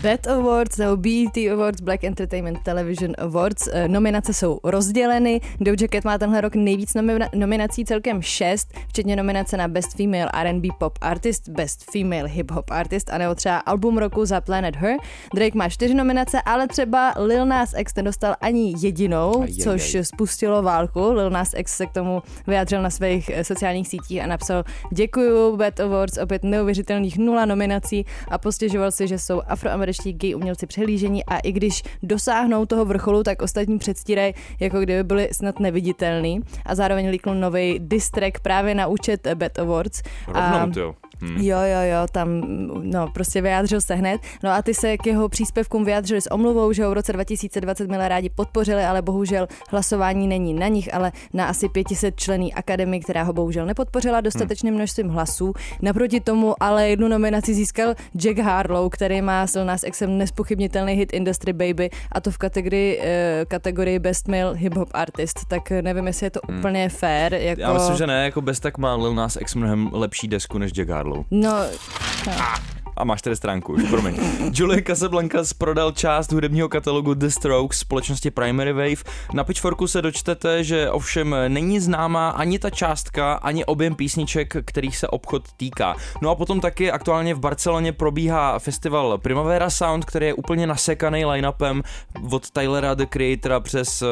BET 0.02 0.28
Awards 0.28 0.78
nebo 0.78 0.98
BET 0.98 1.38
Awards, 1.54 1.82
Black 1.82 2.04
Entertainment 2.04 2.60
Television 2.64 3.14
Awards. 3.18 3.68
Eh, 3.72 3.88
Nominace 3.88 4.34
jsou 4.34 4.60
rozděleny. 4.64 5.42
Doja 5.60 5.88
Cat 5.94 6.04
má 6.04 6.18
tenhle 6.18 6.42
rok 6.42 6.56
nejvíc 6.56 6.94
nomina- 6.94 7.30
nominací, 7.36 7.86
celkem 7.86 8.22
šest, 8.22 8.74
včetně 8.88 9.16
nominace 9.16 9.58
na 9.58 9.68
Best 9.68 9.98
Female 9.98 10.30
R&B 10.34 10.68
Pop 10.80 10.98
Artist, 11.02 11.50
Best 11.50 11.92
Female 11.92 12.28
Hip 12.30 12.52
Hop 12.52 12.72
Artist 12.72 13.10
a 13.10 13.18
nebo 13.18 13.36
třeba 13.36 13.58
album 13.58 13.98
roku 13.98 14.26
za 14.26 14.42
Planet 14.42 14.76
Her. 14.76 14.98
Drake 15.36 15.58
má 15.58 15.70
čtyři 15.70 15.94
nominace, 15.94 16.42
ale 16.42 16.68
třeba 16.68 17.14
Lil 17.18 17.46
Nas 17.46 17.74
X 17.78 17.96
nedostal 17.96 18.36
ani 18.42 18.74
jedinou, 18.80 19.42
Ajajaj. 19.42 19.58
což 19.64 19.98
spustilo 20.02 20.62
válku. 20.62 21.12
Lil 21.12 21.30
Nas 21.30 21.52
X 21.58 21.78
se 21.78 21.86
k 21.86 21.92
tomu 21.92 22.22
vyjádřil 22.48 22.82
na 22.82 22.90
svých 22.90 23.30
eh, 23.34 23.44
sociálních 23.44 23.88
sítích 23.88 24.22
a 24.22 24.28
napsal 24.28 24.64
Děkuju 24.94 25.58
BET 25.58 25.80
Awards, 25.80 26.18
opět 26.18 26.44
neuvěřitelných 26.44 27.18
nula 27.18 27.46
nominací 27.46 28.06
a 28.28 28.38
postěžoval 28.38 28.92
si, 28.92 29.08
že 29.08 29.20
jsou 29.20 29.42
afroameričané 29.48 29.73
afroameričtí 29.74 30.14
gay 30.14 30.36
umělci 30.36 30.68
přehlížení 30.68 31.26
a 31.26 31.38
i 31.38 31.52
když 31.52 31.84
dosáhnou 32.04 32.66
toho 32.66 32.86
vrcholu, 32.86 33.24
tak 33.24 33.42
ostatní 33.42 33.80
předstírají, 33.80 34.34
jako 34.60 34.80
kdyby 34.80 35.04
byli 35.04 35.30
snad 35.32 35.60
neviditelný 35.60 36.40
a 36.66 36.76
zároveň 36.76 37.10
líknul 37.10 37.36
nový 37.36 37.80
distrek 37.80 38.40
právě 38.40 38.76
na 38.76 38.88
účet 38.88 39.28
Bet 39.36 39.60
Awards. 39.60 40.02
A- 40.34 40.60
Rovnou, 40.60 40.80
jo. 40.82 40.96
Hm. 41.24 41.38
Jo, 41.38 41.58
jo, 41.58 41.82
jo, 41.84 42.08
tam, 42.12 42.42
no, 42.84 43.08
prostě 43.08 43.42
vyjádřil 43.42 43.82
se 43.82 43.96
hned. 43.96 44.22
No 44.44 44.52
a 44.52 44.62
ty 44.62 44.74
se 44.74 44.98
k 44.98 45.08
jeho 45.08 45.30
příspěvkům 45.30 45.86
vyjádřili 45.86 46.22
s 46.22 46.32
omluvou, 46.32 46.74
že 46.74 46.84
ho 46.84 46.90
v 46.90 46.94
roce 46.94 47.14
2020 47.14 47.90
milé 47.90 48.08
rádi 48.08 48.30
podpořili, 48.30 48.84
ale 48.84 49.02
bohužel 49.02 49.48
hlasování 49.70 50.28
není 50.28 50.54
na 50.54 50.68
nich, 50.68 50.94
ale 50.94 51.12
na 51.34 51.46
asi 51.46 51.70
500 51.70 52.20
člený 52.20 52.54
akademii, 52.54 53.00
která 53.00 53.24
ho 53.24 53.34
bohužel 53.34 53.66
nepodpořila 53.66 54.22
dostatečným 54.22 54.74
množstvím 54.74 55.10
hlasů. 55.10 55.54
Naproti 55.82 56.20
tomu 56.20 56.56
ale 56.60 56.90
jednu 56.90 57.08
nominaci 57.08 57.54
získal 57.54 57.96
Jack 58.18 58.38
Harlow, 58.38 58.90
který 58.90 59.22
má 59.22 59.48
s 59.48 59.56
Lil 59.56 59.66
Nas 59.66 59.84
Xem 59.94 60.18
nespochybnitelný 60.18 60.94
hit 60.94 61.14
Industry 61.14 61.54
Baby 61.54 61.90
a 62.12 62.22
to 62.22 62.32
v 62.32 62.38
kategorii, 62.38 63.00
eh, 63.02 63.46
kategorii 63.48 64.00
Best 64.00 64.28
Male 64.28 64.58
Hip 64.58 64.76
Hop 64.76 64.90
Artist. 64.94 65.40
Tak 65.48 65.72
nevím, 65.72 66.08
jestli 66.08 66.26
je 66.26 66.32
to 66.32 66.42
úplně 66.42 66.90
fair. 66.90 67.34
Jako... 67.34 67.62
Já 67.62 67.74
myslím, 67.74 67.96
že 67.96 68.08
ne, 68.08 68.26
jako 68.26 68.42
bez 68.42 68.60
tak 68.60 68.78
má 68.78 68.96
Lil 68.96 69.16
Nas 69.16 69.38
X 69.42 69.56
mnohem 69.56 69.90
lepší 69.94 70.28
desku 70.28 70.58
než 70.58 70.72
Jack 70.72 70.90
Harlow. 70.90 71.13
No, 71.30 71.70
A 72.98 73.04
máš 73.04 73.22
tady 73.22 73.36
stránku, 73.36 73.74
už 73.74 73.84
promiň. 73.90 74.16
Julie 74.54 74.84
Casablancas 74.88 75.54
prodal 75.54 75.92
část 75.92 76.32
hudebního 76.32 76.70
katalogu 76.70 77.14
The 77.14 77.28
Strokes 77.28 77.80
společnosti 77.80 78.32
Primary 78.32 78.74
Wave. 78.74 79.04
Na 79.34 79.44
Pitchforku 79.44 79.88
se 79.88 80.02
dočtete, 80.02 80.64
že 80.64 80.90
ovšem 80.90 81.36
není 81.48 81.80
známá 81.80 82.30
ani 82.30 82.60
ta 82.60 82.70
částka, 82.70 83.34
ani 83.34 83.66
objem 83.66 83.96
písniček, 83.96 84.56
kterých 84.66 84.98
se 84.98 85.08
obchod 85.08 85.44
týká. 85.58 85.96
No 86.22 86.30
a 86.30 86.36
potom 86.36 86.62
taky 86.62 86.92
aktuálně 86.92 87.34
v 87.34 87.40
Barceloně 87.40 87.94
probíhá 87.94 88.60
festival 88.60 89.18
Primavera 89.18 89.70
Sound, 89.70 90.06
který 90.06 90.26
je 90.26 90.34
úplně 90.34 90.68
nasekaný 90.68 91.26
line-upem 91.26 91.82
od 92.32 92.52
Tylera, 92.52 92.94
The 92.94 93.06
Creatora 93.06 93.60
přes 93.60 94.02
eh, 94.02 94.06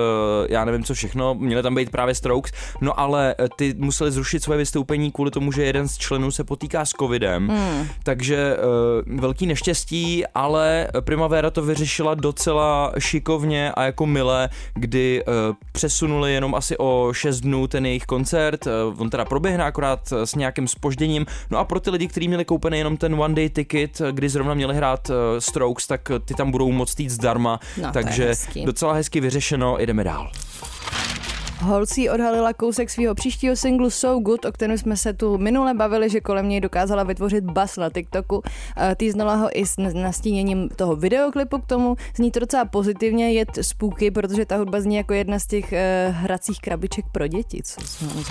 já 0.50 0.66
nevím 0.66 0.84
co 0.84 0.94
všechno, 0.94 1.36
měly 1.36 1.64
tam 1.64 1.76
být 1.76 1.90
právě 1.90 2.16
Strokes, 2.16 2.52
no 2.82 3.00
ale 3.00 3.36
eh, 3.40 3.48
ty 3.56 3.74
museli 3.78 4.12
zrušit 4.12 4.44
svoje 4.44 4.58
vystoupení 4.58 5.12
kvůli 5.12 5.32
tomu, 5.32 5.52
že 5.52 5.64
jeden 5.64 5.88
z 5.88 5.98
členů 5.98 6.32
se 6.32 6.44
potýká 6.44 6.86
s 6.86 6.90
covidem, 6.90 7.48
hmm. 7.48 7.88
takže 8.04 8.58
uh, 8.58 8.71
velký 9.06 9.46
neštěstí, 9.46 10.24
ale 10.36 10.88
Primavera 11.02 11.50
to 11.50 11.62
vyřešila 11.62 12.14
docela 12.14 12.94
šikovně 13.00 13.72
a 13.72 13.84
jako 13.84 14.06
milé, 14.06 14.50
kdy 14.74 15.24
uh, 15.28 15.34
přesunuli 15.72 16.34
jenom 16.34 16.56
asi 16.56 16.78
o 16.78 17.10
6 17.14 17.40
dnů 17.40 17.68
ten 17.68 17.86
jejich 17.86 18.06
koncert, 18.06 18.66
uh, 18.68 19.02
on 19.02 19.10
teda 19.10 19.26
proběhne 19.26 19.64
akorát 19.64 20.14
s 20.24 20.36
nějakým 20.36 20.68
spožděním, 20.68 21.26
no 21.50 21.58
a 21.60 21.64
pro 21.66 21.80
ty 21.80 21.90
lidi, 21.90 22.08
kteří 22.08 22.28
měli 22.28 22.46
koupený 22.46 22.78
jenom 22.78 22.98
ten 22.98 23.14
one 23.22 23.36
day 23.36 23.50
ticket, 23.50 24.02
kdy 24.12 24.30
zrovna 24.30 24.54
měli 24.54 24.76
hrát 24.76 25.12
Strokes, 25.40 25.88
tak 25.88 26.02
ty 26.26 26.34
tam 26.34 26.52
budou 26.52 26.72
moct 26.72 27.00
jít 27.00 27.10
zdarma, 27.10 27.60
No, 27.82 27.92
takže 27.92 28.26
hezký. 28.28 28.66
docela 28.66 28.94
hezky 28.94 29.20
vyřešeno, 29.20 29.78
jdeme 29.80 30.04
dál. 30.04 30.32
Holcí 31.62 32.10
odhalila 32.10 32.54
kousek 32.54 32.90
svého 32.90 33.16
příštího 33.16 33.56
singlu 33.56 33.90
So 33.90 34.22
Good, 34.24 34.46
o 34.46 34.52
kterém 34.52 34.78
jsme 34.78 34.98
se 34.98 35.14
tu 35.14 35.38
minule 35.38 35.74
bavili, 35.74 36.10
že 36.10 36.22
kolem 36.22 36.50
něj 36.50 36.62
dokázala 36.62 37.04
vytvořit 37.04 37.44
bas 37.44 37.78
na 37.78 37.90
TikToku. 37.90 38.42
Eh, 38.78 38.96
Týznala 38.96 39.36
ho 39.36 39.50
i 39.60 39.66
s 39.66 39.76
nastíněním 39.94 40.70
toho 40.76 40.96
videoklipu 40.96 41.58
k 41.62 41.66
tomu. 41.66 41.96
Zní 42.16 42.32
to 42.32 42.40
docela 42.40 42.66
pozitivně, 42.66 43.32
je 43.34 43.46
spooky, 43.62 44.12
protože 44.12 44.46
ta 44.46 44.58
hudba 44.58 44.82
zní 44.82 44.96
jako 44.96 45.14
jedna 45.14 45.40
z 45.40 45.48
těch 45.48 45.66
uh, 45.72 46.16
hracích 46.16 46.60
krabiček 46.60 47.06
pro 47.12 47.28
děti, 47.28 47.62
co 47.64 47.82
jsme 47.88 48.08
moc. 48.16 48.28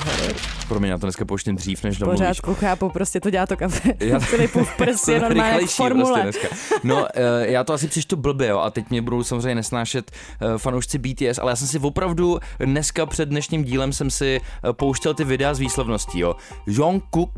Pro 0.69 0.81
mě 0.81 0.91
na 0.91 0.99
to 0.99 1.07
dneska 1.07 1.25
pouštím 1.25 1.57
dřív, 1.57 1.85
než 1.85 1.97
V 1.97 2.01
domluvíš. 2.01 2.19
pořádku, 2.21 2.55
chápu, 2.55 2.89
prostě 2.89 3.21
to 3.21 3.31
dělá 3.31 3.47
to 3.47 3.57
kafe. 3.57 3.93
Já- 4.01 4.19
Filipův 4.19 4.77
prst 4.77 4.89
je 5.09 5.21
Jsem 5.21 5.23
normálně 5.23 5.51
rychlejší 5.53 5.77
formule. 5.77 6.23
Prostě. 6.23 6.49
No, 6.85 7.07
eh, 7.15 7.51
já 7.51 7.65
to 7.65 7.73
asi 7.73 7.89
přečtu 7.89 8.17
blbě, 8.17 8.49
jo, 8.49 8.59
a 8.59 8.71
teď 8.71 8.91
mě 8.91 9.03
budou 9.03 9.23
samozřejmě 9.23 9.55
nesnášet 9.55 10.11
eh, 10.11 10.59
fanoušci 10.59 10.99
BTS, 10.99 11.39
ale 11.39 11.53
já 11.53 11.57
jsem 11.57 11.69
si 11.69 11.79
opravdu 11.79 12.39
dneska 12.59 13.07
před 13.07 13.20
dnešním 13.27 13.65
dílem 13.65 13.93
jsem 13.93 14.11
si 14.11 14.41
eh, 14.41 14.73
pouštěl 14.73 15.15
ty 15.15 15.25
videa 15.25 15.55
z 15.55 15.59
výslovností, 15.59 16.19
jo. 16.19 16.37
Jungkook 16.67 17.31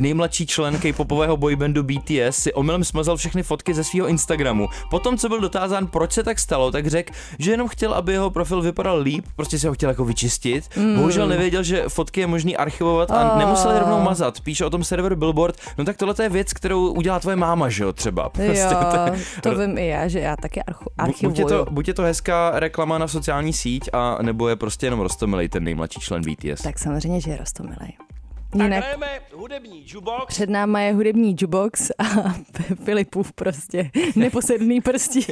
nejmladší 0.00 0.46
člen 0.46 0.78
K-popového 0.78 1.36
boybandu 1.36 1.82
BTS 1.82 2.30
si 2.30 2.52
omylem 2.54 2.84
smazal 2.84 3.16
všechny 3.16 3.42
fotky 3.42 3.74
ze 3.74 3.84
svého 3.84 4.06
Instagramu. 4.06 4.68
Potom, 4.90 5.16
co 5.18 5.28
byl 5.28 5.40
dotázán, 5.40 5.86
proč 5.86 6.12
se 6.12 6.22
tak 6.22 6.38
stalo, 6.38 6.70
tak 6.70 6.86
řekl, 6.86 7.12
že 7.38 7.50
jenom 7.50 7.68
chtěl, 7.68 7.94
aby 7.94 8.12
jeho 8.12 8.30
profil 8.30 8.62
vypadal 8.62 8.98
líp, 9.00 9.24
prostě 9.36 9.58
si 9.58 9.66
ho 9.66 9.74
chtěl 9.74 9.88
jako 9.88 10.04
vyčistit. 10.04 10.64
Mm. 10.76 10.94
Bohužel 10.96 11.28
nevěděl, 11.28 11.62
že 11.62 11.84
fotky 11.88 12.20
je 12.20 12.26
možný 12.26 12.56
archivovat 12.56 13.10
a 13.10 13.14
Ah. 13.22 13.38
nemusel 13.38 13.70
je 13.70 13.78
rovnou 13.78 14.00
mazat. 14.00 14.40
Píše 14.40 14.64
o 14.64 14.70
tom 14.70 14.84
server 14.84 15.14
Billboard. 15.14 15.56
No 15.78 15.84
tak 15.84 15.96
tohle 15.96 16.14
je 16.22 16.28
věc, 16.28 16.52
kterou 16.52 16.86
udělá 16.92 17.20
tvoje 17.20 17.36
máma, 17.36 17.68
že 17.68 17.84
jo, 17.84 17.92
třeba. 17.92 18.28
Prostě 18.28 18.58
Jo, 18.60 19.14
to 19.40 19.56
vím 19.58 19.78
i 19.78 19.86
já, 19.88 20.08
že 20.08 20.20
já 20.20 20.36
taky 20.36 20.62
archu, 20.62 20.84
Bu- 20.84 21.04
Buď 21.06 21.38
je, 21.38 21.44
archivuju. 21.44 21.64
to, 21.64 21.66
buď 21.70 21.88
je 21.88 21.94
to 21.94 22.02
hezká 22.02 22.52
reklama 22.54 22.98
na 22.98 23.08
sociální 23.08 23.52
síť, 23.52 23.88
a 23.92 24.18
nebo 24.22 24.48
je 24.48 24.56
prostě 24.56 24.86
jenom 24.86 25.00
rostomilej 25.00 25.48
ten 25.48 25.64
nejmladší 25.64 26.00
člen 26.00 26.22
BTS. 26.22 26.62
Tak 26.62 26.78
samozřejmě, 26.78 27.20
že 27.20 27.30
je 27.30 27.36
rostomilej. 27.36 27.92
Tak 28.58 28.62
Jinak 28.62 28.84
hudební 29.34 29.84
jukebox. 29.86 30.26
před 30.26 30.50
náma 30.50 30.80
je 30.80 30.92
hudební 30.92 31.30
jukebox 31.30 31.90
a 31.98 32.04
Filipův 32.84 33.32
prostě 33.32 33.90
neposedný 34.16 34.80
prstí, 34.80 35.26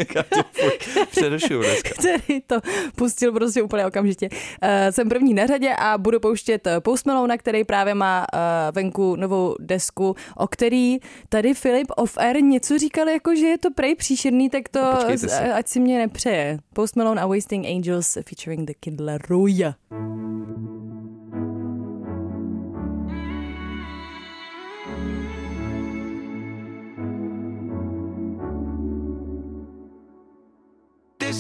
přerušuju 1.10 1.60
dneska. 1.62 1.88
který 1.98 2.40
to 2.40 2.56
pustil 2.96 3.32
prostě 3.32 3.62
úplně 3.62 3.86
okamžitě. 3.86 4.28
Uh, 4.32 4.68
jsem 4.90 5.08
první 5.08 5.34
na 5.34 5.46
řadě 5.46 5.74
a 5.78 5.98
budu 5.98 6.20
pouštět 6.20 6.66
eh, 6.66 6.80
Post 6.80 7.06
Malone, 7.06 7.38
který 7.38 7.64
právě 7.64 7.94
má 7.94 8.20
uh, 8.34 8.38
venku 8.74 9.16
novou 9.16 9.56
desku, 9.60 10.14
o 10.36 10.46
který 10.46 10.98
tady 11.28 11.54
Filip 11.54 11.86
off 11.96 12.18
air 12.18 12.42
něco 12.42 12.78
říkal, 12.78 13.08
jako 13.08 13.34
že 13.34 13.46
je 13.46 13.58
to 13.58 13.70
prej 13.70 13.94
příšerný, 13.94 14.50
tak 14.50 14.68
to 14.68 14.80
Počkejte 14.96 15.28
si. 15.28 15.34
eh, 15.42 15.52
ať 15.52 15.68
si 15.68 15.80
mě 15.80 15.98
nepřeje. 15.98 16.58
Post 16.72 16.96
Malone 16.96 17.22
a 17.22 17.26
Wasting 17.26 17.66
Angels 17.66 18.18
featuring 18.28 18.66
The 18.66 18.74
Kid 18.80 19.00
Laroi. 19.00 19.64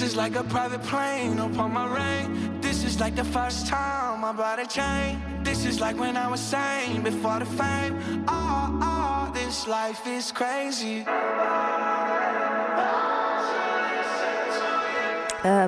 This 0.00 0.12
is 0.12 0.16
like 0.16 0.34
a 0.34 0.44
private 0.44 0.82
plane 0.84 1.38
upon 1.38 1.74
my 1.74 1.86
rain. 1.86 2.58
This 2.62 2.84
is 2.84 2.98
like 2.98 3.14
the 3.16 3.24
first 3.24 3.66
time 3.66 4.24
I 4.24 4.32
bought 4.32 4.58
a 4.58 4.66
chain. 4.66 5.20
This 5.44 5.66
is 5.66 5.78
like 5.78 5.98
when 5.98 6.16
I 6.16 6.26
was 6.26 6.40
sane 6.40 7.02
before 7.02 7.38
the 7.38 7.44
fame. 7.44 8.24
Oh, 8.26 8.78
oh, 8.80 9.30
this 9.34 9.68
life 9.68 10.06
is 10.06 10.32
crazy. 10.32 11.04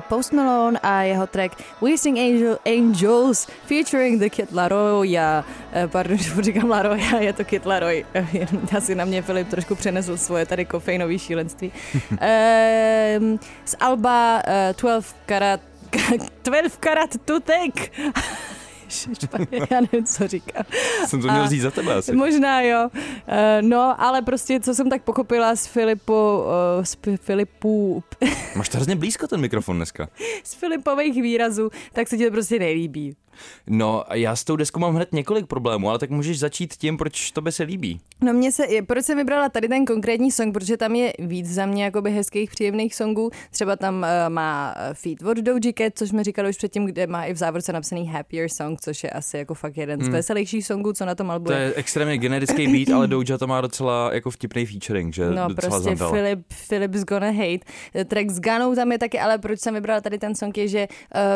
Post 0.09 0.33
Malone 0.33 0.79
a 0.83 1.01
jeho 1.01 1.27
track 1.27 1.63
Wasting 1.81 2.19
Angel, 2.19 2.57
Angels 2.65 3.47
featuring 3.65 4.19
The 4.19 4.29
Kid 4.29 4.51
Laroi. 4.51 5.17
Uh, 5.17 5.87
pardon, 5.87 6.17
že 6.21 6.41
říkám 6.41 6.69
Laroi, 6.69 7.01
a 7.01 7.17
je 7.17 7.33
to 7.33 7.45
Kid 7.45 7.65
Laroi. 7.65 8.05
Uh, 8.19 8.75
asi 8.77 8.95
na 8.95 9.05
mě 9.05 9.21
Filip 9.21 9.47
trošku 9.47 9.75
přenesl 9.75 10.17
svoje 10.17 10.45
tady 10.45 10.65
kofeinové 10.65 11.19
šílenství. 11.19 11.71
um, 12.11 13.39
z 13.65 13.75
Alba 13.79 14.43
uh, 14.47 14.75
12 14.81 15.15
karat 15.25 15.59
12 16.43 16.77
karat 16.79 17.09
tutek. 17.25 17.91
Já 19.71 19.81
nevím, 19.81 20.05
co 20.05 20.27
říkám. 20.27 20.63
Jsem 21.07 21.21
to 21.21 21.27
měl 21.27 21.47
říct 21.47 21.61
za 21.61 21.71
tebe 21.71 21.93
asi. 21.93 22.15
Možná 22.15 22.61
jo. 22.61 22.89
Uh, 22.93 22.99
no, 23.61 24.01
ale 24.01 24.21
prostě, 24.21 24.59
co 24.59 24.73
jsem 24.75 24.89
tak 24.89 25.03
pochopila 25.03 25.55
z 25.55 25.67
Filipu, 25.67 26.13
uh, 26.13 26.83
z 26.83 26.97
Fi- 26.97 27.17
Filipů, 27.17 28.03
Máš 28.55 28.69
to 28.69 28.77
hrozně 28.77 28.95
blízko 28.95 29.27
ten 29.27 29.41
mikrofon 29.41 29.75
dneska. 29.75 30.09
z 30.43 30.53
Filipových 30.53 31.21
výrazů, 31.21 31.69
tak 31.93 32.07
se 32.07 32.17
ti 32.17 32.25
to 32.25 32.31
prostě 32.31 32.59
nelíbí. 32.59 33.15
No, 33.67 34.03
já 34.13 34.35
s 34.35 34.43
tou 34.43 34.55
deskou 34.55 34.79
mám 34.79 34.95
hned 34.95 35.13
několik 35.13 35.47
problémů, 35.47 35.89
ale 35.89 35.99
tak 35.99 36.09
můžeš 36.09 36.39
začít 36.39 36.73
tím, 36.73 36.97
proč 36.97 37.31
to 37.31 37.41
by 37.41 37.51
se 37.51 37.63
líbí. 37.63 37.99
No 38.21 38.33
mě 38.33 38.51
se, 38.51 38.63
proč 38.87 39.05
jsem 39.05 39.17
vybrala 39.17 39.49
tady 39.49 39.67
ten 39.67 39.85
konkrétní 39.85 40.31
song, 40.31 40.53
protože 40.53 40.77
tam 40.77 40.95
je 40.95 41.13
víc 41.19 41.53
za 41.53 41.65
mě 41.65 41.83
jakoby 41.83 42.11
hezkých, 42.11 42.49
příjemných 42.49 42.95
songů. 42.95 43.29
Třeba 43.51 43.75
tam 43.75 43.95
uh, 43.95 44.33
má 44.33 44.75
eh, 44.77 44.93
feed 44.93 45.23
od 45.23 45.37
Doja 45.37 45.73
Cat, 45.77 45.93
což 45.95 46.09
jsme 46.09 46.23
říkali 46.23 46.49
už 46.49 46.57
předtím, 46.57 46.85
kde 46.85 47.07
má 47.07 47.25
i 47.25 47.33
v 47.33 47.37
závorce 47.37 47.73
napsaný 47.73 48.07
Happier 48.07 48.49
Song, 48.49 48.81
což 48.81 49.03
je 49.03 49.09
asi 49.09 49.37
jako 49.37 49.53
fakt 49.53 49.77
jeden 49.77 50.01
z 50.01 50.07
veselějších 50.07 50.65
songů, 50.65 50.93
co 50.93 51.05
na 51.05 51.15
tom 51.15 51.31
albu 51.31 51.45
To 51.45 51.53
je 51.53 51.73
extrémně 51.75 52.17
generický 52.17 52.67
beat, 52.67 52.89
ale 52.97 53.07
Doja 53.07 53.37
to 53.37 53.47
má 53.47 53.61
docela 53.61 54.13
jako 54.13 54.31
vtipný 54.31 54.65
featuring, 54.65 55.13
že 55.13 55.25
No 55.25 55.47
docela 55.47 55.49
prostě 55.49 55.89
zamdala. 55.89 56.11
Philip, 56.11 56.39
Philip's 56.67 57.03
gonna 57.03 57.31
hate. 57.31 57.59
Track 58.05 58.29
s 58.29 58.39
Ganou 58.39 58.75
tam 58.75 58.91
je 58.91 58.99
taky, 58.99 59.19
ale 59.19 59.37
proč 59.37 59.59
jsem 59.59 59.73
vybrala 59.73 60.01
tady 60.01 60.17
ten 60.17 60.35
song 60.35 60.57
je, 60.57 60.67
že 60.67 60.87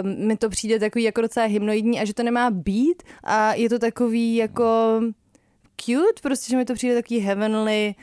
um, 0.04 0.28
mi 0.28 0.38
to 0.38 0.50
přijde 0.50 0.80
takový 0.80 1.04
jako 1.04 1.22
docela 1.22 1.46
hymnoidní 1.46 1.87
a 1.95 2.06
že 2.06 2.13
to 2.13 2.23
nemá 2.23 2.50
beat 2.52 3.04
a 3.23 3.54
je 3.54 3.69
to 3.69 3.80
takový 3.80 4.36
jako 4.36 5.00
cute, 5.82 6.21
prostě, 6.21 6.50
že 6.52 6.58
mi 6.58 6.65
to 6.65 6.73
přijde 6.73 6.95
takový 6.95 7.19
heavenly 7.19 7.95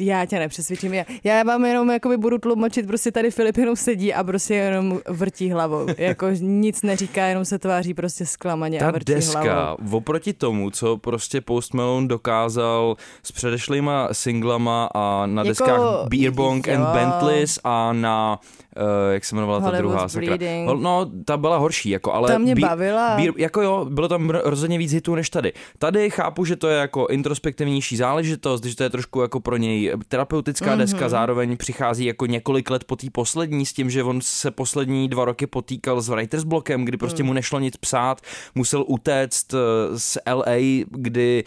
Já 0.00 0.26
tě 0.26 0.38
nepřesvědčím. 0.38 0.94
Já, 0.94 1.04
já 1.24 1.42
vám 1.42 1.64
jenom 1.64 1.90
jakoby 1.90 2.16
budu 2.16 2.38
tlumočit, 2.38 2.86
prostě 2.86 3.12
tady 3.12 3.30
Filip 3.30 3.56
jenom 3.56 3.76
sedí 3.76 4.14
a 4.14 4.24
prostě 4.24 4.54
jenom 4.54 5.00
vrtí 5.08 5.50
hlavou. 5.50 5.86
Jako 5.98 6.26
nic 6.40 6.82
neříká, 6.82 7.26
jenom 7.26 7.44
se 7.44 7.58
tváří 7.58 7.94
prostě 7.94 8.26
zklamaně 8.26 8.78
Ta 8.78 8.88
a 8.88 8.90
vrtí 8.90 9.12
deska, 9.12 9.40
hlavou. 9.40 9.96
oproti 9.96 10.32
tomu, 10.32 10.70
co 10.70 10.96
prostě 10.96 11.40
Post 11.40 11.74
Malone 11.74 12.08
dokázal 12.08 12.96
s 13.22 13.32
předešlýma 13.32 14.08
singlama 14.12 14.88
a 14.94 15.26
na 15.26 15.42
Jako, 15.42 15.48
deskách 15.48 15.80
Beerbong 16.08 16.66
jo. 16.66 16.74
and 16.74 16.86
Bentleys 16.92 17.58
a 17.64 17.92
na, 17.92 18.38
uh, 18.42 18.65
jak 19.10 19.24
se 19.24 19.34
jmenovala 19.34 19.60
ta 19.60 19.70
druhá 19.78 20.08
sakra. 20.08 20.36
No, 20.80 21.10
ta 21.24 21.36
byla 21.36 21.56
horší, 21.56 21.90
jako, 21.90 22.12
ale... 22.12 22.28
Ta 22.28 22.38
mě 22.38 22.54
Be- 22.54 22.60
bavila. 22.60 23.16
Beer, 23.16 23.32
jako 23.36 23.62
jo, 23.62 23.86
bylo 23.90 24.08
tam 24.08 24.28
ro- 24.28 24.40
rozhodně 24.44 24.78
víc 24.78 24.92
hitů 24.92 25.14
než 25.14 25.30
tady. 25.30 25.52
Tady 25.78 26.10
chápu, 26.10 26.44
že 26.44 26.56
to 26.56 26.68
je 26.68 26.78
jako 26.78 27.06
introspektivnější 27.06 27.96
záležitost, 27.96 28.64
že 28.64 28.76
to 28.76 28.82
je 28.82 28.90
trošku 28.90 29.20
jako 29.20 29.40
pro 29.40 29.56
něj 29.56 29.92
terapeutická 30.08 30.64
Mhm. 30.66 30.74
mm-hmm. 30.74 30.78
deska, 30.78 31.08
zároveň 31.08 31.56
přichází 31.56 32.04
jako 32.04 32.26
několik 32.26 32.70
let 32.70 32.84
po 32.84 32.96
té 32.96 33.06
poslední 33.12 33.66
s 33.66 33.72
tím, 33.72 33.90
že 33.90 34.02
on 34.02 34.20
se 34.22 34.50
poslední 34.50 35.08
dva 35.08 35.24
roky 35.24 35.46
potýkal 35.46 36.00
s 36.00 36.08
writer's 36.08 36.44
blockem, 36.44 36.84
kdy 36.84 36.96
prostě 36.96 37.22
Mm. 37.22 37.26
mu 37.26 37.32
nešlo 37.32 37.60
nic 37.60 37.76
psát, 37.76 38.20
musel 38.54 38.84
utéct 38.86 39.54
eh, 39.54 39.58
z 39.98 40.18
LA, 40.34 40.84
kdy 40.90 41.44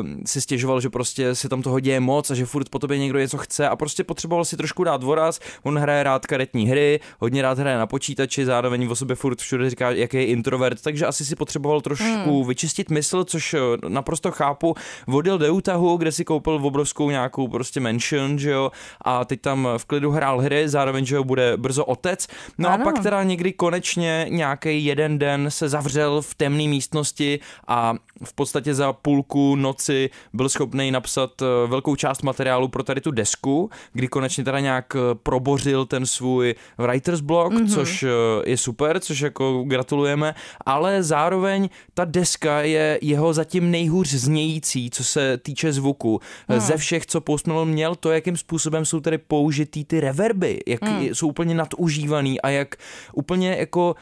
uh, 0.00 0.06
si 0.26 0.40
stěžoval, 0.40 0.80
že 0.80 0.90
prostě 0.90 1.34
se 1.34 1.48
tam 1.48 1.62
toho 1.62 1.80
děje 1.80 2.00
moc 2.00 2.30
a 2.30 2.34
že 2.34 2.46
furt 2.46 2.68
po 2.68 2.78
tobě 2.78 2.98
někdo 2.98 3.18
něco 3.18 3.38
chce 3.38 3.68
a 3.68 3.76
prostě 3.76 4.04
potřeboval 4.04 4.44
si 4.44 4.56
trošku 4.56 4.84
dát 4.84 5.02
voraz. 5.02 5.40
On 5.62 5.78
hraje 5.78 6.02
rád 6.02 6.26
karetní 6.26 6.61
hry, 6.66 7.00
hodně 7.20 7.42
rád 7.42 7.58
hraje 7.58 7.78
na 7.78 7.86
počítači, 7.86 8.44
zároveň 8.44 8.88
o 8.90 8.96
sobě 8.96 9.16
furt 9.16 9.38
všude 9.38 9.70
říká, 9.70 9.90
jaký 9.90 10.16
je 10.16 10.26
introvert, 10.26 10.82
takže 10.82 11.06
asi 11.06 11.24
si 11.24 11.36
potřeboval 11.36 11.80
trošku 11.80 12.38
hmm. 12.38 12.48
vyčistit 12.48 12.90
mysl, 12.90 13.24
což 13.24 13.54
eh, 13.54 13.58
naprosto 13.88 14.30
chápu. 14.30 14.74
Odjel 15.06 15.38
do 15.38 15.54
Utahu, 15.54 15.96
kde 15.96 16.12
si 16.12 16.24
koupil 16.24 16.60
obrovskou 16.62 17.10
nějakou 17.10 17.48
prostě 17.48 17.80
mansion, 17.80 18.38
že 18.38 18.50
jo, 18.50 18.70
a 19.00 19.24
teď 19.24 19.40
tam 19.40 19.68
v 19.76 19.84
klidu 19.84 20.10
hrál 20.10 20.40
hry, 20.40 20.68
zároveň, 20.68 21.04
že 21.04 21.16
jo, 21.16 21.24
bude 21.24 21.56
brzo 21.56 21.84
otec. 21.84 22.26
No 22.58 22.68
Ano. 22.68 22.82
a 22.82 22.92
pak 22.92 23.02
teda 23.02 23.22
někdy 23.22 23.52
konečně 23.52 24.26
nějaký 24.28 24.84
jeden 24.84 25.18
den 25.18 25.46
se 25.48 25.68
zavřel 25.68 26.22
v 26.22 26.34
temné 26.34 26.68
místnosti 26.68 27.40
a 27.68 27.94
v 28.24 28.34
podstatě 28.34 28.74
za 28.74 28.92
půlku 28.92 29.56
noci 29.56 30.10
byl 30.32 30.48
schopný 30.48 30.90
napsat 30.90 31.42
eh, 31.42 31.66
velkou 31.66 31.96
část 31.96 32.22
materiálu 32.22 32.68
pro 32.68 32.82
tady 32.82 33.00
tu 33.00 33.10
desku, 33.10 33.70
kdy 33.92 34.08
konečně 34.08 34.44
teda 34.44 34.60
nějak 34.60 34.96
eh, 34.96 35.14
probořil 35.14 35.86
ten 35.86 36.06
svůj 36.06 36.51
writer's 36.78 37.20
block, 37.20 37.52
mm-hmm. 37.52 37.74
což 37.74 38.02
eh, 38.02 38.08
je 38.50 38.56
super, 38.56 39.00
což 39.00 39.20
jako 39.20 39.64
gratulujeme, 39.66 40.34
ale 40.66 41.02
zároveň 41.02 41.68
ta 41.94 42.04
deska 42.04 42.60
je 42.60 42.98
jeho 43.02 43.32
zatím 43.32 43.70
nejhůř 43.70 44.08
znějící, 44.08 44.90
co 44.90 45.04
se 45.04 45.38
týče 45.38 45.72
zvuku. 45.72 46.20
Hmm. 46.48 46.60
Ze 46.60 46.76
všech, 46.76 47.06
co 47.06 47.20
Post 47.20 47.46
Malone 47.46 47.72
měl, 47.72 47.94
to, 47.94 48.10
jakým 48.10 48.36
způsobem 48.36 48.84
jsou 48.84 49.00
tady 49.00 49.18
použitý 49.18 49.84
ty 49.84 50.00
reverby, 50.00 50.60
jak 50.66 50.82
hmm. 50.84 51.04
jsou 51.04 51.28
úplně 51.28 51.54
nadužívaný 51.54 52.40
a 52.40 52.48
jak 52.48 52.76
úplně 53.12 53.56
jako 53.58 53.94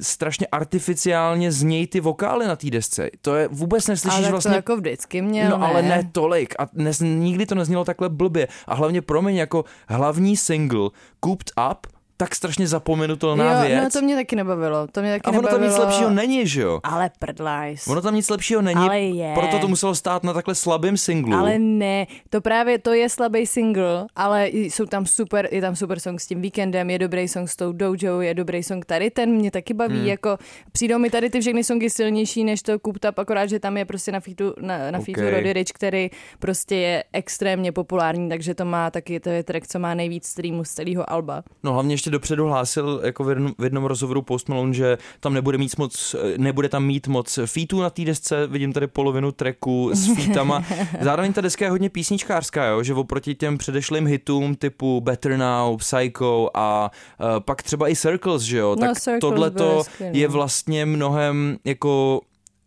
strašně 0.00 0.46
artificiálně 0.46 1.52
znějí 1.52 1.86
ty 1.86 2.00
vokály 2.00 2.46
na 2.46 2.56
té 2.56 2.70
desce. 2.70 3.10
To 3.20 3.34
je 3.36 3.48
vůbec 3.48 3.86
neslyšíš 3.86 4.18
Ale 4.18 4.30
vlastně 4.30 4.50
to 4.50 4.56
jako 4.56 4.76
vždycky 4.76 5.22
měl, 5.22 5.50
No 5.50 5.62
ale 5.66 5.82
ne? 5.82 6.08
tolik. 6.12 6.54
A 6.58 6.68
nes, 6.72 7.00
nikdy 7.00 7.46
to 7.46 7.54
neznělo 7.54 7.84
takhle 7.84 8.08
blbě. 8.08 8.48
A 8.66 8.74
hlavně 8.74 9.02
pro 9.02 9.22
mě 9.22 9.40
jako 9.40 9.64
hlavní 9.88 10.36
single 10.36 10.90
Cooped 11.24 11.50
Up 11.70 11.93
tak 12.16 12.34
strašně 12.34 12.68
zapomenutelná 12.68 13.52
jo, 13.52 13.68
věc. 13.68 13.84
no 13.84 13.90
to 13.90 14.00
mě 14.00 14.16
taky 14.16 14.36
nebavilo. 14.36 14.86
To 14.86 15.00
mě 15.00 15.12
taky 15.12 15.24
a 15.24 15.28
ono 15.28 15.42
tam 15.42 15.60
nebavilo. 15.60 15.70
nic 15.70 15.78
lepšího 15.78 16.10
není, 16.10 16.46
že 16.46 16.60
jo? 16.62 16.80
Ale 16.82 17.10
prdlajs. 17.18 17.88
Ono 17.88 18.00
tam 18.02 18.14
nic 18.14 18.30
lepšího 18.30 18.62
není, 18.62 18.80
Ale 18.80 19.00
je. 19.00 19.34
proto 19.34 19.58
to 19.58 19.68
muselo 19.68 19.94
stát 19.94 20.22
na 20.24 20.32
takhle 20.32 20.54
slabém 20.54 20.96
singlu. 20.96 21.34
Ale 21.34 21.58
ne, 21.58 22.06
to 22.30 22.40
právě, 22.40 22.78
to 22.78 22.92
je 22.92 23.08
slabý 23.08 23.46
single, 23.46 24.06
ale 24.16 24.48
jsou 24.48 24.86
tam 24.86 25.06
super, 25.06 25.48
je 25.50 25.60
tam 25.60 25.76
super 25.76 26.00
song 26.00 26.20
s 26.20 26.26
tím 26.26 26.42
Weekendem, 26.42 26.90
je 26.90 26.98
dobrý 26.98 27.28
song 27.28 27.48
s 27.48 27.56
tou 27.56 27.72
Dojo, 27.72 28.20
je 28.20 28.34
dobrý 28.34 28.62
song 28.62 28.84
tady, 28.84 29.10
ten 29.10 29.30
mě 29.30 29.50
taky 29.50 29.74
baví, 29.74 29.98
hmm. 29.98 30.06
jako 30.06 30.38
přijdou 30.72 30.98
mi 30.98 31.10
tady 31.10 31.30
ty 31.30 31.40
všechny 31.40 31.64
songy 31.64 31.90
silnější 31.90 32.44
než 32.44 32.62
to 32.62 32.78
Cooped 32.78 33.04
Up, 33.10 33.18
akorát, 33.18 33.46
že 33.46 33.60
tam 33.60 33.76
je 33.76 33.84
prostě 33.84 34.12
na 34.12 34.20
featu, 34.20 34.54
na, 34.60 34.90
na 34.90 35.00
featu 35.00 35.24
Okay. 35.24 35.30
Roddy 35.30 35.52
Rich, 35.52 35.72
který 35.72 36.10
prostě 36.38 36.76
je 36.76 37.04
extrémně 37.12 37.72
populární, 37.72 38.28
takže 38.28 38.54
to 38.54 38.64
má 38.64 38.90
taky, 38.90 39.20
to 39.20 39.30
je 39.30 39.42
track, 39.42 39.66
co 39.66 39.78
má 39.78 39.94
nejvíc 39.94 40.26
streamů 40.26 40.64
z 40.64 40.70
celého 40.70 41.10
alba. 41.10 41.42
No 41.62 41.72
hlavně 41.72 41.96
ještě 42.04 42.10
dopředu 42.10 42.46
hlásil 42.46 43.00
jako 43.04 43.24
v 43.24 43.28
jednom, 43.28 43.54
v 43.58 43.64
jednom 43.64 43.84
rozhovoru 43.84 44.22
Post 44.22 44.48
Malone, 44.48 44.74
že 44.74 44.98
tam 45.20 45.34
nebude 45.34 45.58
mít 45.58 45.78
moc, 45.78 46.16
nebude 46.36 46.68
tam 46.68 46.84
mít 46.84 47.08
moc 47.08 47.38
featů 47.46 47.80
na 47.80 47.90
té 47.90 48.04
desce, 48.04 48.46
vidím 48.46 48.72
tady 48.72 48.86
polovinu 48.86 49.32
tracku 49.32 49.90
s 49.94 50.14
featama. 50.16 50.64
Zároveň 51.00 51.32
ta 51.32 51.40
deska 51.40 51.64
je 51.64 51.70
hodně 51.70 51.90
písničkářská, 51.90 52.64
jo? 52.66 52.82
že 52.82 52.94
oproti 52.94 53.34
těm 53.34 53.58
předešlým 53.58 54.06
hitům 54.06 54.54
typu 54.54 55.00
Better 55.00 55.36
Now, 55.36 55.76
Psycho 55.76 56.50
a 56.54 56.90
uh, 57.20 57.40
pak 57.40 57.62
třeba 57.62 57.88
i 57.88 57.96
Circles, 57.96 58.42
že 58.42 58.58
jo, 58.58 58.76
No, 58.80 58.86
tak 58.86 59.20
tohle 59.20 59.50
to 59.50 59.82
no. 60.00 60.06
je 60.12 60.28
vlastně 60.28 60.86
mnohem 60.86 61.56
jako 61.64 62.20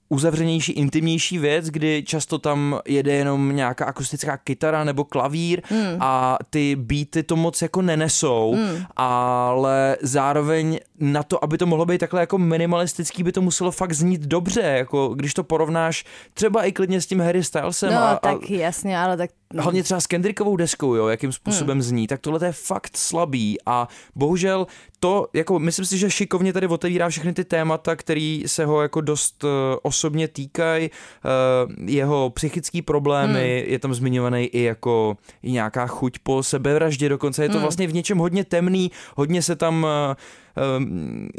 uzavřenější, 0.10 0.72
intimnější 0.72 1.38
věc, 1.38 1.66
kdy 1.70 2.04
často 2.06 2.40
tam 2.40 2.80
jede 2.88 3.14
jenom 3.14 3.56
nějaká 3.56 3.86
akustická 3.86 4.38
kytara 4.38 4.84
nebo 4.84 5.04
klavír 5.04 5.62
Hmm. 5.70 5.98
a 6.00 6.38
ty 6.50 6.76
beaty 6.76 7.24
to 7.24 7.36
moc 7.36 7.62
jako 7.62 7.82
nenesou, 7.82 8.58
ale 8.96 9.98
zároveň 10.02 10.80
na 11.00 11.24
to, 11.24 11.44
aby 11.44 11.58
to 11.58 11.66
mohlo 11.66 11.86
být 11.86 11.98
takhle 11.98 12.20
jako 12.20 12.38
minimalistický, 12.38 13.24
by 13.24 13.32
to 13.32 13.42
muselo 13.42 13.72
fakt 13.72 13.94
znít 13.94 14.22
dobře, 14.22 14.62
jako 14.62 15.08
když 15.08 15.34
to 15.34 15.44
porovnáš 15.44 16.06
třeba 16.34 16.64
i 16.64 16.72
klidně 16.72 17.02
s 17.02 17.06
tím 17.06 17.22
Harry 17.22 17.44
Stylesem 17.44 17.94
No, 17.94 17.98
a, 17.98 18.12
a 18.12 18.20
tak 18.20 18.50
jasně, 18.50 19.00
ale 19.00 19.18
tak... 19.18 19.30
hlavně 19.60 19.84
třeba 19.84 20.00
s 20.00 20.08
Kendrickovou 20.08 20.56
deskou, 20.56 20.96
jo, 20.96 21.08
jakým 21.08 21.32
způsobem 21.32 21.78
hmm. 21.78 21.82
zní, 21.82 22.08
tak 22.08 22.22
tohle 22.22 22.40
to 22.40 22.46
je 22.46 22.52
fakt 22.52 22.98
slabý 22.98 23.58
a 23.66 23.88
bohužel 24.16 24.68
to, 25.00 25.28
jako 25.34 25.60
myslím 25.60 25.86
si, 25.86 25.98
že 25.98 26.12
šikovně 26.12 26.54
tady 26.54 26.68
otevírá 26.68 27.10
všechny 27.10 27.34
ty 27.34 27.46
témata, 27.46 27.96
který 27.96 28.44
se 28.46 28.66
ho 28.66 28.82
jako 28.82 29.02
dost 29.02 29.44
uh, 29.44 29.50
osobně 29.82 30.28
týkají, 30.28 30.90
uh, 30.90 31.90
jeho 31.90 32.30
psychické 32.30 32.82
problémy, 32.82 33.62
hmm. 33.64 33.72
je 33.72 33.80
tam 33.80 33.94
zmiňovaný 33.94 34.46
i 34.46 34.64
jako 34.64 35.18
i 35.44 35.52
nějaká 35.52 35.88
chuť 35.88 36.20
po 36.24 36.44
sebevraždě, 36.44 37.10
dokonce 37.10 37.44
je 37.44 37.50
to 37.50 37.54
Hmm. 37.54 37.62
vlastně 37.62 37.88
v 37.88 37.94
něčem 37.94 38.18
hodně 38.18 38.44
temný, 38.46 38.92
hodně 39.16 39.42
se 39.42 39.56
tam 39.56 39.84
uh, 39.84 40.16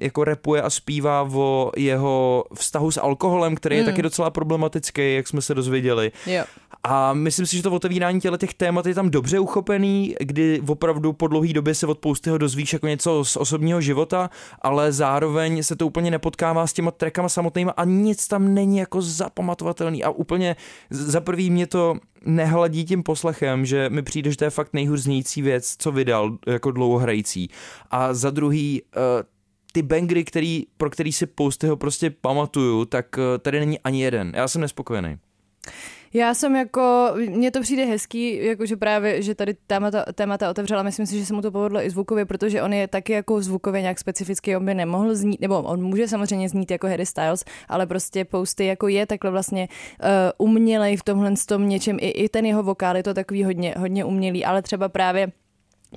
jako 0.01 0.25
repuje 0.25 0.63
a 0.63 0.71
zpívá 0.71 1.29
o 1.33 1.73
jeho 1.77 2.45
vztahu 2.55 2.91
s 2.91 3.01
alkoholem, 3.01 3.55
který 3.55 3.77
je 3.77 3.83
Hmm. 3.83 3.93
taky 3.93 4.03
docela 4.03 4.31
problematický, 4.31 5.15
jak 5.15 5.29
jsme 5.29 5.43
se 5.43 5.55
dozvěděli. 5.55 6.13
Jo. 6.27 6.45
A 6.91 7.13
myslím 7.13 7.47
si, 7.47 7.57
že 7.57 7.63
to 7.63 7.73
otevírání 7.73 8.21
těle 8.21 8.39
těch 8.39 8.55
témat 8.55 8.87
je 8.87 8.95
tam 8.95 9.11
dobře 9.11 9.39
uchopený, 9.39 10.15
kdy 10.21 10.61
opravdu 10.67 11.13
po 11.13 11.27
dlouhé 11.27 11.53
době 11.53 11.75
se 11.75 11.87
od 11.87 11.99
Poustyho 11.99 12.39
dozvíš 12.39 12.73
jako 12.73 12.87
něco 12.87 13.25
z 13.25 13.37
osobního 13.37 13.81
života, 13.81 14.31
ale 14.63 14.93
zároveň 14.93 15.63
se 15.63 15.77
to 15.77 15.87
úplně 15.87 16.11
nepotkává 16.11 16.67
s 16.67 16.73
těma 16.73 16.91
trackama 16.91 17.29
samotnýma 17.29 17.73
a 17.77 17.85
nic 17.85 18.29
tam 18.29 18.55
není 18.55 18.79
jako 18.79 19.03
zapamatovatelný 19.03 20.05
a 20.05 20.11
úplně 20.11 20.57
za 20.91 21.21
prvý 21.21 21.51
mě 21.51 21.67
to 21.67 21.97
nehladí 22.25 22.85
tím 22.85 23.03
poslechem, 23.03 23.67
že 23.67 23.91
mi 23.91 24.03
přijde, 24.03 24.31
že 24.31 24.37
to 24.37 24.45
je 24.45 24.51
fakt 24.51 24.73
nejhůř 24.73 25.01
znějící 25.01 25.43
věc, 25.43 25.77
co 25.79 25.93
vydal 25.93 26.39
jako 26.47 26.71
dlouhohrající. 26.71 27.51
A 27.91 28.15
za 28.15 28.31
druhý, 28.31 28.83
uh, 28.83 29.03
ty 29.73 29.83
bangry, 29.83 30.25
který, 30.25 30.67
pro 30.77 30.91
který 30.91 31.13
si 31.13 31.27
Poustyho 31.27 31.77
prostě 31.77 32.11
pamatuju, 32.11 32.85
tak 32.85 33.07
eh, 33.19 33.39
tady 33.39 33.61
není 33.61 33.79
ani 33.79 34.03
jeden. 34.03 34.33
Já 34.37 34.49
jsem 34.49 34.61
nespokojený. 34.61 35.19
Já 36.15 36.35
jsem 36.35 36.57
jako, 36.57 37.15
mně 37.29 37.51
to 37.51 37.61
přijde 37.61 37.85
hezký, 37.85 38.45
jakože 38.45 38.77
právě, 38.77 39.23
že 39.23 39.35
tady 39.35 39.55
témata, 39.67 40.05
témata 40.15 40.51
otevřela, 40.51 40.83
myslím 40.83 41.07
si, 41.07 41.19
že 41.19 41.27
se 41.27 41.35
mu 41.35 41.43
to 41.43 41.51
povedlo 41.51 41.83
i 41.83 41.91
zvukově, 41.91 42.25
protože 42.25 42.63
on 42.63 42.73
je 42.73 42.89
taky 42.89 43.13
jako 43.13 43.43
zvukově 43.43 43.83
nějak 43.83 43.99
specifický, 43.99 44.57
on 44.57 44.65
by 44.65 44.75
nemohl 44.75 45.15
znít, 45.15 45.41
nebo 45.41 45.63
on 45.63 45.83
může 45.83 46.09
samozřejmě 46.09 46.49
znít 46.49 46.71
jako 46.71 46.87
Harry 46.87 47.07
Styles, 47.07 47.45
ale 47.69 47.87
prostě 47.87 48.25
Posty 48.25 48.67
jako 48.67 48.89
je 48.89 49.07
takhle 49.07 49.31
vlastně 49.31 49.69
uh, 50.39 50.47
umělej 50.47 50.97
v 50.97 51.03
tomhle 51.03 51.33
tom 51.47 51.69
něčem, 51.69 51.97
i, 52.01 52.09
i 52.09 52.29
ten 52.29 52.47
jeho 52.47 52.63
vokál 52.63 52.97
je 52.97 53.03
to 53.03 53.15
takový 53.15 53.45
hodně, 53.45 53.75
hodně 53.79 54.05
umělý, 54.05 54.45
ale 54.45 54.63
třeba 54.63 54.89
právě 54.89 55.33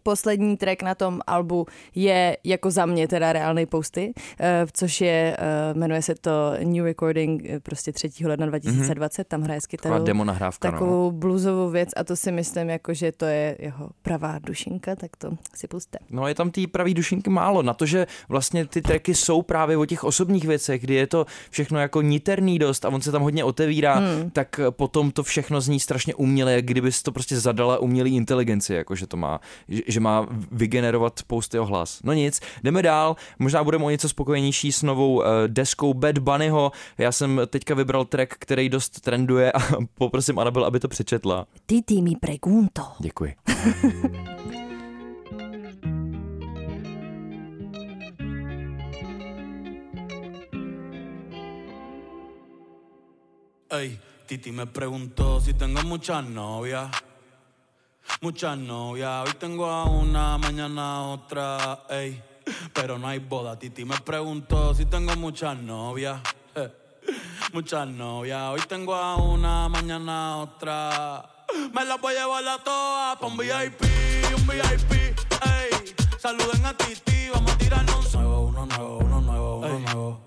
Poslední 0.04 0.58
track 0.58 0.84
na 0.84 0.96
tom 0.96 1.20
albu 1.28 1.66
je 1.96 2.38
jako 2.44 2.72
za 2.72 2.86
mě 2.86 3.08
teda 3.08 3.34
reálný 3.34 3.66
posty, 3.66 4.14
eh, 4.40 4.66
což 4.74 5.02
je, 5.02 5.38
eh, 5.40 5.74
jmenuje 5.74 6.02
se 6.02 6.16
to 6.16 6.32
New 6.64 6.86
Recording 6.86 7.44
eh, 7.46 7.60
prostě 7.60 7.92
3. 7.92 8.28
ledna 8.28 8.46
2020, 8.46 9.28
tam 9.28 9.42
hraje 9.42 9.62
s 9.62 9.68
Taková 9.68 9.82
kytarou 9.82 10.06
demo 10.06 10.24
nahrávka, 10.26 10.68
no. 10.68 10.72
takovou 10.72 11.12
bluesovou 11.12 11.70
věc 11.70 11.90
a 11.96 12.04
to 12.04 12.16
si 12.16 12.32
myslím, 12.32 12.70
jako, 12.70 12.94
že 12.94 13.12
to 13.12 13.26
je 13.26 13.56
jeho 13.60 13.90
pravá 14.02 14.40
dušinka, 14.40 14.96
tak 14.96 15.18
to 15.18 15.32
si 15.56 15.68
puste. 15.68 16.00
No 16.10 16.28
je 16.28 16.36
tam 16.36 16.52
té 16.52 16.62
pravý 16.68 16.94
dušinky 16.94 17.30
málo, 17.30 17.62
na 17.62 17.74
to, 17.74 17.86
že 17.86 18.08
vlastně 18.30 18.66
ty 18.66 18.82
tracky 18.82 19.16
jsou 19.16 19.42
právě 19.42 19.78
o 19.78 19.86
těch 19.86 20.04
osobních 20.04 20.46
věcech, 20.46 20.82
kdy 20.82 20.94
je 20.94 21.08
to 21.08 21.26
všechno 21.50 21.80
jako 21.80 22.02
niterný 22.02 22.60
dost 22.60 22.86
a 22.86 22.90
on 22.90 23.02
se 23.02 23.12
tam 23.12 23.22
hodně 23.22 23.44
otevírá, 23.44 23.96
hmm. 23.96 24.30
tak 24.30 24.60
potom 24.70 25.12
to 25.12 25.24
všechno 25.24 25.62
zní 25.62 25.80
strašně 25.80 26.16
uměle, 26.16 26.62
kdyby 26.62 26.92
to 27.04 27.12
prostě 27.12 27.40
zadala 27.40 27.80
umělý 27.80 28.16
inteligenci, 28.16 28.74
jako 28.74 28.96
že 28.96 29.08
to 29.08 29.18
má, 29.18 29.40
že, 29.88 30.00
má 30.00 30.28
vygenerovat 30.52 31.20
post 31.28 31.54
jeho 31.54 31.66
hlas. 31.66 32.00
No 32.04 32.14
nic, 32.14 32.40
jdeme 32.64 32.82
dál, 32.82 33.16
možná 33.40 33.64
budeme 33.64 33.86
o 33.86 33.90
něco 33.90 34.10
spokojenější 34.10 34.72
s 34.72 34.84
novou 34.84 35.16
uh, 35.16 35.26
deskou 35.48 35.94
Bad 35.94 36.18
Bunnyho. 36.18 36.72
Já 36.98 37.12
jsem 37.12 37.42
teďka 37.48 37.76
vybral 37.76 38.06
track, 38.06 38.34
který 38.40 38.70
dost 38.70 39.02
trenduje 39.02 39.52
a 39.52 39.60
poprosím 39.94 40.40
Anabel, 40.40 40.66
aby 40.66 40.80
to 40.80 40.88
přečetla. 40.88 41.48
Titi 41.66 42.02
mi 42.02 42.16
pregunto. 42.16 42.82
Děkuji. 43.00 43.34
Ey, 53.72 54.00
Titi 54.26 54.52
me 54.52 54.66
preguntó 54.66 55.42
si 55.42 55.54
tengo 55.54 55.82
muchas 55.84 56.26
novias. 56.28 57.11
Muchas 58.20 58.58
novias. 58.58 59.26
Hoy 59.28 59.34
tengo 59.40 59.66
a 59.66 59.86
una, 59.86 60.38
mañana 60.38 60.98
a 60.98 61.02
otra. 61.08 61.80
Ey, 61.90 62.22
pero 62.74 62.98
no 62.98 63.08
hay 63.08 63.20
boda. 63.20 63.58
Titi 63.58 63.86
me 63.86 63.98
preguntó 63.98 64.74
si 64.76 64.86
tengo 64.86 65.16
muchas 65.16 65.58
novias. 65.58 66.20
Eh, 66.56 66.70
Muchas 67.54 67.88
novias. 67.88 68.42
Hoy 68.54 68.62
tengo 68.68 68.94
a 68.96 69.16
una, 69.16 69.68
mañana 69.70 70.34
a 70.34 70.38
otra. 70.38 71.26
Me 71.74 71.84
las 71.86 72.00
voy 72.00 72.14
a 72.16 72.20
llevar 72.22 72.48
a 72.48 72.64
todas 72.64 73.18
pa' 73.18 73.28
un 73.28 73.38
VIP, 73.38 73.82
un 74.38 74.48
VIP. 74.48 74.92
Ey, 74.94 75.96
saluden 76.20 76.66
a 76.66 76.74
Titi. 76.78 77.30
Vamos 77.34 77.52
a 77.52 77.58
tirarnos 77.58 78.14
un 78.16 78.22
nuevo, 78.22 78.42
uno 78.42 78.66
nuevo, 78.68 78.98
uno 79.00 79.22
nuevo, 79.22 79.58
uno 79.58 79.80
nuevo. 79.80 80.22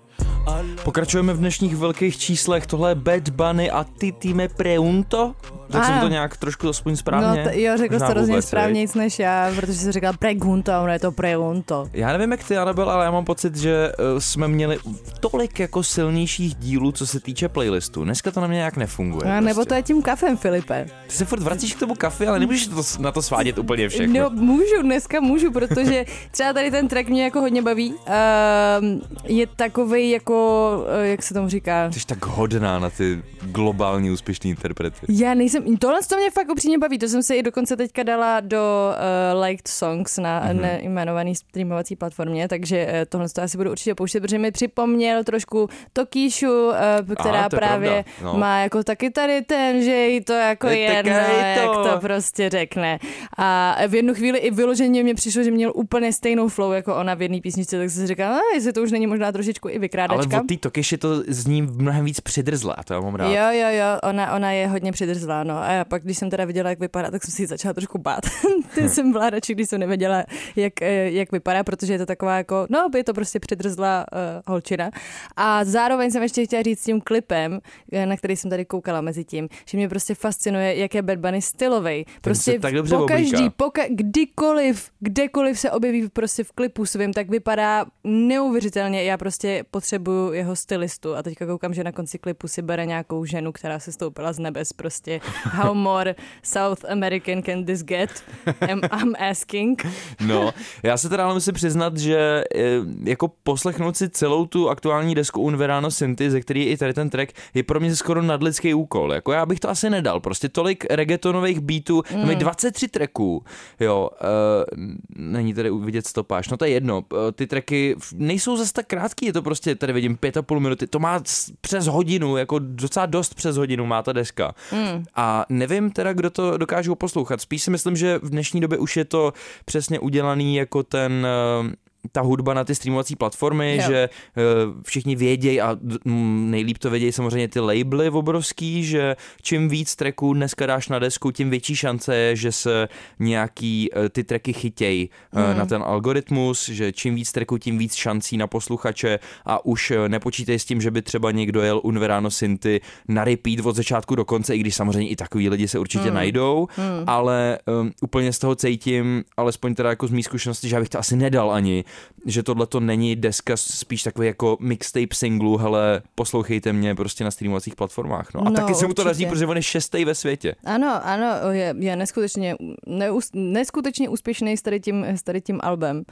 Ale- 0.45 0.75
Pokračujeme 0.83 1.33
v 1.33 1.37
dnešních 1.37 1.75
velkých 1.75 2.17
číslech. 2.17 2.67
Tohle 2.67 2.91
je 2.91 2.95
Bad 2.95 3.29
Bunny 3.29 3.71
a 3.71 3.83
ty 3.83 4.11
týme 4.11 4.49
Preunto. 4.49 5.35
Tak 5.71 5.85
jsem 5.85 5.99
to 5.99 6.07
nějak 6.07 6.37
trošku 6.37 6.69
aspoň 6.69 6.95
správně. 6.95 7.43
No, 7.43 7.49
t- 7.49 7.61
jo, 7.61 7.77
řekl 7.77 7.93
jsi 7.93 7.99
to 7.99 8.05
hrozně 8.05 8.41
správně 8.41 8.81
viď? 8.81 8.95
než 8.95 9.19
já, 9.19 9.51
protože 9.55 9.73
jsi 9.73 9.91
říkal 9.91 10.13
pregunto 10.19 10.71
a 10.71 10.81
ono 10.81 10.91
je 10.91 10.99
to 10.99 11.11
pregunto. 11.11 11.89
Já 11.93 12.11
nevím, 12.11 12.31
jak 12.31 12.43
ty, 12.43 12.57
Anabel, 12.57 12.89
ale 12.89 13.05
já 13.05 13.11
mám 13.11 13.25
pocit, 13.25 13.55
že 13.55 13.91
eh, 13.91 14.21
jsme 14.21 14.47
měli 14.47 14.77
tolik 15.19 15.59
jako 15.59 15.83
silnějších 15.83 16.55
dílů, 16.55 16.91
co 16.91 17.07
se 17.07 17.19
týče 17.19 17.49
playlistu. 17.49 18.03
Dneska 18.03 18.31
to 18.31 18.41
na 18.41 18.47
mě 18.47 18.55
nějak 18.57 18.77
nefunguje. 18.77 19.31
A 19.31 19.39
nebo 19.39 19.53
prostě. 19.55 19.69
to 19.69 19.75
je 19.75 19.83
tím 19.83 20.01
kafem, 20.01 20.37
Filipe. 20.37 20.85
Ty 21.07 21.15
se 21.15 21.25
furt 21.25 21.43
vracíš 21.43 21.75
k 21.75 21.79
tomu 21.79 21.95
kafe, 21.95 22.27
ale 22.27 22.39
nemůžeš 22.39 22.67
to, 22.67 22.81
na 22.99 23.11
to 23.11 23.21
svádět 23.21 23.57
úplně 23.57 23.89
všechno. 23.89 24.19
No, 24.23 24.29
můžu, 24.29 24.81
dneska 24.81 25.19
můžu, 25.19 25.51
protože 25.51 26.05
třeba 26.31 26.53
tady 26.53 26.71
ten 26.71 26.87
track 26.87 27.09
mě 27.09 27.23
jako 27.23 27.39
hodně 27.41 27.61
baví. 27.61 27.93
Um, 27.93 29.01
je 29.23 29.47
takový 29.47 30.09
jako, 30.09 30.69
eh, 31.03 31.07
jak 31.07 31.23
se 31.23 31.33
tomu 31.33 31.49
říká, 31.49 31.91
Jsi 31.91 32.05
tak 32.05 32.25
hodná 32.25 32.79
na 32.79 32.89
ty 32.89 33.21
globální 33.41 34.11
úspěšné 34.11 34.49
interprety. 34.49 34.97
Já 35.09 35.33
nejsem, 35.33 35.54
tohle 35.79 35.99
to 36.09 36.15
mě 36.17 36.31
fakt 36.31 36.51
upřímně 36.51 36.77
baví, 36.77 36.99
to 36.99 37.07
jsem 37.07 37.23
se 37.23 37.35
i 37.35 37.43
dokonce 37.43 37.77
teďka 37.77 38.03
dala 38.03 38.39
do 38.39 38.91
uh, 39.35 39.41
Liked 39.43 39.67
Songs 39.67 40.17
na 40.17 40.39
Mhm. 40.39 40.57
mm-hmm. 40.57 40.61
nejmenovaný 40.61 41.35
streamovací 41.35 41.95
platformě, 41.95 42.47
takže 42.47 42.85
uh, 42.85 42.91
tohle 43.09 43.29
to 43.29 43.41
asi 43.41 43.57
budu 43.57 43.71
určitě 43.71 43.95
pouštět, 43.95 44.19
protože 44.19 44.37
mi 44.39 44.51
připomněl 44.51 45.23
trošku 45.23 45.69
Tokíšu, 45.93 46.67
uh, 46.67 46.73
která 47.19 47.49
to 47.49 47.55
je 47.55 47.59
právě 47.59 48.05
no. 48.23 48.33
má 48.33 48.59
jako 48.59 48.83
taky 48.83 49.09
tady 49.09 49.41
ten, 49.41 49.81
že 49.83 49.95
jí 50.07 50.21
to 50.21 50.33
jako 50.33 50.67
Je 50.67 50.77
jedno, 50.79 51.13
taky 51.13 51.59
jak 51.59 51.65
to. 51.71 51.83
to 51.89 51.99
prostě 51.99 52.49
řekne. 52.49 52.99
A 53.37 53.77
v 53.87 53.95
jednu 53.95 54.13
chvíli 54.13 54.39
i 54.39 54.51
vyloženě 54.51 55.03
mě 55.03 55.15
přišlo, 55.15 55.43
že 55.43 55.51
měl 55.51 55.71
úplně 55.75 56.13
stejnou 56.13 56.47
flow 56.47 56.71
jako 56.71 56.95
ona 56.95 57.13
v 57.13 57.21
jedné 57.21 57.41
písničce, 57.41 57.77
tak 57.77 57.89
jsem 57.89 58.01
si 58.01 58.07
říkala, 58.07 58.37
a 58.37 58.55
jestli 58.55 58.73
to 58.73 58.81
už 58.83 58.91
není 58.91 59.07
možná 59.07 59.31
trošičku 59.31 59.69
i 59.69 59.71
Ale 59.71 59.79
vykrádačka. 59.79 60.41
od 60.41 60.47
té 60.47 60.57
Tokiši 60.57 60.97
to 60.97 61.09
zní 61.27 61.61
mnohem 61.61 62.05
víc 62.05 62.19
přidrzlé, 62.19 62.75
a 62.77 62.83
to 62.83 62.93
já 62.93 62.99
mám 62.99 63.15
rád. 63.15 63.27
Jo, 63.27 63.43
jo, 63.61 63.67
jo, 63.69 63.99
ona, 64.09 64.33
ona 64.35 64.51
je 64.51 64.67
hodně 64.67 64.91
přidrzlá, 64.91 65.43
no. 65.45 65.57
A 65.57 65.71
já 65.71 65.85
pak, 65.85 66.03
když 66.03 66.17
jsem 66.17 66.29
teda 66.29 66.45
viděla, 66.45 66.69
jak 66.69 66.79
vypadá, 66.79 67.11
tak 67.11 67.23
jsem 67.23 67.31
si 67.31 67.41
ji 67.41 67.47
začala 67.47 67.73
trošku 67.73 67.97
bát. 67.97 68.23
Ty 68.75 68.89
jsem 68.89 69.11
byla 69.11 69.29
radši, 69.29 69.53
když 69.53 69.69
jsem 69.69 69.79
nevěděla, 69.79 70.23
jak, 70.55 70.81
eh, 70.81 71.11
jak 71.11 71.31
vypadá, 71.31 71.63
protože 71.63 71.93
je 71.93 71.99
to 71.99 72.05
taková 72.05 72.37
jako, 72.37 72.67
no, 72.69 72.89
je 72.95 73.03
to 73.03 73.13
prostě 73.13 73.39
přidrzlá 73.39 74.05
uh, 74.11 74.19
holčina. 74.47 74.91
A 75.35 75.65
zároveň 75.65 76.11
jsem 76.11 76.23
ještě 76.23 76.45
chtěla 76.45 76.63
říct 76.63 76.79
s 76.79 76.83
tím 76.83 77.01
klipem, 77.01 77.59
eh, 77.91 78.05
na 78.05 78.17
který 78.17 78.35
jsem 78.35 78.49
tady 78.49 78.65
koukala 78.65 79.01
mezi 79.01 79.23
tím, 79.23 79.49
že 79.69 79.77
mě 79.77 79.89
prostě 79.89 80.15
fascinuje, 80.15 80.77
jak 80.77 80.95
je 80.95 81.01
Bad 81.01 81.17
Bunny 81.17 81.41
stylovej. 81.41 82.05
Prostě 82.21 82.59
tak 82.59 82.73
dobře 82.73 82.95
pokaždý, 82.95 83.49
poka- 83.49 83.87
kdykoliv, 83.89 84.89
kdekoliv 84.99 85.59
se 85.59 85.71
objeví 85.71 86.09
prostě 86.09 86.43
v 86.43 86.51
klipu 86.51 86.85
svým, 86.85 87.13
tak 87.13 87.29
vypadá 87.29 87.85
neuvěřitelně. 88.03 89.03
Já 89.03 89.17
prostě 89.17 89.63
potřebuju 89.71 90.33
jeho 90.33 90.55
stylistu 90.55 91.15
a 91.15 91.23
teďka 91.23 91.45
koukám, 91.45 91.73
že 91.73 91.83
na 91.83 91.91
konci 91.91 92.17
klipu 92.17 92.47
si 92.47 92.61
bere 92.61 92.85
nějakou 92.85 93.25
ženu, 93.25 93.51
která 93.51 93.79
se 93.79 93.91
stoupila 93.91 94.33
z 94.33 94.39
nebes 94.39 94.73
prostě. 94.73 95.19
How 95.43 95.73
more 95.73 96.15
South 96.43 96.85
American 96.89 97.41
can 97.41 97.65
this 97.65 97.83
get? 97.83 98.23
I'm, 98.61 98.81
I'm 98.91 99.15
asking. 99.19 99.87
No, 100.27 100.53
já 100.83 100.97
se 100.97 101.09
teda 101.09 101.25
ale 101.25 101.33
musím 101.33 101.53
přiznat, 101.53 101.97
že 101.97 102.43
eh, 102.55 102.61
jako 103.03 103.31
poslechnout 103.43 103.97
si 103.97 104.09
celou 104.09 104.45
tu 104.45 104.69
aktuální 104.69 105.15
desku 105.15 105.41
Un 105.41 105.57
Verano 105.57 105.91
Sinti, 105.91 106.31
ze 106.31 106.41
který 106.41 106.65
je 106.65 106.71
i 106.71 106.77
tady 106.77 106.93
ten 106.93 107.09
track, 107.09 107.33
je 107.53 107.63
pro 107.63 107.79
mě 107.79 107.95
skoro 107.95 108.21
nadlidský 108.21 108.73
úkol. 108.73 109.13
Jako 109.13 109.31
já 109.31 109.45
bych 109.45 109.59
to 109.59 109.69
asi 109.69 109.89
nedal. 109.89 110.19
Prostě 110.19 110.49
tolik 110.49 110.85
reggaetonových 110.89 111.59
beatů, 111.59 112.03
mm. 112.15 112.25
mají 112.25 112.35
23 112.35 112.87
tracků, 112.87 113.43
jo, 113.79 114.09
uh, 114.21 114.85
není 115.15 115.53
tady 115.53 115.71
vidět 115.71 116.07
stopáž, 116.07 116.49
no 116.49 116.57
to 116.57 116.65
je 116.65 116.71
jedno. 116.71 117.03
Eh, 117.13 117.31
Ty 117.31 117.47
tracky 117.47 117.95
nejsou 118.13 118.57
zase 118.57 118.73
tak 118.73 118.87
krátký, 118.87 119.25
je 119.25 119.33
to 119.33 119.41
prostě, 119.41 119.75
tady 119.75 119.93
vidím 119.93 120.17
pět 120.17 120.37
a 120.37 120.41
půl 120.41 120.59
minuty, 120.59 120.87
to 120.87 120.99
má 120.99 121.19
přes 121.61 121.87
hodinu, 121.87 122.37
jako 122.37 122.59
docela 122.59 123.05
dost 123.05 123.35
přes 123.35 123.57
hodinu 123.57 123.85
má 123.85 124.03
ta 124.03 124.13
deska. 124.13 124.55
Mm. 124.71 125.03
A 125.15 125.24
nevím 125.49 125.91
teda, 125.91 126.13
kdo 126.13 126.29
to 126.29 126.57
dokážou 126.57 126.95
poslouchat. 126.95 127.41
Spíš 127.41 127.63
si 127.63 127.71
myslím, 127.71 127.95
že 127.95 128.19
v 128.23 128.29
dnešní 128.29 128.61
době 128.61 128.77
už 128.77 128.97
je 128.97 129.05
to 129.05 129.33
přesně 129.65 129.99
udělaný 129.99 130.55
jako 130.55 130.83
ten 130.83 131.27
eh, 131.27 131.75
ta 132.11 132.21
hudba 132.21 132.53
na 132.53 132.63
ty 132.63 132.75
streamovací 132.75 133.15
platformy, 133.15 133.75
Jo. 133.75 133.83
že 133.87 134.09
eh, 134.37 134.41
všichni 134.83 135.15
vědějí 135.15 135.61
a 135.61 135.77
nejlíp 136.05 136.77
to 136.77 136.89
vědějí 136.89 137.11
samozřejmě 137.11 137.47
ty 137.47 137.59
labely 137.59 138.09
obrovský, 138.09 138.83
že 138.83 139.15
čím 139.41 139.69
víc 139.69 139.95
tracků 139.95 140.33
dneska 140.33 140.65
dáš 140.65 140.89
na 140.89 140.99
desku, 140.99 141.31
tím 141.31 141.49
větší 141.49 141.75
šance 141.75 142.15
je, 142.15 142.35
že 142.35 142.51
se 142.51 142.87
nějaký 143.19 143.89
eh, 143.93 144.09
ty 144.09 144.23
tracky 144.23 144.53
chytějí 144.53 145.09
mm. 145.31 145.57
na 145.57 145.65
ten 145.65 145.83
algoritmus, 145.83 146.69
že 146.69 146.91
čím 146.91 147.15
víc 147.15 147.31
tracků, 147.31 147.57
tím 147.57 147.77
víc 147.77 147.95
šancí 147.95 148.37
na 148.37 148.47
posluchače 148.47 149.19
a 149.45 149.65
už 149.65 149.93
nepočítej 150.07 150.59
s 150.59 150.65
tím, 150.65 150.81
že 150.81 150.91
by 150.91 151.01
třeba 151.01 151.31
někdo 151.31 151.61
jel 151.61 151.81
Unverano 151.83 152.31
Sinty 152.31 152.81
na 153.07 153.23
repeat 153.23 153.65
od 153.65 153.75
začátku 153.75 154.15
do 154.15 154.25
konce, 154.25 154.55
i 154.55 154.59
když 154.59 154.75
samozřejmě 154.75 155.09
i 155.09 155.15
takový 155.15 155.49
lidi 155.49 155.67
se 155.67 155.79
určitě 155.79 156.07
mm. 156.07 156.13
najdou, 156.13 156.67
mm. 156.77 157.03
ale 157.07 157.59
um, 157.81 157.91
úplně 158.01 158.33
z 158.33 158.39
toho 158.39 158.55
cítím, 158.55 159.23
alespoň 159.37 159.75
teda 159.75 159.89
jako 159.89 160.07
z 160.07 160.11
mý 160.11 160.23
zkušenosti, 160.23 160.69
že 160.69 160.75
já 160.75 160.79
bych 160.79 160.89
to 160.89 160.99
asi 160.99 161.15
nedal 161.15 161.51
ani, 161.51 161.83
že 162.25 162.43
tohle 162.43 162.67
to 162.67 162.79
není 162.79 163.15
deska, 163.15 163.57
spíš 163.57 164.03
takový 164.03 164.27
jako 164.27 164.57
mixtape 164.59 165.15
singlu, 165.15 165.57
hele, 165.57 166.01
poslouchejte 166.15 166.73
mě 166.73 166.95
prostě 166.95 167.23
na 167.23 167.31
streamovacích 167.31 167.75
platformách. 167.75 168.33
No 168.33 168.41
a 168.41 168.49
No, 168.49 168.55
taky 168.55 168.75
se 168.75 168.87
mu 168.87 168.93
to 168.93 169.03
daří, 169.03 169.25
protože 169.25 169.45
on 169.45 169.57
je 169.57 169.63
šestý 169.63 170.05
ve 170.05 170.15
světě. 170.15 170.55
Ano, 170.63 170.99
ano, 171.03 171.51
je, 171.51 171.75
je 171.79 171.95
neskutečně, 171.95 172.55
neus, 172.87 173.29
neskutečně 173.33 174.09
úspěšný 174.09 174.57
s 174.57 174.61
tady 174.61 174.79
tím, 174.79 175.05
s 175.05 175.23
tady 175.23 175.41
tím 175.41 175.59
albem. 175.63 175.97
Uh, 175.97 176.03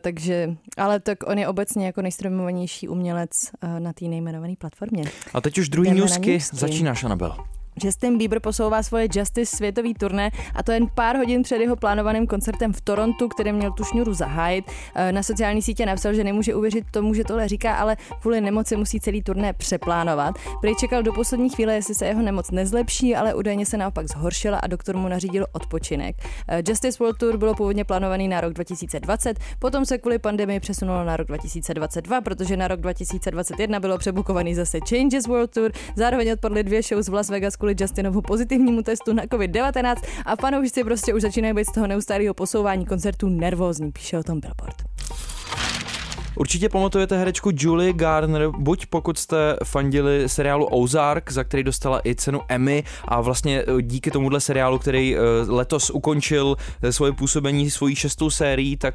takže, 0.00 0.56
ale 0.76 1.00
tak 1.00 1.18
on 1.26 1.38
je 1.38 1.48
obecně 1.48 1.86
jako 1.86 2.02
nejstrojmovanější 2.02 2.88
umělec 2.88 3.30
uh, 3.64 3.80
na 3.80 3.92
té 3.92 4.04
nejmenované 4.04 4.54
platformě. 4.58 5.04
A 5.34 5.40
teď 5.40 5.58
už 5.58 5.68
druhý 5.68 5.88
Jdeme 5.88 6.00
newsky. 6.00 6.38
začínáš, 6.52 7.04
Anabel. 7.04 7.36
Justin 7.84 8.18
Bieber 8.18 8.40
posouvá 8.40 8.82
svoje 8.82 9.08
Justice 9.14 9.56
světový 9.56 9.94
turné 9.94 10.30
a 10.54 10.62
to 10.62 10.72
jen 10.72 10.86
pár 10.94 11.16
hodin 11.16 11.42
před 11.42 11.56
jeho 11.60 11.76
plánovaným 11.76 12.26
koncertem 12.26 12.72
v 12.72 12.80
Torontu, 12.80 13.28
který 13.28 13.52
měl 13.52 13.72
tu 13.72 13.84
šňůru 13.84 14.14
zahájit. 14.14 14.64
Eh, 14.94 15.12
Na 15.12 15.22
sociální 15.22 15.62
sítě 15.62 15.86
napsal, 15.86 16.14
že 16.14 16.24
nemůže 16.24 16.54
uvěřit 16.54 16.84
tomu, 16.90 17.14
že 17.14 17.24
tohle 17.24 17.48
říká, 17.48 17.74
ale 17.74 17.96
kvůli 18.20 18.40
nemoci 18.40 18.76
musí 18.76 19.00
celý 19.00 19.22
turné 19.22 19.52
přeplánovat. 19.52 20.34
Prej 20.60 20.74
čekal 20.74 21.02
do 21.02 21.12
poslední 21.12 21.50
chvíle, 21.50 21.74
jestli 21.74 21.94
se 21.94 22.06
jeho 22.06 22.22
nemoc 22.22 22.50
nezlepší, 22.50 23.16
ale 23.16 23.34
údajně 23.34 23.66
se 23.66 23.76
naopak 23.76 24.08
zhoršila 24.08 24.58
a 24.58 24.66
doktor 24.66 24.96
mu 24.96 25.08
nařídil 25.08 25.46
odpočinek. 25.52 26.16
Eh, 26.48 26.62
Justice 26.68 26.98
World 27.00 27.18
Tour 27.18 27.36
bylo 27.36 27.54
původně 27.54 27.84
plánovaný 27.84 28.28
na 28.28 28.40
rok 28.40 28.52
2020, 28.52 29.38
potom 29.58 29.84
se 29.84 29.98
kvůli 29.98 30.18
pandemii 30.18 30.60
přesunulo 30.60 31.04
na 31.04 31.16
rok 31.16 31.26
2022, 31.26 32.20
protože 32.20 32.56
na 32.56 32.68
rok 32.68 32.80
2021 32.80 33.80
bylo 33.80 33.98
přebukovaný 33.98 34.54
zase 34.54 34.78
Changes 34.88 35.26
World 35.26 35.50
Tour, 35.50 35.72
zároveň 35.96 36.32
odpadly 36.32 36.62
dvě 36.62 36.82
shows 36.82 37.08
v 37.08 37.14
Las 37.14 37.28
Vegas 37.28 37.56
kvůli 37.66 37.76
Justinovu 37.80 38.22
pozitivnímu 38.22 38.82
testu 38.82 39.12
na 39.12 39.22
COVID-19 39.22 39.96
a 40.24 40.36
fanoušci 40.36 40.84
prostě 40.84 41.14
už 41.14 41.22
začínají 41.22 41.54
být 41.54 41.64
z 41.64 41.72
toho 41.72 41.86
neustálého 41.86 42.34
posouvání 42.34 42.86
koncertů 42.86 43.28
nervózní, 43.28 43.92
píše 43.92 44.18
o 44.18 44.22
tom 44.22 44.40
Billboard. 44.40 44.82
Určitě 46.36 46.68
pamatujete 46.68 47.18
herečku 47.18 47.50
Julie 47.54 47.92
Garner, 47.92 48.48
buď 48.58 48.86
pokud 48.86 49.18
jste 49.18 49.56
fandili 49.64 50.28
seriálu 50.28 50.66
Ozark, 50.66 51.32
za 51.32 51.44
který 51.44 51.62
dostala 51.62 52.00
i 52.04 52.14
cenu 52.14 52.40
Emmy 52.48 52.84
a 53.04 53.20
vlastně 53.20 53.62
eh, 53.62 53.82
díky 53.82 54.10
tomuhle 54.10 54.40
seriálu, 54.40 54.78
který 54.78 55.16
eh, 55.16 55.20
letos 55.48 55.90
ukončil 55.90 56.56
eh, 56.82 56.92
svoje 56.92 57.12
působení 57.12 57.70
svojí 57.70 57.96
šestou 57.96 58.30
sérií, 58.30 58.76
tak 58.76 58.94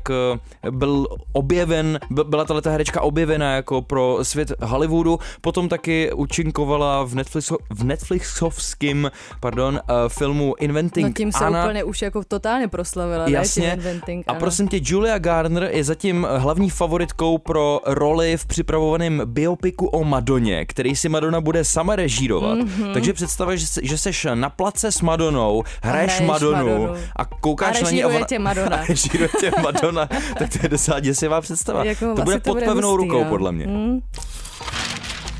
byl 0.71 1.08
objeven, 1.34 1.99
byla 2.23 2.45
tato 2.45 2.69
herečka 2.69 3.01
objevena 3.01 3.56
jako 3.56 3.82
pro 3.82 4.19
svět 4.21 4.51
Hollywoodu, 4.62 5.19
potom 5.41 5.69
taky 5.69 6.12
účinkovala 6.13 7.04
v, 7.04 7.15
Netflix, 7.15 7.51
v 7.69 7.84
Netflixovském 7.84 9.12
pardon, 9.39 9.80
filmu 10.08 10.56
Inventing 10.60 11.08
no 11.08 11.13
tím 11.13 11.32
se 11.32 11.45
Anna. 11.45 11.63
úplně 11.63 11.84
už 11.84 12.01
jako 12.01 12.23
totálně 12.23 12.67
proslavila, 12.67 13.30
Jasně. 13.30 13.67
Ne, 13.67 13.73
Inventing 13.73 14.25
a 14.27 14.34
prosím 14.34 14.67
tě, 14.67 14.80
Julia 14.84 15.17
Garner 15.17 15.69
je 15.73 15.84
zatím 15.84 16.27
hlavní 16.38 16.69
favoritkou 16.69 17.31
pro 17.38 17.82
roli 17.86 18.38
v 18.38 18.46
připravovaném 18.46 19.22
biopiku 19.26 19.88
o 19.88 20.04
Madoně, 20.04 20.65
který 20.65 20.96
si 20.96 21.10
Madonna 21.10 21.41
bude 21.41 21.63
sama 21.63 21.96
režírovat. 21.96 22.58
Mm-hmm. 22.58 22.94
Takže 22.94 23.13
představuj, 23.13 23.58
že, 23.58 23.65
že 23.84 23.98
seš 23.98 24.28
na 24.34 24.50
place 24.50 24.91
s 24.91 25.02
Madonou, 25.02 25.63
hraješ, 25.82 26.22
Madonu 26.22 26.52
Madonu. 26.52 27.02
a 27.15 27.26
koukáš 27.26 27.82
A 27.82 27.84
na 27.84 27.91
ní 27.91 28.04
a 28.04 28.08
ona... 28.08 28.26
tě 28.26 28.39
Madonna. 28.39 28.78
A 28.82 28.86
režíruje 28.86 29.30
tě 29.39 29.52
Madonna. 29.63 30.06
tak 30.39 30.50
to 30.50 30.60
je 30.63 30.70
docela 30.70 31.00
děsivá 31.00 31.41
představa. 31.41 31.84
Jako 31.84 32.15
to 32.15 32.22
bude 32.22 32.39
to 32.39 32.50
pod 32.50 32.54
bude 32.54 32.65
pevnou 32.65 32.89
hustý, 32.91 33.08
rukou, 33.08 33.24
no. 33.24 33.30
podle 33.30 33.52
mě. 33.52 33.67
Mm. 33.67 34.00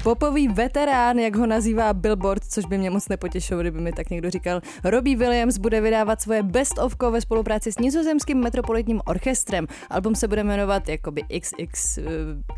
Popový 0.03 0.47
veterán, 0.47 1.19
jak 1.19 1.35
ho 1.35 1.45
nazývá 1.45 1.93
Billboard, 1.93 2.43
což 2.43 2.65
by 2.65 2.77
mě 2.77 2.89
moc 2.89 3.09
nepotěšilo, 3.09 3.61
kdyby 3.61 3.81
mi 3.81 3.91
tak 3.91 4.09
někdo 4.09 4.29
říkal. 4.29 4.61
Robbie 4.83 5.17
Williams 5.17 5.57
bude 5.57 5.81
vydávat 5.81 6.21
svoje 6.21 6.43
best 6.43 6.79
ofko 6.79 7.11
ve 7.11 7.21
spolupráci 7.21 7.71
s 7.71 7.79
nizozemským 7.79 8.37
metropolitním 8.37 9.02
orchestrem. 9.06 9.67
Album 9.89 10.15
se 10.15 10.27
bude 10.27 10.43
jmenovat 10.43 10.89
jakoby 10.89 11.23
XX 11.39 11.97
eh, 11.97 12.04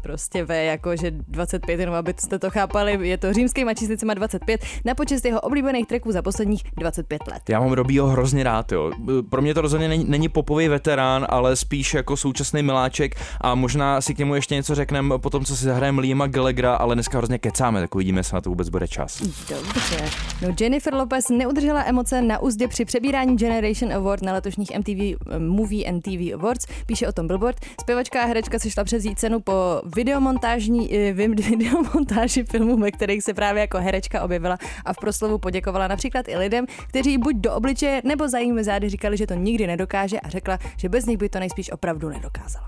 prostě 0.03 0.45
V, 0.45 0.65
jakože 0.65 1.11
25, 1.11 1.79
jenom 1.79 1.95
abyste 1.95 2.39
to 2.39 2.49
chápali, 2.49 3.07
je 3.07 3.17
to 3.17 3.33
římskýma 3.33 3.73
číslicema 3.73 4.13
25 4.13 4.61
na 4.85 4.95
počest 4.95 5.25
jeho 5.25 5.41
oblíbených 5.41 5.87
tracků 5.87 6.11
za 6.11 6.21
posledních 6.21 6.63
25 6.77 7.21
let. 7.27 7.41
Já 7.49 7.59
mám 7.59 7.71
Robího 7.71 8.07
hrozně 8.07 8.43
rád, 8.43 8.71
jo. 8.71 8.91
Pro 9.29 9.41
mě 9.41 9.53
to 9.53 9.61
rozhodně 9.61 9.87
není, 9.87 10.05
není 10.07 10.29
popový 10.29 10.67
veterán, 10.67 11.25
ale 11.29 11.55
spíš 11.55 11.93
jako 11.93 12.17
současný 12.17 12.63
miláček 12.63 13.15
a 13.41 13.55
možná 13.55 14.01
si 14.01 14.13
k 14.15 14.17
němu 14.17 14.35
ještě 14.35 14.55
něco 14.55 14.75
řekneme 14.75 15.19
po 15.19 15.29
tom, 15.29 15.45
co 15.45 15.55
si 15.55 15.65
zahrajeme 15.65 16.01
Liama 16.01 16.27
Gallaghera, 16.27 16.75
ale 16.75 16.95
dneska 16.95 17.17
hrozně 17.17 17.32
kecáme, 17.39 17.81
tak 17.81 17.95
uvidíme, 17.95 18.19
jestli 18.19 18.35
na 18.35 18.41
to 18.41 18.49
vůbec 18.49 18.69
bude 18.69 18.87
čas. 18.87 19.21
Dobře. 19.21 20.09
No 20.41 20.55
Jennifer 20.59 20.93
Lopez 20.93 21.29
neudržela 21.29 21.83
emoce 21.83 22.21
na 22.21 22.39
úzdě 22.39 22.67
při 22.67 22.85
přebírání 22.85 23.37
Generation 23.37 23.93
Award 23.93 24.21
na 24.21 24.33
letošních 24.33 24.77
MTV 24.77 24.99
eh, 24.99 25.39
Movie 25.39 25.85
and 25.85 26.01
TV 26.01 26.33
Awards, 26.33 26.65
píše 26.85 27.07
o 27.07 27.11
tom 27.11 27.27
Billboard. 27.27 27.57
Zpěvačka 27.81 28.21
a 28.21 28.25
herečka 28.25 28.59
si 28.59 28.71
šla 28.71 28.83
převzít 28.83 29.19
cenu 29.19 29.39
po 29.39 29.81
videomontážní, 29.95 30.95
eh, 30.95 31.13
videomontáži 31.27 32.43
filmů, 32.43 32.77
ve 32.77 32.91
kterých 32.91 33.23
se 33.23 33.33
právě 33.33 33.61
jako 33.61 33.77
herečka 33.77 34.23
objevila 34.23 34.57
a 34.85 34.93
v 34.93 34.97
proslovu 34.97 35.37
poděkovala 35.37 35.87
například 35.87 36.27
i 36.27 36.37
lidem, 36.37 36.65
kteří 36.87 37.17
buď 37.17 37.35
do 37.35 37.53
obličeje 37.53 38.01
nebo 38.03 38.29
za 38.29 38.37
jejími 38.37 38.63
zády 38.63 38.89
říkali, 38.89 39.17
že 39.17 39.27
to 39.27 39.33
nikdy 39.33 39.67
nedokáže 39.67 40.19
a 40.19 40.29
řekla, 40.29 40.59
že 40.77 40.89
bez 40.89 41.05
nich 41.05 41.17
by 41.17 41.29
to 41.29 41.39
nejspíš 41.39 41.71
opravdu 41.71 42.09
nedokázala. 42.09 42.67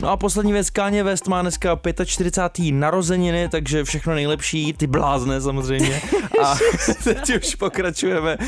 No 0.00 0.08
a 0.08 0.16
poslední 0.16 0.52
věc, 0.52 0.70
Kanye 0.70 1.02
West 1.04 1.28
má 1.28 1.42
dneska 1.42 1.80
45. 2.04 2.72
narozeniny, 2.72 3.48
takže 3.48 3.84
všechno 3.84 4.14
nejlepší, 4.14 4.72
ty 4.72 4.86
blázne 4.86 5.40
samozřejmě. 5.40 6.00
A 6.42 6.56
teď 7.04 7.36
už 7.36 7.54
pokračujeme 7.54 8.36
uh, 8.36 8.44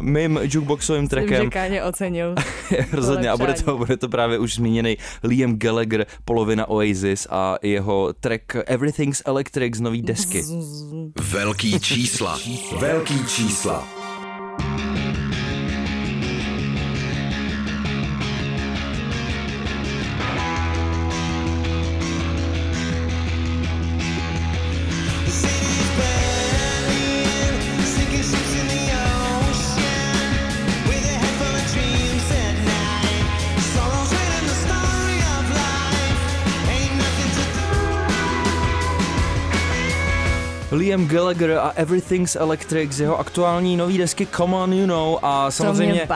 mým 0.00 0.40
jukeboxovým 0.42 1.02
Myslím, 1.02 1.20
že 1.20 1.26
trackem. 1.28 1.50
Kanye 1.50 1.84
ocenil. 1.84 2.34
Rozhodně 2.92 3.30
a 3.30 3.36
bude 3.36 3.54
to, 3.54 3.76
bude 3.76 3.96
to 3.96 4.08
právě 4.08 4.38
už 4.38 4.54
zmíněný 4.54 4.96
Liam 5.22 5.58
Gallagher, 5.58 6.06
polovina 6.24 6.68
Oasis 6.68 7.26
a 7.30 7.56
jeho 7.62 8.12
track 8.20 8.42
Everything's 8.66 9.22
Electric 9.26 9.76
z 9.76 9.80
nový 9.80 10.02
desky. 10.02 10.44
Velký 11.20 11.80
čísla. 11.80 12.38
Velký 12.78 13.26
čísla. 13.26 13.95
Liam 40.96 41.08
Gallagher 41.08 41.50
a 41.58 41.72
Everything's 41.76 42.36
Electric 42.36 42.92
z 42.92 43.00
jeho 43.00 43.18
aktuální 43.18 43.76
nový 43.76 43.98
desky 43.98 44.26
Come 44.36 44.56
On 44.56 44.72
You 44.72 44.86
Know 44.86 45.18
a 45.22 45.50
samozřejmě, 45.50 46.08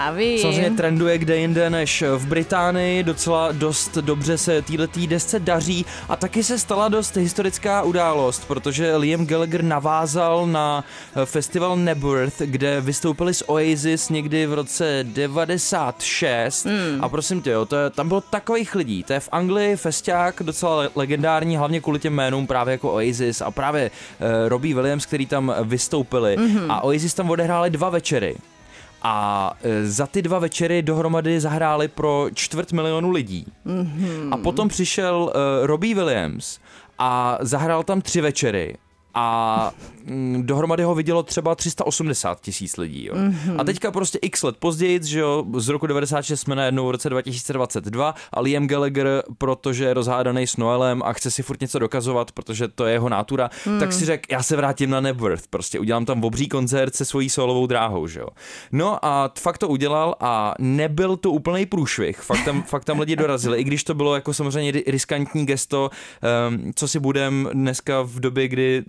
samozřejmě 0.42 0.70
trenduje 0.70 1.18
kde 1.18 1.36
jinde 1.36 1.70
než 1.70 2.04
v 2.16 2.26
Británii, 2.26 3.02
docela 3.02 3.52
dost 3.52 3.94
dobře 3.98 4.38
se 4.38 4.62
týhletý 4.62 5.06
desce 5.06 5.40
daří 5.40 5.86
a 6.08 6.16
taky 6.16 6.44
se 6.44 6.58
stala 6.58 6.88
dost 6.88 7.16
historická 7.16 7.82
událost, 7.82 8.44
protože 8.48 8.96
Liam 8.96 9.26
Gallagher 9.26 9.64
navázal 9.64 10.46
na 10.46 10.84
festival 11.24 11.76
Nebworth, 11.76 12.38
kde 12.38 12.80
vystoupili 12.80 13.34
s 13.34 13.48
Oasis 13.50 14.08
někdy 14.08 14.46
v 14.46 14.54
roce 14.54 15.04
96 15.12 16.66
Hmm. 16.66 17.04
a 17.04 17.08
prosím 17.08 17.42
tě, 17.42 17.50
jo, 17.50 17.66
to 17.66 17.76
je, 17.76 17.90
tam 17.90 18.08
bylo 18.08 18.20
takových 18.20 18.74
lidí, 18.74 19.02
to 19.04 19.12
je 19.12 19.20
v 19.20 19.28
Anglii 19.32 19.76
festiák 19.76 20.42
docela 20.44 20.76
le- 20.76 20.88
legendární, 20.94 21.56
hlavně 21.56 21.80
kvůli 21.80 21.98
těm 21.98 22.12
jménům 22.12 22.46
právě 22.46 22.72
jako 22.72 22.92
Oasis 22.92 23.40
a 23.40 23.50
právě 23.50 23.90
uh, 24.20 24.48
Robbie 24.48 24.69
Williams, 24.74 25.06
který 25.06 25.26
tam 25.26 25.54
vystoupili 25.64 26.36
Mhm. 26.36 26.70
a 26.70 26.80
Oasis 26.84 27.14
tam 27.14 27.30
odehráli 27.30 27.70
dva 27.70 27.90
večery. 27.90 28.36
A 29.02 29.52
e, 29.62 29.86
za 29.86 30.06
ty 30.06 30.22
dva 30.22 30.38
večery 30.38 30.82
dohromady 30.82 31.40
zahráli 31.40 31.88
pro 31.88 32.26
čtvrt 32.34 32.72
milionu 32.72 33.10
lidí. 33.10 33.46
Mhm. 33.64 34.28
A 34.32 34.36
potom 34.36 34.68
přišel 34.68 35.16
uh, 35.34 35.66
Robbie 35.66 35.94
Williams 35.94 36.58
a 36.98 37.38
zahrál 37.40 37.82
tam 37.82 38.00
tři 38.00 38.20
večery. 38.20 38.76
A 39.14 39.72
mm, 40.04 40.42
dohromady 40.46 40.82
ho 40.82 40.94
vidělo 40.94 41.22
třeba 41.22 41.54
380 41.54 42.40
tisíc 42.40 42.76
lidí. 42.76 43.04
Jo. 43.04 43.14
Mm-hmm. 43.14 43.60
A 43.60 43.64
teďka 43.64 43.90
prostě 43.90 44.18
x 44.22 44.42
let 44.42 44.56
později, 44.58 45.00
že 45.04 45.20
jo, 45.20 45.44
z 45.56 45.68
roku 45.68 45.86
96 45.86 46.40
jsme 46.40 46.54
najednou 46.54 46.86
v 46.86 46.90
roce 46.90 47.10
2022 47.10 48.14
a 48.32 48.40
Liam 48.40 48.66
Gallagher, 48.66 49.22
protože 49.38 49.84
je 49.84 49.94
rozhádaný 49.94 50.46
s 50.46 50.56
Noelem 50.56 51.02
a 51.02 51.12
chce 51.12 51.30
si 51.30 51.42
furt 51.42 51.60
něco 51.60 51.78
dokazovat, 51.78 52.32
protože 52.32 52.68
to 52.68 52.86
je 52.86 52.92
jeho 52.92 53.08
nátura, 53.08 53.50
mm. 53.66 53.80
tak 53.80 53.92
si 53.92 54.04
řekl, 54.04 54.22
já 54.30 54.42
se 54.42 54.56
vrátím 54.56 54.90
na 54.90 55.00
Nebworth, 55.00 55.46
prostě 55.50 55.78
udělám 55.78 56.04
tam 56.04 56.24
obří 56.24 56.48
koncert 56.48 56.94
se 56.94 57.04
svojí 57.04 57.30
solovou 57.30 57.66
dráhou, 57.66 58.06
že 58.06 58.20
jo. 58.20 58.28
No 58.72 59.04
a 59.04 59.32
fakt 59.38 59.58
to 59.58 59.68
udělal 59.68 60.14
a 60.20 60.54
nebyl 60.58 61.16
to 61.16 61.30
úplný 61.30 61.66
průšvih, 61.66 62.18
fakt 62.18 62.44
tam, 62.44 62.62
fakt 62.62 62.84
tam 62.84 63.00
lidi 63.00 63.16
dorazili, 63.16 63.60
i 63.60 63.64
když 63.64 63.84
to 63.84 63.94
bylo 63.94 64.14
jako 64.14 64.34
samozřejmě 64.34 64.72
ri- 64.72 64.82
riskantní 64.86 65.46
gesto, 65.46 65.90
um, 66.48 66.72
co 66.74 66.88
si 66.88 66.98
budem 66.98 67.48
dneska 67.52 68.02
v 68.02 68.20
době, 68.20 68.48
kdy 68.48 68.84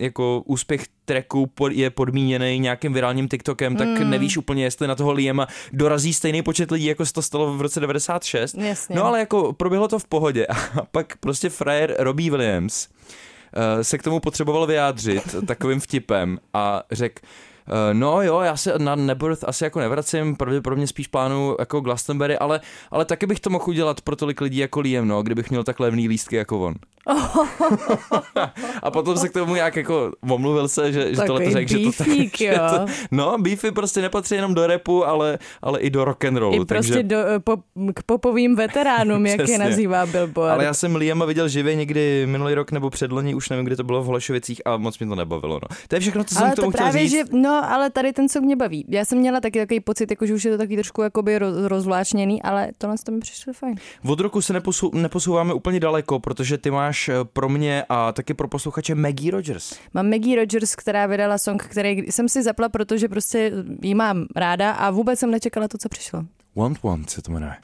jako 0.00 0.42
úspěch 0.46 0.84
tracku 1.04 1.50
je 1.70 1.90
podmíněný 1.90 2.58
nějakým 2.58 2.92
virálním 2.92 3.28
TikTokem, 3.28 3.76
tak 3.76 3.88
Hmm. 3.88 4.10
nevíš 4.10 4.36
úplně, 4.36 4.64
jestli 4.64 4.86
na 4.88 4.94
toho 4.94 5.12
Liama 5.12 5.46
dorazí 5.72 6.14
stejný 6.14 6.42
počet 6.42 6.70
lidí, 6.70 6.84
jako 6.86 7.06
se 7.06 7.12
to 7.12 7.22
stalo 7.22 7.54
v 7.56 7.60
roce 7.60 7.80
96. 7.80 8.54
Jasně. 8.58 8.96
No 8.96 9.04
ale 9.04 9.18
jako 9.18 9.52
proběhlo 9.52 9.88
to 9.88 9.98
v 9.98 10.04
pohodě 10.06 10.46
a 10.80 10.84
pak 10.90 11.16
prostě 11.16 11.48
frajer 11.48 11.96
Robbie 11.98 12.30
Williams 12.30 12.88
eh, 13.78 13.84
se 13.84 13.98
k 13.98 14.02
tomu 14.02 14.20
potřeboval 14.20 14.66
vyjádřit 14.66 15.22
takovým 15.46 15.80
vtipem 15.80 16.38
a 16.54 16.82
řekl, 16.92 17.22
No 17.92 18.22
jo, 18.22 18.40
já 18.40 18.56
se 18.56 18.78
na 18.78 18.94
Nebworth 18.94 19.44
asi 19.44 19.64
jako 19.64 19.80
nevracím, 19.80 20.36
pravděpodobně 20.36 20.86
spíš 20.86 21.06
plánu 21.06 21.56
jako 21.58 21.80
Glastonbury, 21.80 22.38
ale, 22.38 22.60
ale 22.90 23.04
taky 23.04 23.26
bych 23.26 23.40
to 23.40 23.50
mohl 23.50 23.64
udělat 23.68 24.00
pro 24.00 24.16
tolik 24.16 24.40
lidí 24.40 24.58
jako 24.58 24.80
Liam, 24.80 25.08
no, 25.08 25.22
kdybych 25.22 25.50
měl 25.50 25.64
tak 25.64 25.80
levný 25.80 26.08
lístky 26.08 26.36
jako 26.36 26.60
on. 26.60 26.74
a 28.82 28.90
potom 28.90 29.16
se 29.16 29.28
k 29.28 29.32
tomu 29.32 29.54
nějak 29.54 29.76
jako 29.76 30.12
omluvil 30.30 30.68
se, 30.68 30.92
že, 30.92 31.14
že 31.14 31.20
tohle 31.26 31.44
to 31.44 31.50
řekl, 31.50 31.70
že 31.70 31.78
to, 31.78 31.82
beefík, 31.82 32.38
že 32.38 32.54
to, 32.54 32.86
No, 33.10 33.38
beefy 33.38 33.70
prostě 33.70 34.02
nepatří 34.02 34.34
jenom 34.34 34.54
do 34.54 34.66
repu, 34.66 35.06
ale, 35.06 35.38
ale 35.62 35.80
i 35.80 35.90
do 35.90 36.04
rock 36.04 36.24
and 36.24 36.36
rollu. 36.36 36.62
I 36.62 36.64
prostě 36.64 36.92
takže... 36.92 37.02
do, 37.02 37.16
po, 37.44 37.56
k 37.94 38.02
popovým 38.02 38.56
veteránům, 38.56 39.26
jak 39.26 39.48
je 39.48 39.58
nazývá 39.58 40.06
Billboard. 40.06 40.52
Ale 40.52 40.64
já 40.64 40.74
jsem 40.74 40.96
Liama 40.96 41.24
viděl 41.24 41.48
živě 41.48 41.74
někdy 41.74 42.26
minulý 42.26 42.54
rok 42.54 42.72
nebo 42.72 42.90
předloni, 42.90 43.34
už 43.34 43.48
nevím, 43.48 43.64
kdy 43.64 43.76
to 43.76 43.84
bylo 43.84 44.02
v 44.02 44.06
Holešovicích 44.06 44.66
a 44.66 44.76
moc 44.76 44.98
mě 44.98 45.08
to 45.08 45.14
nebavilo. 45.14 45.54
No. 45.54 45.76
To 45.88 45.96
je 45.96 46.00
všechno, 46.00 46.24
co 46.24 46.34
jsem 46.34 46.44
ale 46.44 46.52
k 46.52 46.56
tomu 46.56 46.72
to 46.72 46.76
chtěl 46.76 46.84
právě, 46.84 47.02
říct. 47.02 47.12
že, 47.12 47.24
no, 47.32 47.53
ale 47.58 47.90
tady 47.90 48.12
ten 48.12 48.28
song 48.28 48.44
mě 48.44 48.56
baví. 48.56 48.84
Já 48.88 49.04
jsem 49.04 49.18
měla 49.18 49.40
taky 49.40 49.58
takový 49.58 49.80
pocit, 49.80 50.10
jako, 50.10 50.26
že 50.26 50.34
už 50.34 50.44
je 50.44 50.50
to 50.50 50.58
taky 50.58 50.76
trošku 50.76 51.02
jakoby 51.02 51.38
roz, 51.38 51.56
rozvláčněný, 51.56 52.42
ale 52.42 52.68
tohle 52.78 52.96
to 53.04 53.12
mi 53.12 53.20
přišlo 53.20 53.52
fajn. 53.52 53.74
Od 54.08 54.20
roku 54.20 54.42
se 54.42 54.52
neposu, 54.52 54.90
neposouváme 54.94 55.54
úplně 55.54 55.80
daleko, 55.80 56.20
protože 56.20 56.58
ty 56.58 56.70
máš 56.70 57.08
eh, 57.08 57.14
pro 57.32 57.48
mě 57.48 57.84
a 57.88 58.12
taky 58.12 58.34
pro 58.34 58.48
posluchače 58.48 58.94
Maggie 58.94 59.30
Rogers. 59.32 59.78
Mám 59.94 60.10
Maggie 60.10 60.36
Rogers, 60.36 60.74
která 60.74 61.06
vydala 61.06 61.38
song, 61.38 61.62
který 61.62 61.90
jsem 61.90 62.28
si 62.28 62.42
zapla, 62.42 62.68
protože 62.68 63.08
prostě 63.08 63.52
jí 63.82 63.94
mám 63.94 64.26
ráda 64.36 64.70
a 64.72 64.90
vůbec 64.90 65.18
jsem 65.18 65.30
nečekala 65.30 65.68
to, 65.68 65.78
co 65.78 65.88
přišlo. 65.88 66.24
Want 66.56 66.82
Want 66.82 67.10
se 67.10 67.22
to 67.22 67.32
jmenuje. 67.32 67.54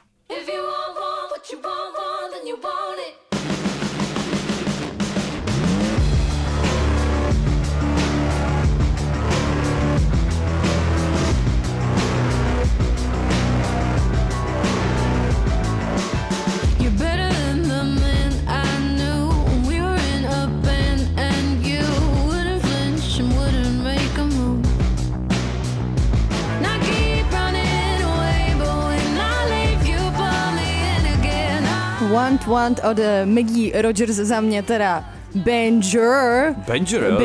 Want 32.11 32.45
Want 32.45 32.79
od 32.83 32.99
eh, 32.99 33.25
Maggie 33.25 33.81
Rogers 33.81 34.15
za 34.15 34.41
mě 34.41 34.63
teda 34.63 35.03
Benjer. 35.35 36.55
Benjer, 36.67 37.03
jo? 37.03 37.17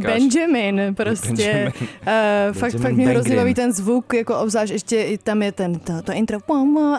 Benjamin, 0.00 0.94
prostě. 0.94 1.32
Benjamin. 1.32 1.72
Uh, 1.80 2.52
fakt, 2.52 2.72
Benjamin 2.72 2.82
fakt 2.82 2.92
mě 2.92 3.08
hrozně 3.08 3.36
baví 3.36 3.54
ten 3.54 3.72
zvuk, 3.72 4.14
jako 4.14 4.38
obzvlášť 4.38 4.72
ještě 4.72 5.02
i 5.02 5.18
tam 5.18 5.42
je 5.42 5.52
ten, 5.52 5.78
to, 5.78 6.02
to 6.02 6.12
intro 6.12 6.38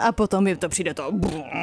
a 0.01 0.11
potom 0.11 0.47
je 0.47 0.57
to 0.57 0.69
přijde 0.69 0.93
to. 0.93 1.11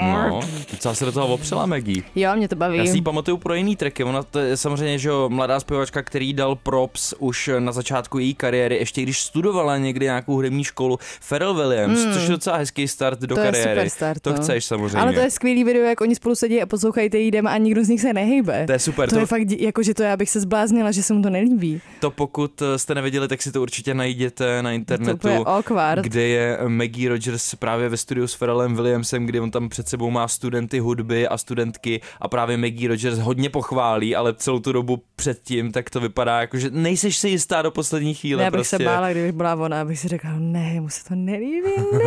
No, 0.02 0.40
docela 0.70 0.94
se 0.94 1.04
do 1.04 1.12
toho 1.12 1.34
opřela 1.34 1.66
Maggie. 1.66 2.02
Jo, 2.14 2.36
mě 2.36 2.48
to 2.48 2.56
baví. 2.56 2.78
Já 2.78 2.86
si 2.86 2.96
ji 2.96 3.02
pamatuju 3.02 3.36
pro 3.36 3.54
jiný 3.54 3.76
tracky. 3.76 4.04
Ona 4.04 4.22
to 4.22 4.38
je 4.38 4.56
samozřejmě, 4.56 4.98
že 4.98 5.08
jo, 5.08 5.28
mladá 5.28 5.60
zpěvačka, 5.60 6.02
který 6.02 6.32
dal 6.32 6.56
props 6.56 7.14
už 7.18 7.50
na 7.58 7.72
začátku 7.72 8.18
její 8.18 8.34
kariéry, 8.34 8.76
ještě 8.76 9.02
když 9.02 9.20
studovala 9.20 9.78
někdy 9.78 10.04
nějakou 10.04 10.34
hudební 10.34 10.64
školu, 10.64 10.98
Pharrell 11.28 11.54
Williams, 11.54 12.04
což 12.14 12.22
je 12.22 12.28
docela 12.28 12.56
hezký 12.56 12.88
start 12.88 13.20
do 13.20 13.34
to 13.34 13.40
je 13.40 13.46
kariéry. 13.46 13.70
super 13.70 13.88
start, 13.88 14.22
to 14.22 14.30
no. 14.30 14.36
chceš 14.36 14.64
samozřejmě. 14.64 14.98
Ale 14.98 15.12
to 15.12 15.20
je 15.20 15.30
skvělý 15.30 15.64
video, 15.64 15.82
jak 15.82 16.00
oni 16.00 16.14
spolu 16.14 16.34
sedí 16.34 16.62
a 16.62 16.66
poslouchají 16.66 17.10
ty 17.10 17.18
jdem 17.18 17.46
a 17.46 17.56
nikdo 17.56 17.84
z 17.84 17.88
nich 17.88 18.00
se 18.00 18.12
nehybe. 18.12 18.59
To 18.66 18.72
je 18.72 18.78
super, 18.78 19.08
To, 19.08 19.14
to- 19.16 19.20
je 19.20 19.26
fakt, 19.26 19.50
jako, 19.58 19.82
že 19.82 19.94
to 19.94 20.02
já 20.02 20.16
bych 20.16 20.30
se 20.30 20.40
zbláznila, 20.40 20.90
že 20.90 21.02
se 21.02 21.14
mu 21.14 21.22
to 21.22 21.30
nelíbí. 21.30 21.80
To 22.00 22.10
pokud 22.10 22.62
eh, 22.62 22.78
jste 22.78 22.94
neviděli, 22.94 23.28
tak 23.28 23.42
si 23.42 23.52
to 23.52 23.62
určitě 23.62 23.94
najděte 23.94 24.62
na 24.62 24.72
internetu. 24.72 25.28
awkward. 25.48 26.02
Kde 26.04 26.22
je 26.22 26.58
Maggie 26.68 27.08
Rogers 27.08 27.54
právě 27.54 27.88
ve 27.88 27.96
studiu 27.96 28.26
s 28.26 28.36
Pharrellem 28.36 28.74
Williamsem, 28.74 29.26
kdy 29.26 29.40
on 29.40 29.50
tam 29.50 29.68
před 29.68 29.88
sebou 29.88 30.10
má 30.10 30.28
studenty 30.28 30.78
hudby 30.78 31.28
a 31.28 31.38
studentky 31.38 32.00
a 32.20 32.28
právě 32.28 32.56
Maggie 32.56 32.88
Rogers 32.88 33.18
hodně 33.18 33.50
pochválí, 33.50 34.16
ale 34.16 34.34
celou 34.34 34.58
tu 34.58 34.72
dobu 34.72 35.02
předtím 35.16 35.72
tak 35.72 35.90
to 35.90 36.00
vypadá 36.00 36.40
jako, 36.40 36.58
že 36.58 36.70
nejseš 36.70 37.16
si 37.18 37.28
jistá 37.28 37.62
do 37.62 37.70
poslední 37.70 38.14
chvíle. 38.14 38.42
Já 38.42 38.50
bych 38.50 38.58
prostě. 38.58 38.76
se 38.76 38.84
bála, 38.84 39.10
kdybych 39.10 39.32
byla 39.32 39.54
ona, 39.54 39.80
abych 39.80 39.98
si 39.98 40.08
řekla, 40.08 40.30
ne, 40.38 40.80
mu 40.80 40.88
se 40.88 41.04
to 41.08 41.14
nelíbí, 41.14 41.70
ne. 41.92 41.98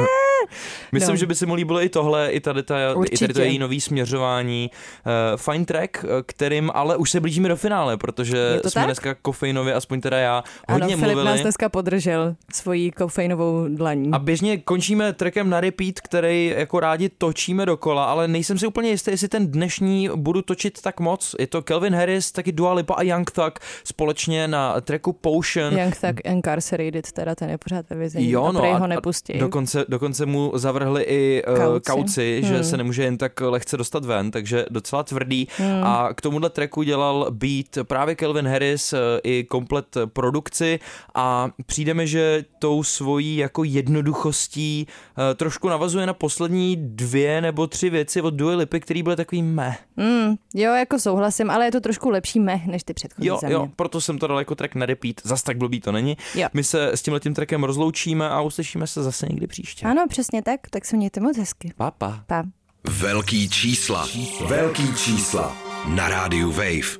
Myslím, 0.92 1.10
No. 1.14 1.18
že 1.18 1.26
by 1.26 1.36
se 1.36 1.46
mu 1.46 1.54
líbilo 1.54 1.84
i 1.84 1.90
tohle, 1.90 2.32
i 2.32 2.40
tady, 2.40 2.64
ta, 2.64 2.92
i 2.92 2.96
Určitě. 2.96 3.18
tady 3.28 3.34
to 3.34 3.42
její 3.42 3.60
nový 3.60 3.82
směřování. 3.82 4.70
Uh, 5.06 5.38
fine 5.52 5.66
track, 5.66 5.98
eh, 6.04 6.24
kterým 6.44 6.72
ale 6.74 6.98
už 6.98 7.12
se 7.12 7.20
blížíme 7.20 7.50
do 7.50 7.56
finále, 7.56 7.98
protože 7.98 8.60
jsme 8.62 8.72
tak? 8.72 8.86
dneska 8.86 9.16
kofeinově, 9.22 9.74
aspoň 9.74 10.02
teda 10.02 10.18
já, 10.18 10.44
Ano, 10.68 10.80
hodně 10.80 10.96
Filip 10.98 11.16
mluvili. 11.16 11.26
nás 11.26 11.42
dneska 11.42 11.70
podržel 11.70 12.36
svojí 12.54 12.92
kofeinovou 12.92 13.66
dlaní. 13.68 14.12
A 14.12 14.20
běžně 14.20 14.58
končíme 14.58 15.14
trackem 15.14 15.50
na 15.50 15.62
repeat, 15.62 16.00
který 16.00 16.54
jako 16.58 16.80
rádi 16.80 17.10
točíme 17.10 17.66
dokola, 17.66 18.06
ale 18.06 18.28
nejsem 18.28 18.58
si 18.60 18.68
úplně 18.68 18.90
jistý, 18.90 19.12
jestli 19.12 19.28
ten 19.28 19.48
dnešní 19.52 20.10
budu 20.16 20.42
točit 20.42 20.82
tak 20.82 21.00
moc. 21.00 21.36
Je 21.40 21.48
to 21.48 21.62
Kelvin 21.62 21.96
Harris, 21.96 22.32
taky 22.32 22.52
Dua 22.52 22.74
Lipa 22.74 22.94
a 22.94 23.02
Young 23.04 23.32
Thug 23.32 23.54
společně 23.84 24.48
na 24.48 24.82
tracku 24.82 25.14
Potion. 25.14 25.78
Young 25.80 25.96
Thug 25.96 26.16
Incarcerated, 26.26 27.12
teda 27.12 27.36
ten 27.36 27.50
je 27.50 27.58
pořád 27.58 27.90
ve 27.90 27.96
vězení 27.96 28.30
Jo, 28.32 28.44
a 28.46 28.52
no 28.52 28.64
a- 28.64 28.78
ho 28.78 28.84
a 28.84 28.88
nepustí. 28.88 29.34
Dokonce, 29.40 29.86
dokonce 29.90 30.26
mu 30.26 30.52
zavrhli 30.56 31.04
i 31.04 31.44
uh, 31.48 31.56
kauci, 31.56 31.92
Kauci. 31.92 32.42
kauci 32.42 32.42
že 32.48 32.54
Hmm. 32.54 32.64
se 32.64 32.78
nemůže 32.78 33.04
jen 33.04 33.18
tak 33.18 33.42
lehce 33.42 33.78
dostat 33.78 34.06
ven, 34.06 34.32
takže 34.32 34.66
docela 34.70 35.04
tvrdý. 35.04 35.48
A 35.84 36.10
k 36.16 36.22
tomuhle 36.34 36.50
tracku 36.50 36.84
dělal 36.84 37.28
beat 37.32 37.88
právě 37.88 38.16
Kelvin 38.16 38.48
Harris 38.48 38.94
uh, 38.94 39.00
i 39.24 39.44
komplet 39.44 39.98
produkci 40.06 40.80
a 41.16 41.50
přijde 41.66 41.94
mi, 41.94 42.08
že 42.08 42.46
tou 42.60 42.84
svojí 42.84 43.38
jako 43.38 43.64
jednoduchostí 43.64 44.88
uh, 44.88 45.24
trošku 45.36 45.70
navazuje 45.70 46.06
na 46.06 46.14
poslední 46.14 46.76
dvě 46.80 47.42
nebo 47.42 47.68
tři 47.68 47.90
věci 47.90 48.22
od 48.22 48.34
Dua 48.34 48.56
Lipy, 48.56 48.80
který 48.80 49.04
byly 49.04 49.16
takový 49.16 49.44
meh. 49.44 49.80
Mm, 49.98 50.36
jo, 50.56 50.74
jako 50.74 51.00
souhlasím, 51.00 51.50
ale 51.50 51.66
je 51.66 51.72
to 51.72 51.82
trošku 51.82 52.10
lepší 52.10 52.40
meh, 52.40 52.66
než 52.66 52.84
ty 52.84 52.94
předchozí 52.94 53.28
Jo, 53.28 53.38
za 53.42 53.48
mě. 53.48 53.54
jo, 53.54 53.68
proto 53.76 54.02
jsem 54.02 54.18
to 54.18 54.28
dal 54.28 54.40
jako 54.40 54.56
track 54.56 54.76
na 54.76 54.86
repeat, 54.86 55.16
zas 55.24 55.44
tak 55.44 55.58
blbý 55.58 55.82
to 55.82 55.92
není. 55.92 56.18
Jo. 56.36 56.48
My 56.54 56.64
se 56.64 56.92
s 56.92 57.02
tímhletím 57.02 57.34
trackem 57.34 57.64
rozloučíme 57.64 58.30
a 58.30 58.42
uslyšíme 58.42 58.88
se 58.88 59.04
zase 59.04 59.28
někdy 59.30 59.48
příště. 59.48 59.86
Ano, 59.86 60.06
přesně 60.10 60.42
tak, 60.42 60.60
tak 60.70 60.86
se 60.86 60.98
mějte 60.98 61.20
moc 61.20 61.38
hezky. 61.38 61.74
Papa. 61.78 62.24
Pa. 62.28 62.44
Velký 62.90 63.50
čísla. 63.50 64.08
Velký 64.48 64.96
čísla 64.96 65.73
na 65.88 66.08
rádiu 66.08 66.52
Wave. 66.52 67.00